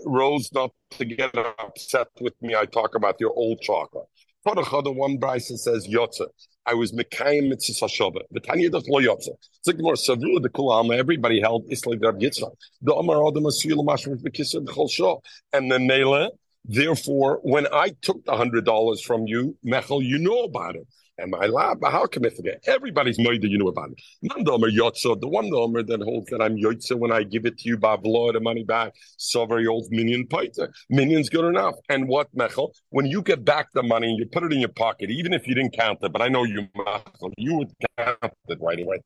Rose 0.04 0.50
not 0.52 0.72
to 0.92 1.04
get 1.04 1.36
upset 1.36 2.08
with 2.20 2.34
me. 2.42 2.56
I 2.56 2.64
talk 2.64 2.94
about 2.94 3.20
your 3.20 3.32
old 3.36 3.60
chocolate. 3.60 4.06
The 4.44 4.92
one 4.92 5.16
Bryson 5.18 5.56
says 5.56 5.86
Yotze. 5.86 6.26
I 6.66 6.74
was 6.74 6.92
Mekayim 6.92 7.50
Mitzvah 7.50 7.86
Hashava. 7.86 8.22
The 8.30 8.40
Tanya 8.40 8.70
does 8.70 8.88
lo 8.88 9.00
Yotze. 9.00 9.28
It's 9.66 10.08
Savru, 10.08 10.42
the 10.42 10.48
Kulama, 10.48 10.96
everybody 10.96 11.40
held 11.40 11.70
Isla 11.70 11.98
Rab 11.98 12.18
Yitzchak. 12.18 12.52
The 12.82 12.94
Omar 12.94 13.26
Adam 13.28 13.44
Asil 13.44 13.84
Mashmur 13.86 14.16
Bekisr 14.20 14.64
Chol 14.64 14.90
Shah. 14.90 15.16
And 15.52 15.70
the 15.70 15.78
Mele, 15.78 16.30
therefore, 16.64 17.40
when 17.42 17.66
I 17.72 17.92
took 18.02 18.24
the 18.24 18.36
hundred 18.36 18.64
dollars 18.64 19.00
from 19.00 19.26
you, 19.26 19.56
Mechel, 19.64 20.02
you 20.02 20.18
know 20.18 20.40
about 20.40 20.76
it. 20.76 20.86
And 21.16 21.30
my 21.30 21.46
lab, 21.46 21.78
how 21.84 22.06
can 22.06 22.26
I 22.26 22.30
forget? 22.30 22.64
Everybody's 22.66 23.16
that 23.16 23.48
you 23.48 23.56
know 23.56 23.68
about 23.68 23.90
it. 23.90 24.02
Mandomer 24.24 24.70
Yotzo, 24.70 25.20
the 25.20 25.28
one 25.28 25.48
domer 25.48 25.86
that 25.86 26.02
holds 26.02 26.28
that 26.30 26.42
I'm 26.42 26.56
Yotzo 26.56 26.96
when 26.96 27.12
I 27.12 27.22
give 27.22 27.46
it 27.46 27.58
to 27.58 27.68
you 27.68 27.78
by 27.78 27.96
blow 27.96 28.32
the 28.32 28.40
money 28.40 28.64
back. 28.64 28.94
So 29.16 29.46
very 29.46 29.66
old 29.66 29.86
minion 29.90 30.26
paita. 30.26 30.72
Minion's 30.90 31.28
good 31.28 31.44
enough. 31.44 31.76
And 31.88 32.08
what, 32.08 32.34
Mechel? 32.34 32.70
When 32.90 33.06
you 33.06 33.22
get 33.22 33.44
back 33.44 33.68
the 33.74 33.82
money 33.84 34.08
and 34.08 34.18
you 34.18 34.26
put 34.26 34.42
it 34.42 34.52
in 34.52 34.58
your 34.58 34.70
pocket, 34.70 35.10
even 35.10 35.32
if 35.32 35.46
you 35.46 35.54
didn't 35.54 35.76
count 35.76 36.00
it, 36.02 36.12
but 36.12 36.20
I 36.20 36.28
know 36.28 36.42
you, 36.42 36.66
Mechel, 36.76 37.32
you 37.38 37.54
would 37.58 37.70
count 37.96 38.18
it 38.48 38.58
right 38.60 38.80
away. 38.80 39.00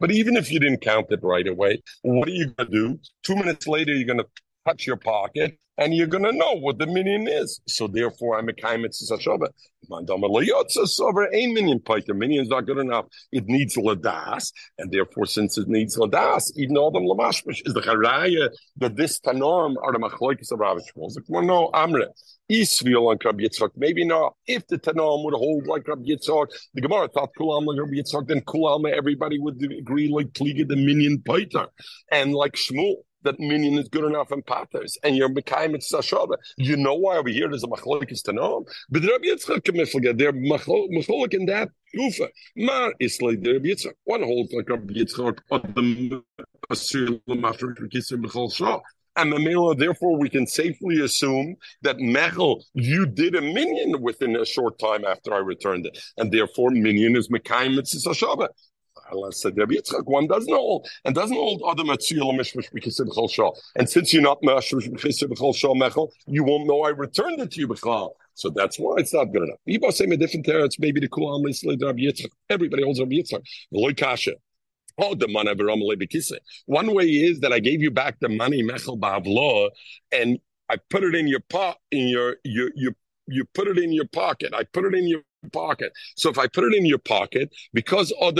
But 0.00 0.10
even 0.10 0.36
if 0.36 0.50
you 0.50 0.58
didn't 0.58 0.80
count 0.80 1.06
it 1.10 1.20
right 1.22 1.46
away, 1.46 1.82
what 2.02 2.28
are 2.28 2.32
you 2.32 2.46
going 2.50 2.70
to 2.70 2.74
do? 2.74 3.00
Two 3.22 3.36
minutes 3.36 3.66
later, 3.66 3.92
you're 3.92 4.06
going 4.06 4.18
to 4.18 4.26
touch 4.66 4.86
your 4.86 4.96
pocket 4.96 5.58
and 5.78 5.94
you're 5.94 6.06
going 6.06 6.24
to 6.24 6.32
know 6.32 6.52
what 6.54 6.78
the 6.78 6.86
minion 6.86 7.26
is. 7.28 7.60
So 7.66 7.86
therefore, 7.86 8.38
I'm 8.38 8.48
a 8.48 8.52
kaimitz 8.52 9.02
sashova. 9.10 9.48
A 11.34 11.46
minion 11.46 11.80
pike. 11.80 12.06
The 12.06 12.14
minion 12.14 12.44
is 12.44 12.48
not 12.48 12.66
good 12.66 12.78
enough. 12.78 13.06
It 13.32 13.44
needs 13.46 13.76
ladas, 13.76 14.50
and 14.78 14.90
therefore, 14.90 15.26
since 15.26 15.58
it 15.58 15.68
needs 15.68 15.96
ladas, 15.96 16.44
even 16.56 16.78
all 16.78 16.90
them 16.90 17.04
lamashmish 17.04 17.60
is 17.66 17.74
the 17.74 17.82
charaya 17.82 18.48
that 18.78 18.96
this 18.96 19.20
tanorm 19.20 19.74
are 19.82 19.92
the 19.92 19.98
machloikis 19.98 20.52
of 20.52 20.60
Rav 20.60 20.78
Shmuel. 20.78 21.14
Like, 21.14 21.24
well, 21.28 21.42
no, 21.42 21.70
amre. 21.74 22.06
Israel 22.48 23.08
on 23.08 23.18
Rab 23.24 23.38
Yitzchak. 23.38 23.70
Maybe 23.76 24.04
not. 24.04 24.34
If 24.46 24.66
the 24.66 24.78
Tanam 24.78 25.24
would 25.24 25.34
hold 25.34 25.66
like 25.66 25.88
Rab 25.88 26.04
Yitzchak, 26.04 26.48
the 26.74 26.82
Gemara 26.82 27.08
thought 27.08 27.30
Kulam 27.38 27.64
like 27.64 27.80
Rab 27.80 27.90
Yitzchak, 27.90 28.28
then 28.28 28.42
Kulam, 28.42 28.86
everybody 28.90 29.38
would 29.38 29.62
agree 29.62 30.08
like 30.08 30.26
Pliga 30.28 30.68
the 30.68 30.76
minion 30.76 31.22
Paiter. 31.26 31.68
And 32.12 32.34
like 32.34 32.52
Shmuel, 32.52 32.96
that 33.24 33.40
minion 33.40 33.78
is 33.78 33.88
good 33.88 34.04
enough 34.04 34.32
in 34.32 34.42
pathers, 34.42 34.96
and 35.02 35.16
you're 35.16 35.28
Mekayim 35.28 35.74
Tzashava. 35.76 36.36
You 36.56 36.76
know 36.76 36.94
why 36.94 37.16
over 37.16 37.28
here 37.28 37.48
there's 37.48 37.64
a 37.64 37.68
machlokes 37.68 38.22
to 38.24 38.32
know? 38.32 38.64
But 38.90 39.02
the 39.02 39.08
Rabbi 39.08 39.26
Yitzchak 39.26 40.16
they're 40.18 40.32
machlok 40.32 41.34
in 41.34 41.46
that 41.46 41.68
Kufa. 41.94 42.28
Mar 42.56 42.94
is 43.00 43.20
like 43.20 43.42
the 43.42 43.54
Rabbi 43.54 43.68
Yitzchak. 43.68 43.94
One 44.04 44.22
holds 44.22 44.52
like 44.52 44.68
Rabbi 44.68 44.94
Yitzchak, 44.94 45.38
the 45.50 46.22
Asir 46.70 47.08
Lamafrik 47.28 47.78
Kisir 47.92 48.22
Bechol 48.22 48.52
Shah. 48.52 48.80
And 49.16 49.32
Mamela, 49.32 49.78
therefore, 49.78 50.18
we 50.18 50.28
can 50.28 50.44
safely 50.44 51.00
assume 51.00 51.54
that 51.82 51.98
Mechel, 51.98 52.62
you 52.72 53.06
did 53.06 53.36
a 53.36 53.40
minion 53.40 54.02
within 54.02 54.34
a 54.34 54.44
short 54.44 54.76
time 54.80 55.04
after 55.04 55.32
I 55.32 55.38
returned 55.38 55.86
it. 55.86 55.96
And 56.16 56.32
therefore, 56.32 56.70
minion 56.70 57.16
is 57.16 57.28
Mekayim 57.28 57.76
Mitzvah 57.76 58.48
one 59.14 60.26
doesn't 60.26 60.52
hold, 60.52 60.88
and 61.04 61.14
doesn't 61.14 61.36
hold 61.36 61.62
other 61.66 61.84
Matzil 61.84 62.32
Mishmish 62.32 62.70
B'Kisib 62.72 63.08
B'Chol 63.08 63.30
Shah. 63.30 63.50
And 63.76 63.88
since 63.88 64.12
you're 64.12 64.22
not 64.22 64.42
Mishmish 64.42 64.90
B'Kisib 64.90 65.32
B'Chol 65.32 65.54
Shah 65.54 65.74
Mechel, 65.74 66.10
you 66.26 66.44
won't 66.44 66.66
know 66.66 66.82
I 66.82 66.90
returned 66.90 67.40
it 67.40 67.50
to 67.52 67.60
you 67.60 67.68
B'Chol. 67.68 68.12
So 68.34 68.50
that's 68.50 68.78
why 68.78 68.96
it's 68.98 69.14
not 69.14 69.26
good 69.26 69.42
enough. 69.42 69.58
People 69.66 69.92
say 69.92 70.04
a 70.04 70.16
different 70.16 70.44
terror, 70.44 70.64
it's 70.64 70.78
maybe 70.78 71.00
the 71.00 71.08
Kulam 71.08 71.44
Lisli 71.44 71.80
Rabbi 71.80 72.00
Yitzchak. 72.00 72.30
Everybody 72.50 72.82
holds 72.82 72.98
Rabbi 73.00 73.16
Yitzchak. 73.16 73.42
Loy 73.70 73.92
Kasha. 73.94 74.32
Oh, 74.96 75.14
the 75.14 75.26
money 75.26 75.50
One 76.66 76.94
way 76.94 77.04
is 77.04 77.40
that 77.40 77.52
I 77.52 77.58
gave 77.58 77.82
you 77.82 77.90
back 77.90 78.20
the 78.20 78.28
money, 78.28 78.62
Mechel 78.62 78.98
Bavlo, 78.98 79.70
and 80.12 80.38
I 80.68 80.76
put 80.88 81.02
it 81.02 81.14
in 81.14 81.26
your 81.26 81.40
pot 81.40 81.78
in 81.90 82.08
your 82.08 82.36
you 82.44 82.70
you 82.74 82.94
you 83.26 83.44
put 83.54 83.68
it 83.68 83.78
in 83.78 83.92
your 83.92 84.06
pocket. 84.06 84.54
I 84.54 84.64
put 84.64 84.84
it 84.84 84.94
in 84.94 85.08
your 85.08 85.22
pocket. 85.52 85.92
So 86.16 86.30
if 86.30 86.38
I 86.38 86.46
put 86.46 86.64
it 86.64 86.74
in 86.74 86.86
your 86.86 86.98
pocket, 86.98 87.54
because 87.72 88.12
you're 88.18 88.32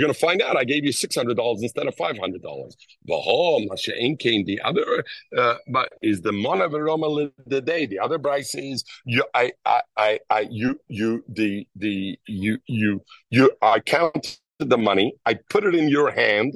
going 0.00 0.12
to 0.12 0.14
find 0.14 0.42
out 0.42 0.56
I 0.56 0.64
gave 0.64 0.84
you 0.84 0.92
six 0.92 1.14
hundred 1.16 1.36
dollars 1.36 1.62
instead 1.62 1.86
of 1.86 1.94
five 1.96 2.18
hundred 2.18 2.42
dollars. 2.42 2.76
The 3.06 4.60
other, 4.64 5.04
uh, 5.36 5.54
but 5.68 5.92
is 6.02 6.20
the 6.20 6.30
monaveroma 6.30 7.32
the 7.46 7.60
day. 7.60 7.86
The 7.86 7.98
other 7.98 8.18
price 8.18 8.54
is 8.54 8.84
you. 9.04 9.24
I, 9.34 9.52
I, 9.64 9.82
I, 9.96 10.20
I, 10.30 10.40
you, 10.50 10.80
you, 10.88 11.24
the, 11.28 11.66
the, 11.76 12.18
you, 12.26 12.58
you, 12.66 13.02
you. 13.30 13.50
I 13.62 13.80
count 13.80 14.38
the 14.58 14.78
money. 14.78 15.14
I 15.26 15.34
put 15.34 15.64
it 15.64 15.74
in 15.74 15.88
your 15.88 16.10
hand, 16.10 16.52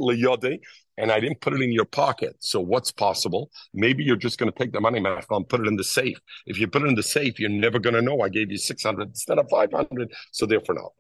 and 0.99 1.11
I 1.11 1.21
didn't 1.21 1.41
put 1.41 1.55
it 1.55 1.63
in 1.63 1.73
your 1.73 1.85
pocket. 1.85 2.37
So 2.41 2.61
what's 2.61 2.91
possible? 2.93 3.51
Maybe 3.73 4.05
you're 4.05 4.17
just 4.17 4.39
going 4.39 4.53
to 4.53 4.59
take 4.59 4.73
the 4.73 4.81
money, 4.81 5.01
man, 5.01 5.23
and 5.31 5.49
put 5.49 5.61
it 5.61 5.67
in 5.67 5.77
the 5.77 5.85
safe. 5.85 6.19
If 6.47 6.59
you 6.59 6.67
put 6.69 6.83
it 6.83 6.89
in 6.89 6.95
the 6.95 7.03
safe, 7.03 7.39
you're 7.39 7.49
never 7.49 7.79
going 7.79 7.95
to 7.95 8.03
know 8.03 8.21
I 8.21 8.29
gave 8.29 8.51
you 8.51 8.59
600 8.59 9.09
instead 9.09 9.39
of 9.39 9.49
500. 9.49 10.13
So 10.33 10.45
therefore, 10.45 10.75
no. 10.75 10.93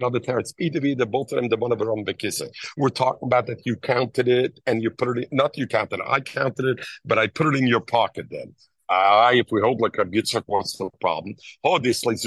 Another 0.00 0.20
terrence, 0.20 0.54
either 0.58 1.06
both 1.06 1.32
of 1.32 1.36
them, 1.36 1.48
the 1.48 1.56
one 1.56 1.72
of 1.72 1.78
the 1.78 2.50
We're 2.76 2.88
talking 2.88 3.26
about 3.26 3.46
that 3.46 3.66
you 3.66 3.76
counted 3.76 4.28
it 4.28 4.58
and 4.66 4.82
you 4.82 4.90
put 4.90 5.18
it 5.18 5.28
in, 5.30 5.36
not 5.36 5.56
you 5.58 5.66
counted 5.66 6.00
it, 6.00 6.06
I 6.08 6.20
counted 6.20 6.64
it, 6.64 6.86
but 7.04 7.18
I 7.18 7.26
put 7.26 7.54
it 7.54 7.58
in 7.58 7.66
your 7.66 7.80
pocket 7.80 8.26
then. 8.30 8.54
Ah, 8.92 9.30
if 9.30 9.46
we 9.52 9.60
hold 9.60 9.80
like 9.80 9.98
a 9.98 10.04
Yitzchak, 10.04 10.42
what's 10.46 10.76
the 10.76 10.90
problem? 11.00 11.36
Oh, 11.62 11.78
this 11.78 12.04
less 12.04 12.24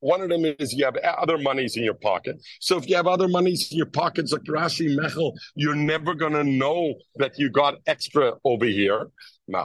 One 0.00 0.20
of 0.20 0.28
them 0.28 0.44
is 0.58 0.74
you 0.74 0.84
have 0.84 0.96
other 0.96 1.38
monies 1.38 1.78
in 1.78 1.82
your 1.82 1.94
pocket. 1.94 2.36
So 2.60 2.76
if 2.76 2.86
you 2.86 2.96
have 2.96 3.06
other 3.06 3.26
monies 3.26 3.72
in 3.72 3.78
your 3.78 3.86
pockets, 3.86 4.32
like 4.32 4.42
Rashi 4.42 4.94
Mechel, 4.94 5.32
you're 5.54 5.74
never 5.74 6.14
going 6.14 6.34
to 6.34 6.44
know 6.44 6.96
that 7.16 7.38
you 7.38 7.48
got 7.48 7.76
extra 7.86 8.34
over 8.44 8.66
here. 8.66 9.06
You're 9.46 9.64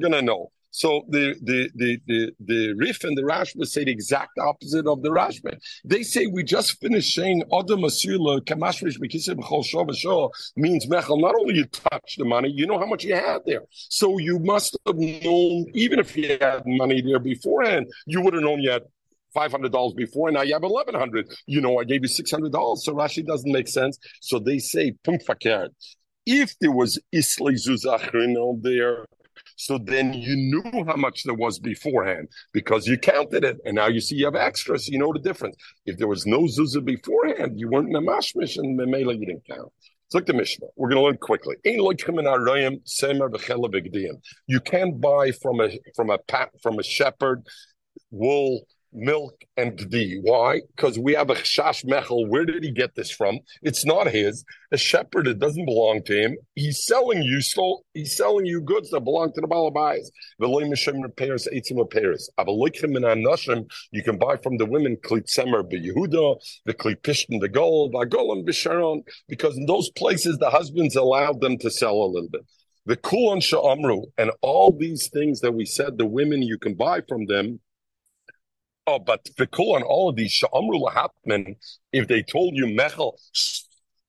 going 0.00 0.12
to 0.12 0.22
know. 0.22 0.50
So 0.70 1.04
the 1.08 1.34
the 1.42 1.70
the 1.74 2.00
the 2.06 2.32
the 2.40 2.74
Rif 2.74 3.04
and 3.04 3.16
the 3.16 3.22
Rashba 3.22 3.66
say 3.66 3.84
the 3.84 3.90
exact 3.90 4.38
opposite 4.38 4.86
of 4.86 5.02
the 5.02 5.10
Rashba. 5.10 5.58
They 5.84 6.02
say 6.02 6.26
we 6.26 6.44
just 6.44 6.80
finished 6.80 7.14
saying 7.14 7.42
Adam 7.52 7.80
Asula 7.80 8.40
Kamashrish 8.40 8.98
B'chol 8.98 10.30
means 10.56 10.86
Mechel. 10.86 11.20
Not 11.20 11.34
only 11.34 11.54
you 11.56 11.66
touch 11.66 12.16
the 12.16 12.24
money, 12.24 12.50
you 12.50 12.66
know 12.66 12.78
how 12.78 12.86
much 12.86 13.04
you 13.04 13.14
had 13.14 13.40
there. 13.46 13.62
So 13.70 14.18
you 14.18 14.38
must 14.38 14.78
have 14.86 14.96
known, 14.96 15.66
even 15.74 15.98
if 15.98 16.16
you 16.16 16.38
had 16.40 16.62
money 16.66 17.02
there 17.02 17.18
beforehand, 17.18 17.86
you 18.06 18.20
would 18.20 18.34
have 18.34 18.42
known 18.42 18.60
you 18.60 18.70
had 18.70 18.82
five 19.34 19.50
hundred 19.50 19.72
dollars 19.72 19.94
before, 19.94 20.28
and 20.28 20.36
now 20.36 20.42
you 20.42 20.54
have 20.54 20.62
eleven 20.62 20.94
hundred. 20.94 21.26
You 21.46 21.60
know, 21.60 21.78
I 21.78 21.84
gave 21.84 22.02
you 22.02 22.08
six 22.08 22.30
hundred 22.30 22.52
dollars, 22.52 22.84
so 22.84 22.94
Rashi 22.94 23.26
doesn't 23.26 23.50
make 23.50 23.68
sense. 23.68 23.98
So 24.20 24.38
they 24.38 24.58
say 24.58 24.92
punkt 25.04 25.28
If 26.26 26.54
there 26.60 26.72
was 26.72 26.98
Isli 27.14 27.54
Zuzachrin 27.54 28.36
on 28.36 28.60
there, 28.62 29.06
so 29.60 29.76
then 29.76 30.14
you 30.14 30.36
knew 30.36 30.84
how 30.86 30.96
much 30.96 31.24
there 31.24 31.34
was 31.34 31.58
beforehand 31.58 32.28
because 32.54 32.86
you 32.86 32.96
counted 32.96 33.44
it. 33.44 33.58
And 33.66 33.74
now 33.74 33.88
you 33.88 34.00
see 34.00 34.16
you 34.16 34.24
have 34.24 34.34
extra, 34.34 34.78
so 34.78 34.90
you 34.90 34.98
know 34.98 35.12
the 35.12 35.18
difference. 35.18 35.54
If 35.84 35.98
there 35.98 36.08
was 36.08 36.24
no 36.24 36.44
zuzah 36.44 36.82
beforehand, 36.82 37.60
you 37.60 37.68
weren't 37.68 37.90
in 37.90 37.94
a 37.94 38.00
mashmish 38.00 38.56
and 38.56 38.78
memela 38.80 39.12
you 39.18 39.26
didn't 39.26 39.46
count. 39.46 39.70
Let's 39.70 40.14
look 40.14 40.22
at 40.22 40.26
the 40.28 40.32
Mishnah. 40.32 40.68
We're 40.76 40.88
going 40.88 40.96
to 40.96 41.04
learn 41.04 41.18
quickly. 41.18 41.56
You 44.46 44.60
can't 44.60 44.98
buy 44.98 45.30
from 45.32 45.60
a 45.60 45.78
from 45.94 46.08
a 46.08 46.18
from 46.62 46.78
a 46.78 46.82
shepherd 46.82 47.42
wool 48.10 48.62
milk 48.92 49.44
and 49.56 49.78
gdi. 49.78 50.18
Why? 50.22 50.60
Because 50.74 50.98
we 50.98 51.14
have 51.14 51.30
a 51.30 51.34
chash 51.34 51.84
mechel. 51.84 52.28
Where 52.28 52.44
did 52.44 52.64
he 52.64 52.70
get 52.70 52.94
this 52.94 53.10
from? 53.10 53.38
It's 53.62 53.84
not 53.84 54.08
his. 54.08 54.44
A 54.72 54.76
shepherd, 54.76 55.26
it 55.26 55.38
doesn't 55.38 55.64
belong 55.64 56.02
to 56.04 56.20
him. 56.20 56.36
He's 56.54 56.84
selling 56.84 57.22
you 57.22 57.40
stole. 57.40 57.84
He's 57.94 58.16
selling 58.16 58.46
you 58.46 58.60
goods 58.60 58.90
that 58.90 59.00
belong 59.00 59.32
to 59.34 59.40
the 59.40 59.48
balabais. 59.48 60.06
V'loy 60.40 60.64
mishem 60.64 61.02
repairs, 61.02 61.48
eitzim 61.52 61.78
repairs. 61.78 62.30
Avaloichim 62.38 62.96
and 62.96 63.04
anoshim. 63.04 63.70
You 63.90 64.02
can 64.02 64.18
buy 64.18 64.36
from 64.36 64.58
the 64.58 64.66
women 64.66 64.96
klitzemer 64.96 65.62
beYehuda, 65.70 66.36
the 66.66 66.74
klipishtin, 66.74 67.40
the 67.40 67.48
gold, 67.48 67.94
agolam 67.94 68.46
b'sharon. 68.46 69.02
Because 69.28 69.56
in 69.56 69.66
those 69.66 69.90
places, 69.90 70.38
the 70.38 70.50
husbands 70.50 70.96
allowed 70.96 71.40
them 71.40 71.58
to 71.58 71.70
sell 71.70 71.96
a 72.02 72.06
little 72.06 72.28
bit. 72.28 72.42
The 72.86 72.96
kulon 72.96 73.42
sha'amru 73.42 74.06
and 74.16 74.30
all 74.40 74.72
these 74.72 75.08
things 75.08 75.40
that 75.40 75.52
we 75.52 75.66
said, 75.66 75.98
the 75.98 76.06
women 76.06 76.42
you 76.42 76.58
can 76.58 76.74
buy 76.74 77.02
from 77.08 77.26
them 77.26 77.60
Oh, 78.92 78.98
but 78.98 79.24
Vikul 79.38 79.76
on 79.76 79.84
all 79.84 80.08
of 80.08 80.16
these 80.16 80.32
Sha'amru 80.32 80.82
Lahatman, 80.82 81.54
if 81.92 82.08
they 82.08 82.22
told 82.24 82.56
you 82.56 82.66
Mechel, 82.66 83.12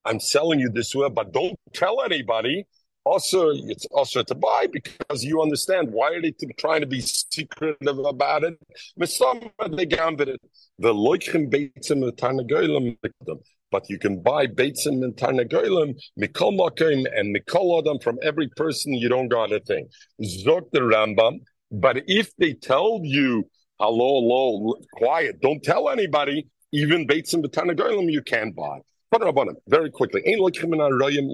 I'm 0.06 0.20
selling 0.20 0.60
you 0.60 0.72
this 0.72 0.96
way, 0.96 1.08
but 1.08 1.32
don't 1.32 1.56
tell 1.72 2.02
anybody. 2.02 2.66
Also, 3.04 3.52
it's 3.52 3.86
also 3.92 4.24
to 4.24 4.34
buy 4.34 4.66
because 4.72 5.24
you 5.24 5.40
understand 5.40 5.92
why 5.92 6.14
are 6.14 6.22
they 6.22 6.34
trying 6.58 6.82
to 6.82 6.88
be 6.88 7.00
secretive 7.00 8.00
about 8.00 8.44
it? 8.44 8.56
They 8.98 9.86
gambit 9.86 10.30
it. 10.30 10.42
The 10.80 10.92
loichim 10.92 11.52
beitzim 11.52 12.02
tarnagoyim 12.14 12.98
but 13.72 13.88
you 13.88 14.00
can 14.00 14.20
buy 14.20 14.48
beitzim 14.48 15.04
and 15.04 15.16
tarnagoyim 15.16 15.96
mikol 16.20 16.58
makim 16.58 17.06
and 17.16 17.36
mikol 17.36 17.80
adam 17.80 18.00
from 18.00 18.18
every 18.24 18.48
person. 18.48 18.94
You 18.94 19.10
don't 19.10 19.28
got 19.28 19.52
a 19.52 19.60
thing. 19.60 19.88
Zok 20.24 20.72
the 20.72 20.80
Rambam. 20.80 21.42
But 21.72 21.98
if 22.08 22.36
they 22.38 22.54
tell 22.54 23.00
you 23.04 23.48
hello, 23.82 24.22
hello, 24.22 24.76
quiet, 24.94 25.42
don't 25.42 25.64
tell 25.64 25.90
anybody. 25.90 26.48
Even 26.72 27.08
Bates 27.08 27.34
and 27.34 27.44
Batanagolim 27.44 28.12
you 28.12 28.22
can 28.22 28.52
buy. 28.52 28.80
Very 29.68 29.92
quickly. 29.92 30.22
Ein 30.26 30.40
loichim 30.40 30.72
arayim. 30.72 31.28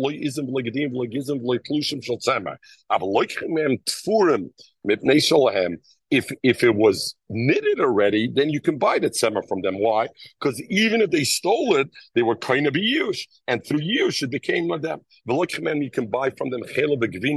Av 2.89 3.01
loichim 3.01 3.83
tfurim 3.85 4.49
mipnei 4.87 5.19
sholahem 5.19 5.77
if 6.09 6.31
if 6.43 6.63
it 6.63 6.75
was 6.75 7.15
knitted 7.29 7.79
already, 7.79 8.31
then 8.33 8.49
you 8.49 8.61
can 8.61 8.77
buy 8.77 8.99
the 8.99 9.09
tzemer 9.09 9.45
from 9.47 9.61
them. 9.61 9.77
Why? 9.79 10.07
Because 10.39 10.61
even 10.69 11.01
if 11.01 11.11
they 11.11 11.23
stole 11.23 11.75
it, 11.75 11.89
they 12.15 12.23
were 12.23 12.35
kind 12.35 12.67
of 12.67 12.73
yush, 12.73 13.19
and 13.47 13.65
through 13.65 13.81
yush 13.81 14.23
it 14.23 14.31
became 14.31 14.67
them. 14.81 15.01
The 15.25 15.33
you 15.81 15.91
can 15.91 16.07
buy 16.07 16.29
from 16.31 16.49
them 16.49 16.63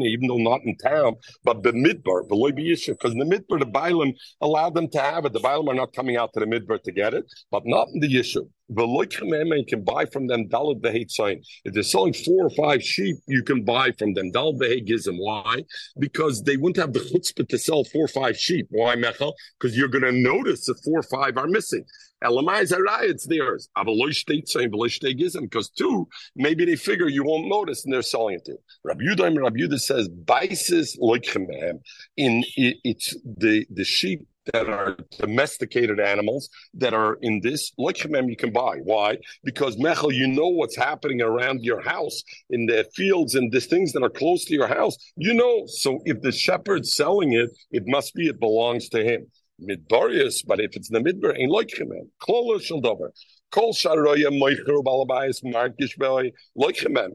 even 0.07 0.29
though 0.29 0.37
not 0.37 0.61
in 0.65 0.77
town, 0.77 1.17
but 1.45 1.63
the 1.63 1.73
midbar, 1.73 2.29
because 2.29 3.13
in 3.13 3.19
the 3.19 3.25
midbar 3.25 3.59
the 3.59 3.67
bailam 3.67 4.15
allowed 4.41 4.75
them 4.75 4.89
to 4.91 5.01
have 5.01 5.25
it. 5.25 5.33
The 5.33 5.41
bailam 5.41 5.69
are 5.69 5.75
not 5.75 5.93
coming 5.93 6.17
out 6.17 6.33
to 6.35 6.41
the 6.41 6.47
midbar 6.47 6.83
to 6.83 6.93
get 6.93 7.15
it, 7.15 7.25
but 7.51 7.63
not 7.67 7.89
in 7.93 8.01
the 8.01 8.19
issue. 8.19 8.49
You 8.73 9.65
can 9.69 9.85
buy 9.85 10.07
from 10.07 10.29
them 10.29 10.49
dalad 10.49 10.81
behait 10.81 11.11
sign. 11.11 11.43
If 11.65 11.75
they're 11.75 11.83
selling 11.83 12.13
four 12.13 12.47
or 12.47 12.51
five 12.51 12.83
sheep, 12.83 13.17
you 13.27 13.43
can 13.43 13.65
buy 13.65 13.93
from 13.99 14.15
them 14.15 14.31
dalad 14.33 14.61
behait 14.61 14.89
gizim. 14.89 15.17
Why? 15.19 15.65
Because 15.99 16.43
they 16.43 16.57
wouldn't 16.57 16.77
have 16.77 16.93
the 16.93 17.01
chutzpah 17.01 17.49
to 17.49 17.59
sell 17.59 17.85
four 17.85 18.05
or 18.05 18.09
five 18.09 18.37
sheep. 18.37 18.67
Why, 18.71 18.95
Mechel? 18.97 19.33
Because 19.59 19.77
you're 19.77 19.89
going 19.89 20.05
to 20.05 20.13
notice 20.13 20.67
that 20.67 20.81
four 20.85 21.01
or 21.01 21.03
five 21.03 21.37
are 21.37 21.47
missing. 21.47 21.85
Elamai 22.23 22.69
Zarai, 22.69 23.09
it's 23.09 23.27
theirs. 23.27 23.69
Because 25.41 25.71
two, 25.71 26.09
maybe 26.37 26.65
they 26.67 26.77
figure 26.77 27.09
you 27.09 27.25
won't 27.25 27.49
notice 27.49 27.85
and 27.85 27.95
they're 27.95 28.03
selling 28.03 28.37
it 28.37 28.45
to. 28.45 28.57
Rabbi 28.85 29.05
Yudah, 29.05 29.43
Rabbi 29.43 29.61
Yudah 29.61 29.81
says, 29.81 30.09
Baisis 30.09 30.97
in 32.17 32.45
it's 32.57 33.17
the 33.25 33.67
the 33.71 33.85
sheep 33.85 34.27
that 34.53 34.69
are 34.69 34.97
domesticated 35.19 36.01
animals 36.01 36.49
that 36.75 36.95
are 36.95 37.19
in 37.23 37.41
this 37.43 37.73
lechem 37.79 38.29
you 38.29 38.37
can 38.37 38.53
buy. 38.53 38.77
Why? 38.83 39.19
Because 39.45 39.77
Mechel, 39.77 40.13
you 40.13 40.27
know 40.27 40.49
what's 40.49 40.77
happening 40.77 41.23
around 41.23 41.65
your 41.65 41.81
house 41.81 42.23
in 42.51 42.67
the 42.67 42.87
fields 42.95 43.35
and 43.35 43.53
the 43.53 43.61
things 43.61 43.93
that 43.93 44.03
are 44.03 44.11
close 44.11 44.45
to 44.47 44.55
your 44.55 44.69
house. 44.69 44.97
You 45.17 45.35
know, 45.35 45.65
so 45.67 46.01
if 46.05 46.21
the 46.23 46.33
shepherd's 46.33 46.95
selling 46.95 47.33
it, 47.33 47.51
it 47.71 47.85
must 47.87 48.15
be 48.15 48.29
it 48.29 48.41
belongs 48.41 48.89
to 48.91 49.05
him. 49.05 49.27
Midbarius, 49.63 50.43
but 50.47 50.59
if 50.61 50.75
it's 50.75 50.89
the 50.89 51.01
midbar, 51.01 51.39
ain't 51.39 51.53
lechem. 51.53 51.89
Klola 52.23 52.63
shel 52.63 52.81
dover. 52.81 53.13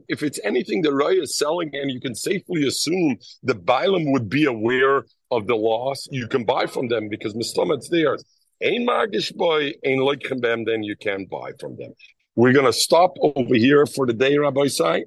If 0.08 0.22
it's 0.22 0.40
anything 0.44 0.82
the 0.82 0.92
roya 0.92 1.22
is 1.22 1.38
selling, 1.38 1.70
and 1.74 1.90
you 1.90 2.00
can 2.00 2.14
safely 2.14 2.66
assume 2.66 3.18
the 3.42 3.54
Bailam 3.54 4.12
would 4.12 4.28
be 4.28 4.44
aware 4.44 5.04
of 5.30 5.46
the 5.46 5.56
loss, 5.56 6.06
you 6.10 6.28
can 6.28 6.44
buy 6.44 6.66
from 6.66 6.88
them 6.88 7.08
because 7.08 7.34
mistomet's 7.34 7.88
theirs. 7.88 8.24
Ain 8.62 8.86
margish 8.86 9.34
boy, 9.34 9.72
ain 9.84 9.98
loichem 9.98 10.66
then 10.66 10.82
you 10.82 10.96
can 10.96 11.26
buy 11.26 11.52
from 11.60 11.76
them. 11.76 11.92
We're 12.36 12.52
going 12.52 12.66
to 12.66 12.72
stop 12.72 13.16
over 13.20 13.54
here 13.54 13.86
for 13.86 14.06
the 14.06 14.12
day, 14.12 14.36
Rabbi 14.36 14.68
Sai. 14.68 15.04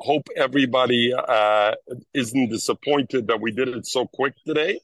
Hope 0.00 0.28
everybody 0.36 1.14
uh, 1.14 1.74
isn't 2.12 2.50
disappointed 2.50 3.28
that 3.28 3.40
we 3.40 3.52
did 3.52 3.68
it 3.68 3.86
so 3.86 4.06
quick 4.06 4.34
today, 4.46 4.80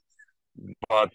but 0.89 1.13